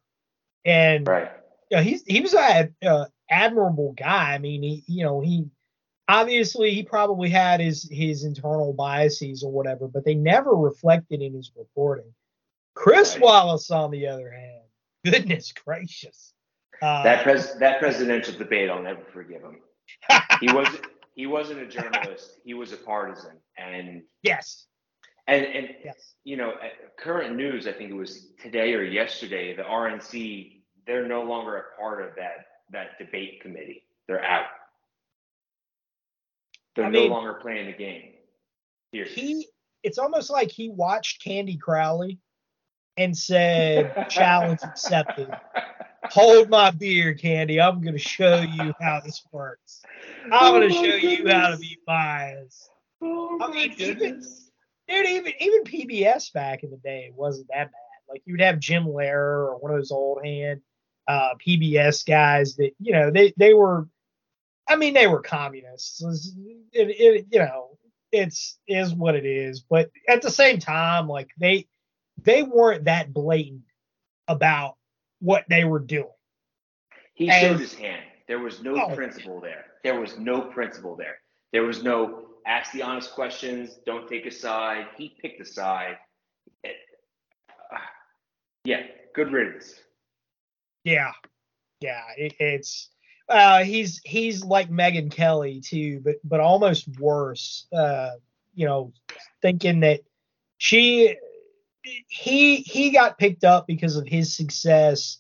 and 0.64 1.06
Right. 1.06 1.30
you 1.70 1.76
know, 1.76 1.82
he's 1.82 2.02
he 2.06 2.20
was 2.20 2.34
an 2.34 2.74
uh, 2.84 3.06
admirable 3.30 3.92
guy. 3.92 4.34
I 4.34 4.38
mean, 4.38 4.62
he 4.62 4.84
you 4.86 5.04
know 5.04 5.20
he 5.20 5.46
obviously 6.08 6.72
he 6.74 6.82
probably 6.82 7.30
had 7.30 7.60
his 7.60 7.88
his 7.90 8.24
internal 8.24 8.72
biases 8.72 9.42
or 9.42 9.52
whatever, 9.52 9.88
but 9.88 10.04
they 10.04 10.14
never 10.14 10.50
reflected 10.54 11.20
in 11.22 11.34
his 11.34 11.50
reporting. 11.56 12.12
Chris 12.74 13.14
Right. 13.14 13.22
Wallace, 13.24 13.70
on 13.70 13.90
the 13.90 14.06
other 14.06 14.30
hand, 14.30 14.62
goodness 15.04 15.52
gracious, 15.52 16.32
uh, 16.80 17.02
That 17.02 17.22
pres- 17.22 17.54
that 17.58 17.80
presidential 17.80 18.34
debate, 18.38 18.70
I'll 18.70 18.82
never 18.82 19.02
forgive 19.12 19.42
him. 19.42 19.60
He 20.40 20.50
was 20.52 20.68
he 21.14 21.26
wasn't 21.26 21.60
a 21.60 21.66
journalist. 21.66 22.38
He 22.44 22.54
was 22.54 22.72
a 22.72 22.76
partisan, 22.76 23.36
and 23.58 24.02
yes, 24.22 24.66
and 25.26 25.44
and 25.46 25.68
yes, 25.84 26.14
you 26.24 26.36
know, 26.36 26.50
uh, 26.50 26.68
current 26.98 27.36
news, 27.36 27.66
I 27.66 27.72
think 27.72 27.90
it 27.90 27.96
was 27.96 28.28
today 28.42 28.74
or 28.74 28.82
yesterday, 28.82 29.54
the 29.54 29.62
RNC, 29.62 30.60
they're 30.86 31.06
no 31.06 31.22
longer 31.22 31.56
a 31.56 31.80
part 31.80 32.02
of 32.02 32.14
that 32.16 32.46
that 32.70 32.98
debate 32.98 33.40
committee. 33.40 33.84
They're 34.08 34.24
out. 34.24 34.46
They're 36.74 36.86
I 36.86 36.90
no 36.90 37.00
mean, 37.02 37.10
longer 37.10 37.34
playing 37.34 37.66
the 37.66 37.72
game. 37.76 38.12
Here. 38.92 39.04
he. 39.04 39.46
It's 39.82 39.98
almost 39.98 40.30
like 40.30 40.50
he 40.50 40.68
watched 40.68 41.22
Candy 41.24 41.56
Crowley 41.56 42.18
and 42.96 43.16
said, 43.16 44.08
"Challenge 44.08 44.60
accepted." 44.62 45.28
Hold 46.10 46.50
my 46.50 46.70
beer, 46.70 47.14
Candy. 47.14 47.60
I'm 47.60 47.80
going 47.80 47.94
to 47.94 47.98
show 47.98 48.40
you 48.40 48.74
how 48.80 49.00
this 49.04 49.22
works. 49.32 49.82
I'm 50.30 50.52
going 50.52 50.68
to 50.68 50.76
Oh 50.76 50.82
show 50.84 50.96
you 50.96 51.28
how 51.28 51.50
to 51.50 51.56
be 51.56 51.78
biased. 51.86 52.70
Oh 53.00 53.38
I 53.40 53.50
mean, 53.50 53.72
even- 53.78 53.98
goodness. 53.98 54.41
Dude, 54.92 55.06
even 55.06 55.32
even 55.40 55.64
PBS 55.64 56.32
back 56.32 56.62
in 56.64 56.70
the 56.70 56.76
day 56.76 57.10
wasn't 57.14 57.48
that 57.48 57.66
bad. 57.72 57.72
Like 58.08 58.22
you 58.26 58.34
would 58.34 58.40
have 58.42 58.58
Jim 58.58 58.84
Lehrer 58.84 59.48
or 59.48 59.58
one 59.58 59.70
of 59.72 59.78
those 59.78 59.90
old 59.90 60.24
hand 60.24 60.60
uh, 61.08 61.30
PBS 61.44 62.06
guys 62.06 62.56
that 62.56 62.72
you 62.78 62.92
know 62.92 63.10
they 63.10 63.32
they 63.36 63.54
were. 63.54 63.88
I 64.68 64.76
mean, 64.76 64.94
they 64.94 65.06
were 65.08 65.22
communists. 65.22 66.02
It, 66.72 66.88
it, 66.90 67.26
you 67.30 67.38
know 67.38 67.78
it's 68.12 68.58
is 68.68 68.94
what 68.94 69.14
it 69.16 69.24
is. 69.24 69.60
But 69.68 69.90
at 70.08 70.20
the 70.22 70.30
same 70.30 70.58
time, 70.58 71.08
like 71.08 71.30
they 71.38 71.66
they 72.22 72.42
weren't 72.42 72.84
that 72.84 73.12
blatant 73.12 73.62
about 74.28 74.76
what 75.20 75.44
they 75.48 75.64
were 75.64 75.80
doing. 75.80 76.06
He 77.14 77.30
And- 77.30 77.40
showed 77.40 77.60
his 77.60 77.74
hand. 77.74 78.02
There 78.28 78.38
was 78.38 78.62
no 78.62 78.80
Oh. 78.80 78.94
principle 78.94 79.40
there. 79.40 79.64
There 79.82 79.98
was 79.98 80.16
no 80.18 80.42
principle 80.42 80.96
there. 80.96 81.16
There 81.52 81.64
was 81.64 81.82
no 81.82 82.28
ask 82.46 82.72
the 82.72 82.82
honest 82.82 83.12
questions. 83.12 83.78
Don't 83.86 84.08
take 84.08 84.26
a 84.26 84.30
side. 84.30 84.86
He 84.96 85.16
picked 85.20 85.40
a 85.40 85.44
side. 85.44 85.96
It- 86.64 86.76
uh, 87.72 87.78
yeah, 88.64 88.82
good 89.14 89.32
riddance. 89.32 89.74
Yeah, 90.84 91.12
yeah. 91.80 92.02
It, 92.16 92.34
it's 92.38 92.90
uh, 93.28 93.64
he's 93.64 94.00
he's 94.04 94.44
like 94.44 94.70
Megyn 94.70 95.10
Kelly 95.10 95.60
too, 95.60 96.00
but 96.00 96.16
but 96.24 96.40
almost 96.40 96.88
worse. 96.98 97.66
Uh, 97.72 98.10
you 98.54 98.66
know, 98.66 98.92
thinking 99.40 99.80
that 99.80 100.00
she 100.58 101.16
he 102.08 102.56
he 102.56 102.90
got 102.90 103.18
picked 103.18 103.44
up 103.44 103.66
because 103.66 103.96
of 103.96 104.06
his 104.06 104.34
success 104.36 105.18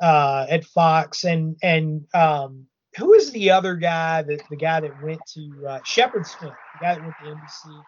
uh, 0.00 0.46
at 0.48 0.64
Fox 0.64 1.24
and 1.24 1.56
and 1.62 2.06
um, 2.14 2.66
who 2.96 3.14
is 3.14 3.30
the 3.32 3.50
other 3.50 3.74
guy 3.74 4.22
that 4.22 4.42
the 4.50 4.56
guy 4.56 4.80
that 4.80 5.02
went 5.02 5.20
to 5.34 5.66
uh, 5.66 5.80
Shepard 5.84 6.26
Smith, 6.26 6.52
the 6.80 6.84
guy 6.84 6.94
that 6.94 7.02
went 7.02 7.14
to 7.22 7.30
NBC. 7.30 7.82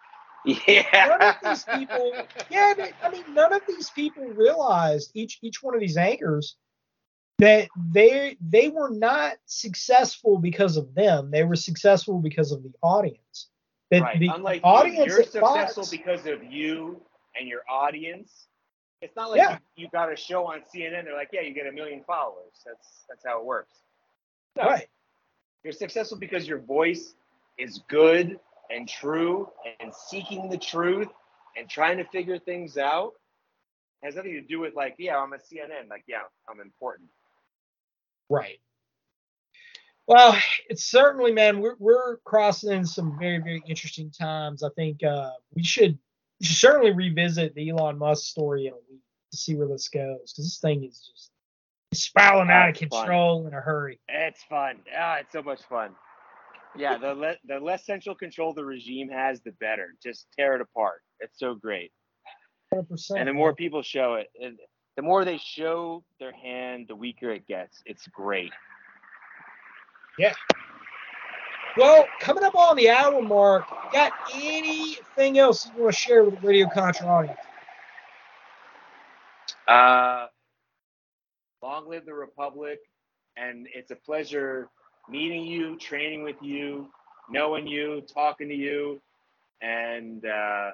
Yeah. 0.67 1.07
None 1.07 1.21
of 1.21 1.35
these 1.43 1.63
people, 1.63 2.13
yeah, 2.51 2.73
but, 2.77 2.93
I 3.03 3.09
mean, 3.09 3.23
none 3.33 3.51
of 3.51 3.63
these 3.67 3.89
people 3.89 4.25
realized 4.27 5.09
each 5.15 5.39
each 5.41 5.63
one 5.63 5.73
of 5.73 5.79
these 5.79 5.97
anchors 5.97 6.55
that 7.39 7.67
they 7.91 8.37
they 8.39 8.69
were 8.69 8.91
not 8.91 9.37
successful 9.45 10.37
because 10.37 10.77
of 10.77 10.93
them. 10.93 11.31
They 11.31 11.43
were 11.43 11.55
successful 11.55 12.19
because 12.19 12.51
of 12.51 12.63
the 12.63 12.71
audience. 12.83 13.49
That 13.91 14.01
right. 14.01 14.19
the 14.19 14.29
Unlike 14.33 14.61
you, 14.61 14.69
audience 14.69 15.05
you're 15.07 15.23
successful 15.23 15.83
Fox, 15.83 15.89
because 15.89 16.25
of 16.25 16.43
you 16.43 17.01
and 17.39 17.47
your 17.47 17.61
audience. 17.69 18.47
It's 19.01 19.15
not 19.15 19.31
like 19.31 19.39
Yeah. 19.39 19.57
you, 19.75 19.83
you 19.83 19.89
got 19.91 20.11
a 20.11 20.15
show 20.15 20.45
on 20.45 20.61
CNN. 20.61 21.03
They're 21.03 21.13
like, 21.13 21.29
yeah, 21.33 21.41
you 21.41 21.53
get 21.53 21.67
a 21.67 21.71
million 21.71 22.01
followers. 22.07 22.53
That's 22.65 23.05
that's 23.09 23.25
how 23.25 23.39
it 23.39 23.45
works. 23.45 23.73
No, 24.55 24.63
right? 24.63 24.87
You're 25.65 25.73
successful 25.73 26.19
because 26.19 26.47
your 26.47 26.59
voice 26.59 27.15
is 27.57 27.81
good 27.87 28.39
and 28.69 28.87
true 28.87 29.49
and 29.79 29.91
seeking 29.91 30.47
the 30.47 30.59
truth 30.59 31.07
and 31.57 31.67
trying 31.67 31.97
to 31.97 32.03
figure 32.03 32.37
things 32.37 32.77
out. 32.77 33.13
It 34.03 34.05
has 34.05 34.15
nothing 34.15 34.33
to 34.33 34.41
do 34.41 34.59
with 34.59 34.75
like, 34.75 34.93
yeah, 34.99 35.17
I'm 35.17 35.33
a 35.33 35.37
CNN. 35.37 35.89
Like, 35.89 36.03
yeah, 36.07 36.19
I'm 36.47 36.59
important. 36.61 37.09
Right. 38.29 38.59
Well, 40.05 40.37
it's 40.69 40.83
certainly, 40.83 41.31
man, 41.31 41.59
we're 41.59 41.77
we're 41.79 42.17
crossing 42.17 42.85
some 42.85 43.17
very 43.17 43.39
very 43.39 43.63
interesting 43.67 44.11
times. 44.11 44.61
I 44.61 44.69
think 44.75 45.03
uh, 45.03 45.31
we 45.55 45.63
should 45.63 45.97
we 46.39 46.45
should 46.45 46.57
certainly 46.57 46.91
revisit 46.91 47.55
the 47.55 47.71
Elon 47.71 47.97
Musk 47.97 48.25
story 48.25 48.67
in 48.67 48.73
a 48.73 48.77
week 48.87 49.01
to 49.31 49.37
see 49.37 49.55
where 49.55 49.67
this 49.67 49.87
goes 49.87 50.31
because 50.31 50.45
this 50.45 50.59
thing 50.59 50.83
is 50.83 51.09
just 51.11 51.31
spiraling 51.95 52.49
out 52.49 52.69
of 52.69 52.75
That's 52.75 52.89
fun. 52.89 52.99
control 53.01 53.47
in 53.47 53.53
a 53.53 53.61
hurry. 53.61 53.99
It's 54.07 54.43
fun. 54.43 54.79
Ah, 54.97 55.17
it's 55.17 55.31
so 55.31 55.41
much 55.41 55.61
fun. 55.63 55.91
Yeah, 56.77 56.97
the 56.97 57.13
le- 57.13 57.37
the 57.47 57.59
less 57.59 57.85
central 57.85 58.15
control 58.15 58.53
the 58.53 58.65
regime 58.65 59.09
has, 59.09 59.41
the 59.41 59.51
better. 59.53 59.95
Just 60.03 60.27
tear 60.37 60.55
it 60.55 60.61
apart. 60.61 61.01
It's 61.21 61.39
so 61.39 61.55
great. 61.55 61.91
100%. 62.73 63.17
And 63.17 63.27
the 63.29 63.33
more 63.33 63.53
people 63.53 63.81
show 63.81 64.15
it, 64.15 64.27
and 64.41 64.59
the 64.97 65.01
more 65.01 65.23
they 65.23 65.37
show 65.37 66.03
their 66.19 66.33
hand, 66.33 66.87
the 66.89 66.95
weaker 66.95 67.31
it 67.31 67.47
gets. 67.47 67.81
It's 67.85 68.07
great. 68.07 68.51
Yeah. 70.19 70.33
Well, 71.77 72.05
coming 72.19 72.43
up 72.43 72.55
on 72.55 72.77
the 72.77 72.89
hour 72.89 73.21
mark, 73.21 73.65
got 73.91 74.13
anything 74.33 75.37
else 75.37 75.65
you 75.65 75.83
want 75.83 75.93
to 75.93 75.99
share 75.99 76.23
with 76.23 76.39
the 76.41 76.47
Radio 76.47 76.67
Contra 76.73 77.05
audience? 77.07 77.39
Uh, 79.67 80.27
long 81.65 81.89
live 81.89 82.05
the 82.05 82.13
Republic. 82.13 82.77
And 83.37 83.67
it's 83.73 83.89
a 83.89 83.95
pleasure 83.95 84.69
meeting 85.09 85.43
you, 85.43 85.77
training 85.77 86.23
with 86.23 86.35
you, 86.41 86.89
knowing 87.27 87.65
you, 87.65 88.03
talking 88.13 88.47
to 88.49 88.55
you. 88.55 89.01
And, 89.61 90.23
uh, 90.25 90.71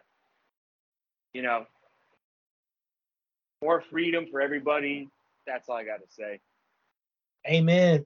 you 1.34 1.44
know, 1.44 1.66
more 3.64 3.82
freedom 3.90 4.26
for 4.30 4.42
everybody. 4.42 5.08
That's 5.48 5.70
all 5.70 5.78
I 5.78 5.86
got 5.86 6.02
to 6.02 6.08
say. 6.10 6.42
Amen. 7.48 8.06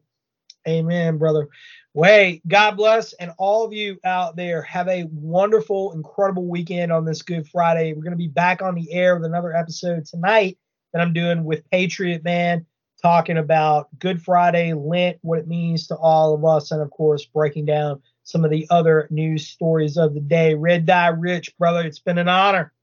Amen, 0.68 1.18
brother. 1.18 1.48
Way, 1.94 2.42
God 2.48 2.72
bless, 2.72 3.14
and 3.14 3.32
all 3.38 3.66
of 3.66 3.74
you 3.74 3.98
out 4.04 4.36
there 4.36 4.62
have 4.64 4.88
a 4.88 5.06
wonderful, 5.12 5.94
incredible 5.94 6.48
weekend 6.48 6.92
on 6.92 7.06
this 7.06 7.22
Good 7.22 7.48
Friday. 7.48 7.94
We're 7.94 8.04
going 8.04 8.12
to 8.12 8.18
be 8.18 8.28
back 8.28 8.62
on 8.62 8.76
the 8.76 8.92
air 8.92 9.16
with 9.16 9.26
another 9.26 9.56
episode 9.56 10.06
tonight 10.06 10.58
that 10.92 11.02
I'm 11.02 11.14
doing 11.14 11.44
with 11.44 11.70
Patriot 11.70 12.24
Man, 12.24 12.66
talking 13.06 13.38
about 13.38 13.88
Good 14.00 14.20
Friday, 14.20 14.74
Lent, 14.74 15.20
what 15.22 15.38
it 15.38 15.48
means 15.48 15.86
to 15.88 15.96
all 15.96 16.34
of 16.34 16.44
us, 16.44 16.72
and 16.72 16.82
of 16.82 16.90
course, 16.90 17.24
breaking 17.24 17.66
down 17.66 18.02
some 18.24 18.44
of 18.44 18.50
the 18.50 18.66
other 18.72 19.08
news 19.12 19.48
stories 19.48 19.96
of 19.96 20.16
the 20.16 20.20
day. 20.20 20.56
Red 20.56 20.88
Dye 20.88 21.10
Rich, 21.10 21.56
brother, 21.60 21.82
it's 21.82 22.00
been 22.00 22.18
an 22.18 22.28
honor. 22.28 22.74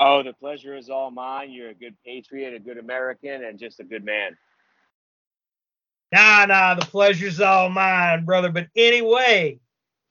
Oh, 0.00 0.24
the 0.24 0.32
pleasure 0.32 0.76
is 0.76 0.90
all 0.90 1.12
mine. 1.12 1.52
You're 1.52 1.70
a 1.70 1.74
good 1.74 1.94
patriot, 2.04 2.52
a 2.52 2.58
good 2.58 2.76
American, 2.76 3.44
and 3.44 3.60
just 3.60 3.78
a 3.78 3.84
good 3.84 4.04
man. 4.04 4.36
Nah, 6.10 6.46
nah, 6.46 6.74
the 6.74 6.84
pleasure's 6.84 7.40
all 7.40 7.68
mine, 7.68 8.24
brother. 8.24 8.50
But 8.50 8.66
anyway, 8.74 9.60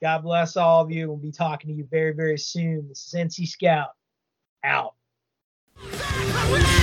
God 0.02 0.20
bless 0.20 0.56
all 0.56 0.84
of 0.84 0.90
you. 0.90 1.10
We'll 1.10 1.18
be 1.18 1.34
talking 1.34 1.70
to 1.70 1.76
you 1.76 1.86
very, 1.92 2.14
very 2.14 2.38
soon. 2.38 2.88
This 2.88 3.06
is 3.08 3.14
NC 3.14 3.46
Scout 3.46 3.90
out. 4.64 4.94
Parade! 5.76 6.74